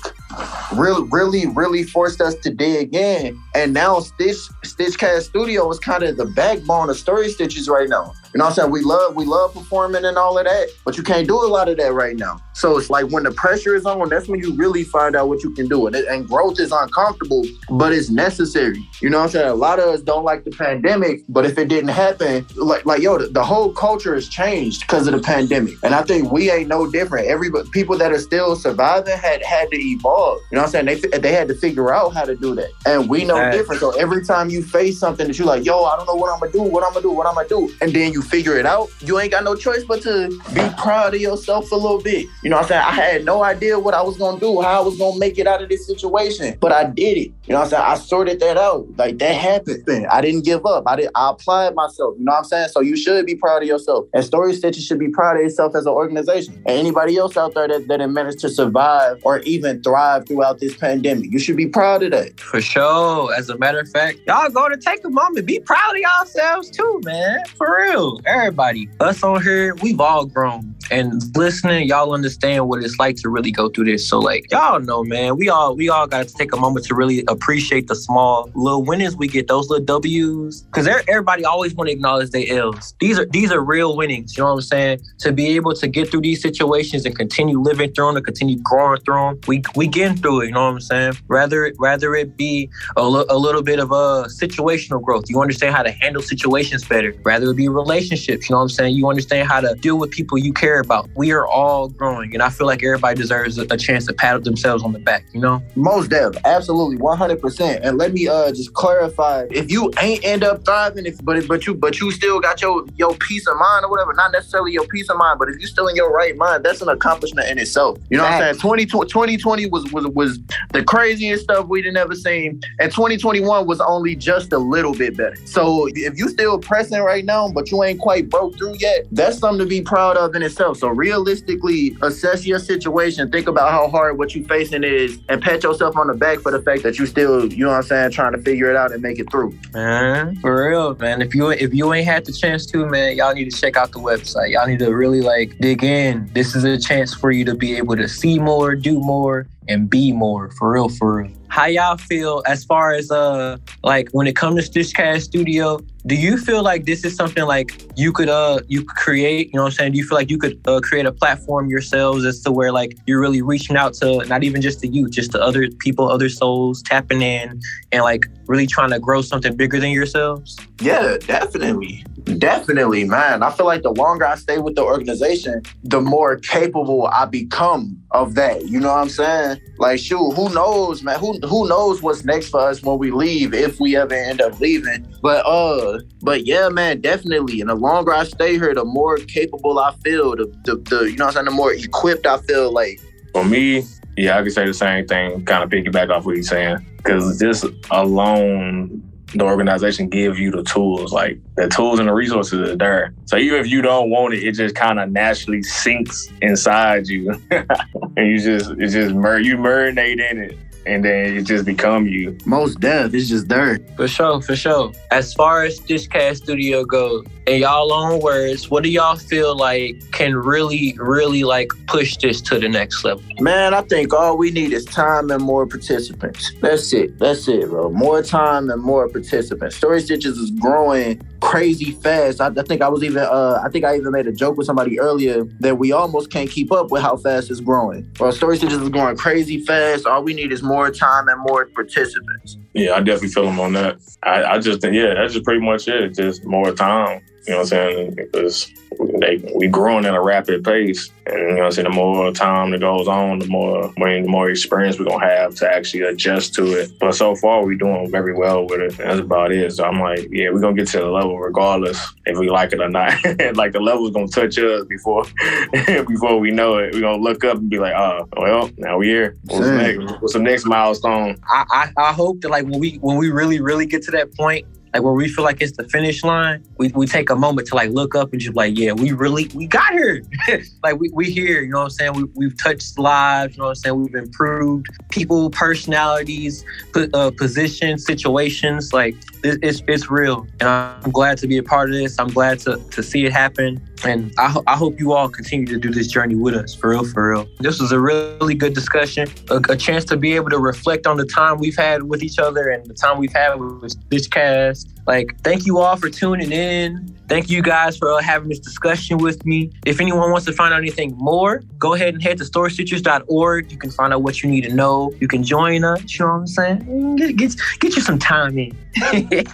really, 0.76 1.08
really, 1.12 1.46
really 1.48 1.84
forced 1.84 2.22
us 2.22 2.36
to 2.36 2.52
dig 2.52 2.81
in. 2.92 3.42
And 3.56 3.74
now 3.74 4.00
Stitch 4.00 4.38
Stitchcast 4.64 5.24
Studio 5.24 5.70
is 5.70 5.80
kind 5.80 6.04
of 6.04 6.18
the 6.18 6.26
backbone 6.26 6.90
of 6.90 6.98
Story 6.98 7.30
Stitches 7.30 7.70
right 7.70 7.90
now. 7.90 8.14
You 8.34 8.38
know 8.38 8.46
what 8.46 8.52
I'm 8.52 8.56
saying? 8.56 8.72
We 8.72 8.82
love 8.82 9.16
we 9.16 9.26
love 9.26 9.54
performing 9.54 10.06
and 10.06 10.18
all 10.18 10.38
of 10.38 10.46
that, 10.46 10.70
but 10.86 10.98
you 10.98 11.04
can't 11.04 11.28
do 11.28 11.36
a 11.36 11.48
lot 11.48 11.68
of 11.68 11.78
that 11.78 11.94
right 11.94 12.16
now. 12.16 12.40
So 12.54 12.78
it's 12.78 12.90
like 12.90 13.08
when 13.08 13.24
the 13.24 13.32
pressure 13.32 13.76
is 13.76 13.86
on, 13.86 14.08
that's 14.10 14.28
when 14.28 14.40
you 14.40 14.54
really 14.56 14.84
find 14.84 15.16
out 15.16 15.30
what 15.30 15.44
you 15.44 15.52
can 15.52 15.68
do. 15.68 15.88
And, 15.88 15.96
it, 15.96 16.06
and 16.08 16.28
growth 16.28 16.60
is 16.60 16.72
uncomfortable, 16.72 17.44
but 17.70 17.92
it's 17.92 18.10
necessary. 18.10 18.86
You 19.02 19.10
know 19.10 19.18
what 19.20 19.24
I'm 19.26 19.30
saying? 19.32 19.48
A 19.48 19.54
lot 19.54 19.80
of 19.80 19.86
us 19.86 20.02
don't 20.02 20.24
like 20.24 20.44
the 20.44 20.52
pandemic, 20.52 21.22
but 21.28 21.46
if 21.46 21.58
it 21.58 21.68
didn't 21.68 21.90
happen, 21.90 22.46
like 22.56 22.86
like 22.86 23.02
yo, 23.02 23.18
the, 23.18 23.28
the 23.28 23.44
whole 23.44 23.74
culture 23.74 24.14
has 24.14 24.30
changed 24.30 24.82
because 24.82 25.08
of 25.08 25.14
the 25.14 25.20
pandemic. 25.20 25.74
And 25.84 25.94
I 25.94 26.04
think 26.04 26.32
we 26.32 26.52
ain't 26.52 26.70
no 26.70 26.90
different. 26.90 27.28
Every 27.28 27.50
people 27.72 27.98
that 27.98 28.12
are 28.12 28.20
still 28.20 28.56
surviving 28.56 29.18
had 29.18 29.44
had 29.44 29.70
to 29.72 29.78
evolve. 29.78 30.40
You 30.52 30.56
know 30.56 30.62
what 30.62 30.76
I'm 30.76 30.88
saying? 30.88 31.10
They 31.12 31.18
they 31.18 31.34
had 31.34 31.48
to 31.50 31.56
figure 31.56 31.94
out 31.94 32.14
how 32.14 32.24
to 32.24 32.36
do 32.36 32.56
that, 32.56 32.70
and 32.86 33.10
we 33.10 33.26
know 33.26 33.40
right. 33.40 33.52
different. 33.52 33.82
So 33.82 33.92
every 33.92 34.24
time 34.24 34.50
you 34.50 34.64
face 34.64 35.00
something 35.00 35.28
that 35.28 35.38
you're 35.38 35.48
like, 35.48 35.66
yo, 35.66 35.84
I 35.84 35.98
don't 35.98 36.06
know 36.06 36.16
what 36.16 36.32
I'm 36.32 36.40
gonna 36.40 36.52
do, 36.52 36.62
what 36.62 36.84
I'm 36.84 36.94
gonna 36.94 37.02
do, 37.02 37.12
what 37.12 37.28
I'm 37.28 37.36
gonna 37.36 37.50
do, 37.50 37.74
and 37.82 37.92
then 37.92 38.14
you 38.14 38.21
figure 38.22 38.58
it 38.58 38.66
out, 38.66 38.90
you 39.02 39.20
ain't 39.20 39.32
got 39.32 39.44
no 39.44 39.56
choice 39.56 39.84
but 39.84 40.02
to 40.04 40.30
be 40.54 40.62
proud 40.78 41.14
of 41.14 41.22
yourself 41.22 41.72
a 41.72 41.76
little 41.76 42.02
bit. 42.02 42.26
You 42.44 42.50
know 42.50 42.58
what 42.58 42.64
I'm 42.64 42.70
saying? 42.70 42.82
I 42.82 42.92
had 42.92 43.26
no 43.26 43.44
idea 43.44 43.80
what 43.80 43.94
I 43.94 44.02
was 44.02 44.18
gonna 44.18 44.40
do, 44.40 44.62
how 44.62 44.82
I 44.82 44.86
was 44.86 44.98
gonna 44.98 45.20
make 45.20 45.38
it 45.38 45.48
out 45.48 45.62
of 45.62 45.70
this 45.70 45.86
situation, 45.88 46.58
but 46.60 46.72
I 46.72 46.86
did 46.86 47.18
it. 47.18 47.32
You 47.52 47.56
know 47.56 47.64
what 47.64 47.74
I'm 47.74 47.82
saying? 47.82 47.84
I 47.84 47.96
sorted 47.96 48.40
that 48.40 48.56
out. 48.56 48.88
Like 48.96 49.18
that 49.18 49.36
happened. 49.36 50.08
I 50.10 50.22
didn't 50.22 50.46
give 50.46 50.66
up. 50.66 50.86
I 50.88 50.96
did. 50.96 51.10
I 51.16 51.32
applied 51.32 51.76
myself. 51.76 52.16
You 52.18 52.24
know 52.24 52.32
what 52.32 52.38
I'm 52.38 52.44
saying? 52.46 52.70
So 52.70 52.80
you 52.80 52.96
should 52.96 53.26
be 53.26 53.36
proud 53.36 53.62
of 53.62 53.68
yourself. 53.68 54.06
And 54.14 54.24
Story 54.24 54.54
Stitches 54.54 54.86
should 54.86 55.00
be 55.00 55.10
proud 55.10 55.36
of 55.36 55.44
itself 55.46 55.76
as 55.76 55.86
an 55.86 55.92
organization. 55.92 56.54
And 56.66 56.78
anybody 56.78 57.18
else 57.18 57.36
out 57.36 57.54
there 57.54 57.68
that, 57.68 57.90
that 57.90 58.08
managed 58.08 58.40
to 58.40 58.50
survive 58.50 59.20
or 59.26 59.40
even 59.40 59.84
thrive 59.84 60.30
throughout 60.30 60.62
this 60.62 60.78
pandemic, 60.78 61.30
you 61.30 61.40
should 61.40 61.58
be 61.58 61.68
proud 61.68 62.04
of 62.04 62.12
that. 62.12 62.40
For 62.40 62.62
sure. 62.62 63.36
As 63.36 63.50
a 63.50 63.58
matter 63.58 63.82
of 63.82 63.90
fact, 63.90 64.20
y'all 64.28 64.50
go 64.50 64.70
to 64.70 64.78
take 64.78 65.04
a 65.04 65.10
moment. 65.10 65.46
Be 65.46 65.60
proud 65.60 65.92
of 65.92 65.98
yourselves 65.98 66.70
too, 66.70 67.02
man. 67.04 67.44
For 67.58 67.82
real. 67.82 68.22
Everybody. 68.26 68.88
Us 69.02 69.24
on 69.24 69.44
here, 69.44 69.76
we've 69.82 70.00
all 70.00 70.26
grown. 70.26 70.74
And 70.90 71.22
listening, 71.38 71.88
y'all 71.88 72.14
understand 72.14 72.68
what 72.68 72.84
it's 72.84 73.00
like 73.00 73.16
to 73.18 73.30
really 73.30 73.52
go 73.52 73.70
through 73.70 73.86
this. 73.86 74.08
So 74.08 74.20
like 74.20 74.52
y'all 74.52 74.80
know, 74.80 75.04
man, 75.04 75.38
we 75.38 75.48
all 75.48 75.76
we 75.76 75.90
all 75.90 76.06
got 76.06 76.28
to 76.28 76.34
take 76.34 76.54
a 76.54 76.58
moment 76.58 76.86
to 76.88 76.96
really 76.96 77.24
appreciate 77.42 77.88
the 77.88 77.96
small 77.96 78.50
little 78.54 78.84
winnings 78.84 79.16
we 79.16 79.28
get, 79.28 79.48
those 79.48 79.70
little 79.70 79.86
W's. 79.86 80.66
Cause 80.72 80.88
everybody 80.88 81.44
always 81.44 81.74
want 81.74 81.88
to 81.88 81.94
acknowledge 81.94 82.30
their 82.30 82.46
L's. 82.50 82.94
These 83.00 83.18
are 83.18 83.26
these 83.26 83.52
are 83.52 83.62
real 83.62 83.96
winnings. 83.98 84.38
You 84.38 84.44
know 84.44 84.50
what 84.50 84.56
I'm 84.56 84.62
saying? 84.62 85.02
To 85.20 85.32
be 85.32 85.48
able 85.56 85.74
to 85.74 85.88
get 85.88 86.10
through 86.10 86.22
these 86.22 86.42
situations 86.42 87.06
and 87.06 87.16
continue 87.16 87.60
living 87.60 87.92
through 87.94 88.08
them, 88.08 88.18
and 88.18 88.26
continue 88.26 88.58
growing 88.60 89.02
through 89.02 89.16
them, 89.16 89.40
we 89.48 89.64
we 89.76 89.88
getting 89.88 90.18
through 90.18 90.42
it. 90.42 90.48
You 90.48 90.54
know 90.54 90.66
what 90.66 90.74
I'm 90.74 90.82
saying? 90.82 91.14
Rather 91.28 91.72
rather 91.80 92.16
it 92.16 92.38
be 92.38 92.70
a 92.96 93.04
little 93.04 93.64
bit 93.64 93.80
of 93.80 93.92
a 93.92 94.26
situational 94.28 95.02
growth. 95.02 95.30
You 95.30 95.42
understand 95.42 95.76
how 95.76 95.84
to 95.84 95.92
handle 95.92 96.22
situations 96.22 96.86
better. 96.86 97.14
Rather 97.24 97.50
it 97.52 97.56
be 97.56 97.68
relationships. 97.68 98.50
You 98.50 98.54
know 98.54 98.60
what 98.60 98.64
I'm 98.64 98.70
saying? 98.70 98.96
You 98.96 99.10
understand 99.10 99.48
how 99.48 99.62
to 99.62 99.74
deal 99.76 99.98
with 99.98 100.12
people 100.12 100.38
you 100.38 100.54
care 100.54 100.80
about. 100.80 101.10
We 101.16 101.32
are 101.32 101.48
all 101.48 101.90
growing, 101.90 102.34
and 102.34 102.44
I 102.44 102.50
feel 102.50 102.68
like 102.68 102.84
everybody 102.84 103.16
deserves 103.20 103.58
a, 103.58 103.66
a 103.72 103.78
chance 103.78 104.06
to 104.08 104.14
pat 104.14 104.44
themselves 104.44 104.84
on 104.84 104.92
the 104.92 105.00
back. 105.00 105.26
You 105.34 105.42
know? 105.42 105.62
Most 105.76 106.10
dev, 106.10 106.38
absolutely, 106.46 106.98
100 106.98 107.21
hundred 107.22 107.42
percent. 107.42 107.84
And 107.84 107.98
let 107.98 108.14
me 108.14 108.28
uh 108.28 108.52
just 108.52 108.74
clarify: 108.74 109.46
if 109.52 109.72
you 109.72 109.92
ain't 110.00 110.26
end 110.26 110.44
up 110.44 110.66
thriving, 110.66 111.06
if 111.06 111.24
but 111.24 111.48
but 111.48 111.66
you 111.68 111.76
but 111.76 112.00
you 112.00 112.12
still 112.12 112.40
got 112.40 112.62
your 112.62 112.86
your 112.98 113.16
peace 113.16 113.48
of 113.48 113.58
mind 113.58 113.86
or 113.86 113.92
whatever, 113.92 114.14
not 114.14 114.32
necessarily 114.32 114.72
your 114.72 114.88
peace 114.88 115.10
of 115.10 115.18
mind, 115.18 115.40
but 115.40 115.50
if 115.50 115.60
you 115.60 115.68
still 115.68 115.88
in 115.88 115.96
your 115.96 116.12
right 116.12 116.36
mind, 116.36 116.64
that's 116.64 116.82
an 116.82 116.90
accomplishment 116.90 117.50
in 117.50 117.60
itself. 117.60 118.00
You 118.10 118.18
know 118.18 118.24
what 118.24 118.34
I'm 118.34 118.42
saying? 118.42 118.56
2020, 118.56 119.08
2020 119.08 119.66
was 119.68 119.92
was 119.92 120.08
was 120.08 120.40
the 120.74 120.84
craziest 120.84 121.44
stuff 121.44 121.68
we'd 121.68 121.86
ever 121.96 122.16
seen, 122.16 122.62
and 122.80 122.92
2021 122.92 123.68
was 123.68 123.80
only 123.82 124.16
just 124.16 124.52
a 124.54 124.58
little 124.58 124.94
bit 124.94 125.18
better. 125.18 125.36
So 125.46 125.88
if 125.94 126.18
you 126.18 126.30
still 126.30 126.58
pressing 126.60 127.02
right 127.02 127.26
now, 127.26 127.50
but 127.50 127.72
you 127.72 127.84
ain't 127.84 128.00
quite 128.00 128.30
broke 128.30 128.58
through 128.58 128.76
yet, 128.80 129.06
that's 129.12 129.38
something 129.38 129.60
to 129.60 129.66
be 129.66 129.82
proud 129.82 130.18
of 130.18 130.36
in 130.36 130.42
itself. 130.42 130.78
So 130.78 130.90
realistically, 130.90 131.98
assess 132.02 132.46
your 132.46 132.60
situation, 132.60 133.30
think 133.32 133.48
about 133.48 133.72
how 133.72 133.90
hard 133.90 134.18
what 134.18 134.34
you 134.34 134.44
facing 134.46 134.84
is, 134.84 135.20
and 135.30 135.42
pat 135.42 135.64
yourself 135.64 135.98
on 135.98 136.08
the 136.08 136.14
back 136.14 136.40
for 136.40 136.52
the 136.52 136.62
fact 136.62 136.84
that 136.84 136.98
you 136.98 137.06
still, 137.12 137.52
you 137.52 137.66
know 137.66 137.72
what 137.72 137.78
I'm 137.78 137.84
saying, 137.84 138.12
trying 138.12 138.32
to 138.32 138.38
figure 138.40 138.70
it 138.70 138.76
out 138.76 138.92
and 138.92 139.02
make 139.02 139.20
it 139.20 139.30
through. 139.30 139.58
Man, 139.74 140.36
for 140.38 140.70
real, 140.70 140.96
man. 140.96 141.22
If 141.22 141.36
you 141.36 141.52
if 141.52 141.74
you 141.74 141.94
ain't 141.94 142.08
had 142.08 142.26
the 142.26 142.32
chance 142.32 142.66
to, 142.68 142.86
man, 142.86 143.16
y'all 143.16 143.34
need 143.34 143.52
to 143.52 143.58
check 143.62 143.78
out 143.78 143.92
the 143.92 144.00
website. 144.00 144.52
Y'all 144.52 144.68
need 144.68 144.80
to 144.80 144.94
really 144.96 145.22
like 145.22 145.58
dig 145.60 145.84
in. 145.84 146.30
This 146.34 146.56
is 146.56 146.64
a 146.64 146.78
chance 146.78 147.14
for 147.14 147.32
you 147.32 147.46
to 147.46 147.56
be 147.56 147.76
able 147.76 147.96
to 147.96 148.08
see 148.08 148.40
more, 148.40 148.76
do 148.76 149.00
more, 149.00 149.48
and 149.72 149.90
be 149.90 150.12
more. 150.12 150.52
For 150.52 150.72
real, 150.72 150.90
for 150.90 151.24
real. 151.24 151.32
How 151.48 151.66
y'all 151.66 151.98
feel 151.98 152.44
as 152.46 152.64
far 152.64 152.94
as 152.94 153.12
uh 153.12 153.58
like 153.84 154.10
when 154.12 154.28
it 154.28 154.36
comes 154.36 154.70
to 154.70 154.80
Stitchcast 154.80 155.22
Studio? 155.22 155.80
Do 156.08 156.16
you 156.16 156.38
feel 156.38 156.64
like 156.64 156.86
this 156.86 157.06
is 157.06 157.16
something 157.16 157.44
like 157.44 157.70
you 157.96 158.12
could 158.12 158.30
uh 158.30 158.60
you 158.68 158.84
could 158.84 158.96
create? 158.96 159.48
You 159.48 159.58
know 159.58 159.64
what 159.64 159.74
I'm 159.74 159.74
saying? 159.74 159.92
Do 159.94 159.98
you 159.98 160.06
feel 160.06 160.18
like 160.18 160.30
you 160.30 160.38
could 160.38 160.60
uh, 160.66 160.80
create 160.80 161.06
a 161.06 161.12
platform 161.12 161.70
yourselves 161.70 162.26
as 162.26 162.42
to 162.42 162.52
where 162.52 162.72
like 162.72 162.98
you're 163.06 163.20
really 163.20 163.42
reaching 163.42 163.76
out 163.76 163.94
to 163.96 164.26
not 164.26 164.44
even 164.44 164.62
just 164.62 164.80
the 164.80 164.88
youth, 164.88 165.12
just 165.12 165.32
to 165.34 165.42
other 165.42 165.68
people, 165.80 166.10
other 166.10 166.30
souls, 166.30 166.82
tapping 166.82 167.22
in 167.22 167.60
and 167.92 168.04
like 168.04 168.28
really 168.48 168.68
trying 168.68 168.92
to 168.92 169.00
grow 169.00 169.22
something 169.22 169.56
bigger 169.56 169.80
than 169.80 169.92
yourselves? 169.92 170.58
Yeah, 170.80 171.18
definitely. 171.20 172.06
Definitely, 172.38 173.04
man. 173.04 173.44
I 173.44 173.52
feel 173.52 173.66
like 173.66 173.82
the 173.82 173.92
longer 173.92 174.26
I 174.26 174.36
stay 174.36 174.58
with 174.60 174.76
the 174.76 174.84
organization, 174.84 175.64
the 175.84 176.02
more 176.02 176.38
capable 176.38 177.08
I 177.08 177.26
become 177.26 178.01
of 178.12 178.36
that. 178.36 178.68
You 178.68 178.80
know 178.80 178.90
what 178.90 179.00
I'm 179.00 179.10
saying? 179.10 179.62
Like, 179.78 180.00
shoot, 180.00 180.32
who 180.32 180.54
knows, 180.54 181.02
man? 181.04 181.20
Who 181.20 181.40
who 181.40 181.68
knows 181.68 182.02
what's 182.02 182.26
next 182.26 182.50
for 182.50 182.60
us 182.60 182.82
when 182.84 182.98
we 182.98 183.12
leave, 183.12 183.54
if 183.54 183.80
we 183.80 183.96
ever 183.96 184.14
end 184.14 184.42
up 184.42 184.60
leaving. 184.60 185.08
But 185.22 185.46
uh, 185.46 186.00
but 186.22 186.46
yeah, 186.46 186.70
man, 186.70 187.02
definitely. 187.02 187.62
And 187.62 187.70
the 187.70 187.76
longer 187.76 188.14
I 188.14 188.26
stay 188.26 188.54
here, 188.54 188.74
the 188.74 188.86
more 188.86 189.18
capable 189.18 189.80
I 189.80 189.94
feel. 190.04 190.36
The 190.36 190.46
the, 190.66 190.76
the 190.76 191.12
you 191.12 191.18
know 191.18 191.26
what 191.26 191.30
I'm 191.30 191.34
saying, 191.34 191.46
the 191.46 191.52
more 191.52 191.74
equipped 191.74 192.26
I 192.26 192.38
feel 192.40 192.72
like. 192.72 193.00
For 193.34 193.46
me, 193.46 193.84
yeah, 194.18 194.38
I 194.38 194.44
could 194.44 194.52
say 194.52 194.66
the 194.66 194.74
same 194.74 195.08
thing, 195.08 195.46
kind 195.46 195.64
of 195.64 195.70
piggyback 195.70 196.10
off 196.10 196.26
what 196.26 196.36
he's 196.36 196.50
saying. 196.50 196.86
Cause 197.04 197.40
just 197.40 197.66
alone 197.90 199.11
the 199.34 199.44
organization 199.44 200.10
give 200.10 200.38
you 200.38 200.52
the 200.52 200.64
tools, 200.64 201.14
like 201.14 201.40
the 201.56 201.68
tools 201.68 202.00
and 202.00 202.08
the 202.08 202.14
resources 202.14 202.70
are 202.70 202.76
there. 202.76 203.14
So 203.26 203.38
even 203.38 203.60
if 203.60 203.68
you 203.68 203.82
don't 203.82 204.10
want 204.10 204.34
it, 204.34 204.44
it 204.44 204.54
just 204.54 204.76
kind 204.76 205.00
of 205.00 205.10
naturally 205.12 205.64
sinks 205.64 206.30
inside 206.42 207.08
you, 207.08 207.32
and 207.52 208.28
you 208.28 208.40
just 208.40 208.72
it 208.72 208.90
just 208.90 209.16
mer- 209.16 209.40
you 209.40 209.58
marinate 209.58 210.20
in 210.32 210.38
it 210.38 210.58
and 210.86 211.06
then 211.06 211.38
it 211.38 211.44
just 211.44 211.66
become 211.66 212.08
you. 212.08 212.38
Most 212.46 212.80
death 212.80 213.14
is 213.14 213.30
just 213.30 213.48
dirt. 213.48 213.82
For 213.96 214.08
sure, 214.08 214.42
for 214.42 214.56
sure. 214.56 214.92
As 215.12 215.34
far 215.34 215.64
as 215.64 215.80
Stitchcast 215.80 216.38
Studio 216.38 216.84
goes, 216.84 217.26
in 217.48 217.62
y'all 217.62 217.92
own 217.92 218.20
words, 218.20 218.70
what 218.70 218.84
do 218.84 218.90
y'all 218.90 219.16
feel 219.16 219.56
like 219.56 220.00
can 220.12 220.36
really, 220.36 220.96
really 220.98 221.44
like 221.44 221.72
push 221.88 222.18
this 222.18 222.40
to 222.42 222.60
the 222.60 222.70
next 222.70 223.04
level? 223.04 223.24
Man, 223.40 223.74
I 223.74 223.82
think 223.82 224.14
all 224.14 224.38
we 224.38 224.52
need 224.52 224.74
is 224.74 224.86
time 224.86 225.32
and 225.32 225.44
more 225.44 225.66
participants. 225.66 226.52
That's 226.62 226.94
it. 226.94 227.18
That's 227.20 227.48
it, 227.48 227.70
bro. 227.70 227.90
More 227.90 228.22
time 228.22 228.70
and 228.70 228.82
more 228.82 229.10
participants. 229.10 229.76
Story 229.76 230.02
Stitches 230.02 230.38
is 230.38 230.52
growing 230.52 231.22
crazy 231.42 231.92
fast. 231.92 232.40
I, 232.40 232.48
I, 232.48 232.64
think 232.64 232.82
I 232.82 232.88
was 232.88 233.04
even 233.04 233.24
uh, 233.24 233.62
I 233.64 233.70
think 233.70 233.84
I 233.84 233.98
even 233.98 234.12
made 234.12 234.28
a 234.28 234.32
joke 234.32 234.58
with 234.58 234.68
somebody 234.68 235.00
earlier 235.00 235.44
that 235.60 235.78
we 235.78 235.92
almost 235.92 236.32
can't 236.32 236.50
keep 236.50 236.72
up 236.72 236.92
with 236.92 237.02
how 237.02 237.18
fast 237.18 237.52
it's 237.52 237.60
growing. 237.60 238.10
Well, 238.20 238.32
Story 238.32 238.58
Stitches 238.58 238.82
is 238.82 238.90
growing 238.90 239.18
crazy 239.18 239.60
fast. 239.66 240.06
All 240.06 240.24
we 240.24 240.34
need 240.34 240.52
is 240.52 240.64
more 240.64 240.90
time 240.92 241.28
and 241.28 241.42
more 241.42 241.66
participants. 241.66 242.58
Yeah, 242.74 242.94
I 242.94 243.00
definitely 243.00 243.30
feel 243.30 243.46
them 243.46 243.60
on 243.60 243.74
that. 243.74 243.98
I, 244.24 244.44
I 244.44 244.60
just 244.60 244.82
think 244.82 244.94
yeah, 244.94 245.16
that's 245.16 245.34
just 245.34 245.44
pretty 245.44 245.62
much 245.62 245.88
it. 245.88 246.16
Just 246.16 246.46
more 246.46 246.72
time. 246.72 247.22
You 247.48 247.54
know 247.54 247.58
what 247.58 247.62
I'm 247.62 247.68
saying? 247.68 248.16
Because 248.16 248.72
they, 249.20 249.38
we 249.56 249.68
growing 249.68 250.06
at 250.06 250.14
a 250.14 250.22
rapid 250.22 250.64
pace. 250.64 251.10
And 251.26 251.40
you 251.40 251.48
know 251.48 251.56
what 251.56 251.66
I'm 251.66 251.72
saying? 251.72 251.90
The 251.90 251.96
more 251.96 252.32
time 252.32 252.72
that 252.72 252.82
goes 252.82 253.08
on, 253.08 253.40
the 253.40 253.48
more 253.48 253.92
the 253.96 254.26
more 254.28 254.50
experience 254.50 255.00
we're 255.00 255.06
gonna 255.06 255.26
have 255.26 255.56
to 255.56 255.70
actually 255.70 256.02
adjust 256.02 256.54
to 256.56 256.66
it. 256.80 256.92
But 257.00 257.16
so 257.16 257.36
far 257.36 257.64
we're 257.64 257.78
doing 257.78 258.12
very 258.12 258.34
well 258.34 258.68
with 258.68 258.82
it. 258.82 258.98
That's 258.98 259.20
about 259.20 259.52
it. 259.52 259.72
So 259.74 259.86
I'm 259.86 260.00
like, 260.00 260.28
yeah, 260.32 260.50
we're 260.50 260.60
gonna 260.60 260.76
get 260.76 260.88
to 260.90 261.00
the 261.00 261.10
level 261.10 261.40
regardless 261.40 262.00
if 262.26 262.38
we 262.38 262.50
like 262.50 262.74
it 262.74 262.82
or 262.82 262.90
not. 262.90 263.14
like 263.56 263.72
the 263.72 263.80
level's 263.82 264.12
gonna 264.12 264.28
touch 264.28 264.58
us 264.60 264.86
before 264.86 265.24
before 266.08 266.40
we 266.40 266.52
know 266.52 266.78
it. 266.78 266.94
We're 266.94 267.02
gonna 267.02 267.22
look 267.22 267.44
up 267.44 267.58
and 267.58 267.70
be 267.70 267.80
like, 267.80 267.94
oh, 267.94 268.28
well, 268.38 268.70
now 268.78 268.98
we 268.98 269.08
here. 269.08 269.38
What's 269.46 269.68
next? 269.68 270.22
What's 270.22 270.34
the 270.34 270.40
next 270.40 270.66
milestone? 270.66 271.40
I, 271.48 271.66
I 271.70 272.10
I 272.10 272.14
hope 272.14 272.42
that 272.42 272.50
like 272.50 272.66
when 272.66 272.80
we 272.80 272.98
when 272.98 273.18
we 273.18 273.32
really, 273.32 273.62
really 273.62 273.86
get 273.86 274.04
to 274.04 274.12
that 274.12 274.36
point 274.36 274.66
like 274.94 275.04
where 275.04 275.14
we 275.14 275.30
feel 275.30 275.46
like 275.46 275.62
it's 275.62 275.78
the 275.78 275.88
finish 275.88 276.24
line, 276.24 276.64
we, 276.78 276.90
we 276.90 277.08
take 277.08 277.30
a 277.30 277.36
moment 277.36 277.68
to 277.70 277.76
like 277.76 277.92
look 277.92 278.14
up 278.14 278.34
and 278.34 278.42
just 278.42 278.56
like, 278.56 278.78
yeah, 278.78 278.92
we 278.92 279.12
really 279.12 279.50
we 279.54 279.68
got 279.68 279.92
here. 279.94 280.24
like 280.84 281.00
we 281.00 281.10
we 281.14 281.32
here, 281.32 281.62
you 281.62 281.70
know 281.70 281.80
what 281.80 281.84
I'm 281.86 281.90
saying? 281.92 282.14
We 282.14 282.24
we've 282.36 282.58
touched 282.62 283.00
lives, 283.00 283.56
you 283.56 283.60
know 283.60 283.66
what 283.66 283.70
I'm 283.70 283.76
saying? 283.76 284.04
We've 284.04 284.16
improved 284.16 284.88
people, 285.10 285.50
personalities, 285.50 286.66
uh, 286.96 287.32
positions, 287.38 288.06
situations. 288.06 288.92
Like 288.92 289.16
it, 289.44 289.60
it's 289.62 289.82
it's 289.88 290.10
real, 290.10 290.48
and 290.60 290.70
I'm 290.70 291.12
glad 291.12 291.38
to 291.40 291.48
be 291.48 291.58
a 291.58 291.64
part 291.64 291.90
of 291.90 291.96
this. 291.96 292.20
I'm 292.20 292.30
glad 292.30 292.60
to 292.62 292.78
to 292.78 293.04
see 293.04 293.26
it 293.26 293.32
happen, 293.32 293.82
and 294.04 294.34
I 294.38 294.50
ho- 294.50 294.64
I 294.68 294.76
hope 294.76 295.00
you 295.00 295.14
all 295.14 295.30
continue 295.30 295.66
to 295.68 295.80
do 295.80 295.92
this 295.92 296.08
journey 296.08 296.36
with 296.36 296.54
us, 296.54 296.76
for 296.76 296.90
real, 296.92 297.06
for 297.06 297.32
real. 297.32 297.48
This 297.60 297.80
was 297.80 297.92
a 297.92 298.00
really 298.00 298.56
good 298.56 298.74
discussion, 298.74 299.28
a, 299.50 299.62
a 299.70 299.78
chance 299.78 300.06
to 300.06 300.18
be 300.18 300.34
able 300.36 300.50
to 300.50 300.60
reflect 300.60 301.08
on 301.08 301.18
the 301.18 301.26
time 301.26 301.58
we've 301.58 301.78
had 301.78 302.04
with 302.04 302.24
each 302.24 302.40
other 302.40 302.70
and 302.70 302.86
the 302.86 302.94
time 302.94 303.18
we've 303.18 303.34
had 303.34 303.56
with 303.56 303.96
this 304.10 304.28
cast 304.28 304.91
like, 305.12 305.38
thank 305.42 305.66
you 305.66 305.80
all 305.80 305.98
for 305.98 306.10
tuning 306.10 306.54
in. 306.54 307.14
Thank 307.28 307.50
you 307.50 307.62
guys 307.62 307.98
for 307.98 308.22
having 308.22 308.48
this 308.48 308.60
discussion 308.60 309.18
with 309.18 309.46
me. 309.46 309.70
If 309.86 310.00
anyone 310.00 310.32
wants 310.32 310.46
to 310.46 310.54
find 310.54 310.74
out 310.74 310.80
anything 310.80 311.18
more, 311.18 311.62
go 311.78 311.96
ahead 311.96 312.14
and 312.14 312.24
head 312.24 312.38
to 312.38 312.46
storystitchers.org. 312.46 313.70
You 313.70 313.78
can 313.78 313.92
find 313.92 314.14
out 314.14 314.24
what 314.24 314.42
you 314.42 314.50
need 314.50 314.62
to 314.62 314.74
know. 314.74 315.12
You 315.20 315.28
can 315.28 315.44
join 315.44 315.84
us. 315.84 316.18
You 316.18 316.26
know 316.26 316.32
what 316.32 316.38
I'm 316.38 316.48
saying? 316.48 317.16
Get, 317.18 317.36
get, 317.36 317.56
get 317.82 317.96
you 317.98 318.02
some 318.02 318.20
time 318.20 318.58
in. 318.58 318.72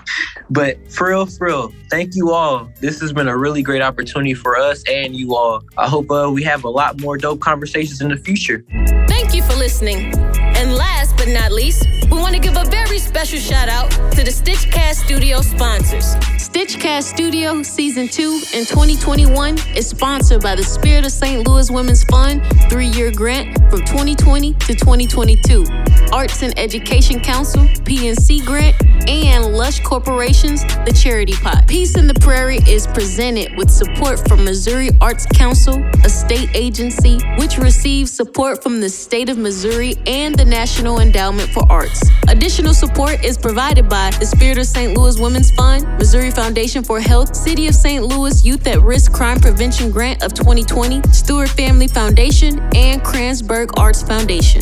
but 0.51 0.77
for 0.91 1.09
real, 1.09 1.25
for 1.25 1.47
real, 1.47 1.73
thank 1.89 2.15
you 2.15 2.31
all. 2.31 2.69
This 2.79 3.01
has 3.01 3.11
been 3.11 3.27
a 3.27 3.35
really 3.35 3.63
great 3.63 3.81
opportunity 3.81 4.35
for 4.35 4.59
us 4.59 4.83
and 4.87 5.15
you 5.15 5.35
all. 5.35 5.63
I 5.75 5.87
hope 5.87 6.11
uh, 6.11 6.29
we 6.31 6.43
have 6.43 6.65
a 6.65 6.69
lot 6.69 7.01
more 7.01 7.17
dope 7.17 7.39
conversations 7.39 7.99
in 7.99 8.09
the 8.09 8.17
future. 8.17 8.63
Thank 9.07 9.33
you 9.33 9.41
for 9.41 9.55
listening. 9.55 10.13
And 10.57 10.73
last 10.73 11.15
but 11.17 11.27
not 11.27 11.51
least, 11.51 11.87
we 12.09 12.17
want 12.17 12.33
to 12.33 12.41
give 12.41 12.57
a 12.57 12.65
very 12.65 12.97
special 12.97 13.37
shout 13.37 13.69
out 13.69 13.91
to 14.13 14.23
the 14.23 14.31
Stitchcast 14.31 14.95
Studio 15.05 15.41
sponsors. 15.41 16.15
Stitchcast 16.37 17.03
Studio 17.03 17.61
Season 17.61 18.07
2 18.07 18.23
in 18.55 18.65
2021 18.65 19.57
is 19.75 19.89
sponsored 19.89 20.41
by 20.41 20.55
the 20.55 20.63
Spirit 20.63 21.05
of 21.05 21.11
St. 21.11 21.47
Louis 21.47 21.69
Women's 21.69 22.03
Fund 22.05 22.41
three 22.69 22.87
year 22.87 23.11
grant 23.11 23.55
from 23.69 23.81
2020 23.81 24.53
to 24.53 24.73
2022, 24.73 25.65
Arts 26.11 26.41
and 26.41 26.57
Education 26.57 27.19
Council, 27.19 27.63
PNC 27.85 28.43
grant, 28.43 28.75
and 29.07 29.53
Lush 29.53 29.81
Corporation's 29.81 30.63
The 30.85 30.97
Charity 30.99 31.33
Pot. 31.33 31.67
Peace 31.67 31.95
in 31.95 32.07
the 32.07 32.15
Prairie 32.15 32.59
is 32.67 32.87
presented 32.87 33.55
with 33.57 33.69
support 33.69 34.27
from 34.27 34.43
Missouri 34.43 34.89
Arts 35.01 35.25
Council, 35.27 35.83
a 36.03 36.09
state 36.09 36.49
agency 36.55 37.19
which 37.37 37.57
receives 37.57 38.11
support 38.11 38.63
from 38.63 38.81
the 38.81 38.89
state 38.89 39.29
of 39.29 39.37
Missouri 39.37 39.95
and 40.07 40.33
the 40.33 40.45
National 40.47 40.99
Endowment 40.99 41.49
for 41.49 41.69
Arts. 41.69 42.01
Additional 42.29 42.73
support 42.73 43.23
is 43.23 43.37
provided 43.37 43.89
by 43.89 44.11
the 44.19 44.25
Spirit 44.25 44.57
of 44.57 44.65
St. 44.65 44.97
Louis 44.97 45.19
Women's 45.19 45.51
Fund, 45.51 45.85
Missouri 45.97 46.31
Foundation 46.31 46.83
for 46.83 46.99
Health, 46.99 47.35
City 47.35 47.67
of 47.67 47.75
St. 47.75 48.03
Louis 48.03 48.43
Youth 48.45 48.65
at 48.67 48.81
Risk 48.81 49.11
Crime 49.11 49.39
Prevention 49.39 49.91
Grant 49.91 50.23
of 50.23 50.33
2020, 50.33 51.01
Stewart 51.11 51.49
Family 51.49 51.87
Foundation, 51.87 52.59
and 52.75 53.01
Kranzberg 53.01 53.77
Arts 53.77 54.01
Foundation. 54.01 54.61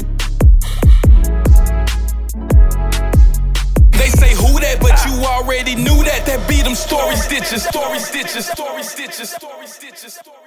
They 3.91 4.09
say 4.09 4.33
who 4.35 4.59
that, 4.59 4.77
but 4.81 4.99
you 5.05 5.23
already 5.25 5.75
knew 5.75 6.03
that. 6.03 6.25
That 6.25 6.47
beat 6.49 6.63
them 6.63 6.75
story 6.75 7.15
stitches, 7.15 7.63
story 7.63 7.99
stitches, 7.99 8.45
story 8.47 8.83
stitches, 8.83 9.29
story 9.29 9.67
stitches, 9.67 10.13
story 10.13 10.44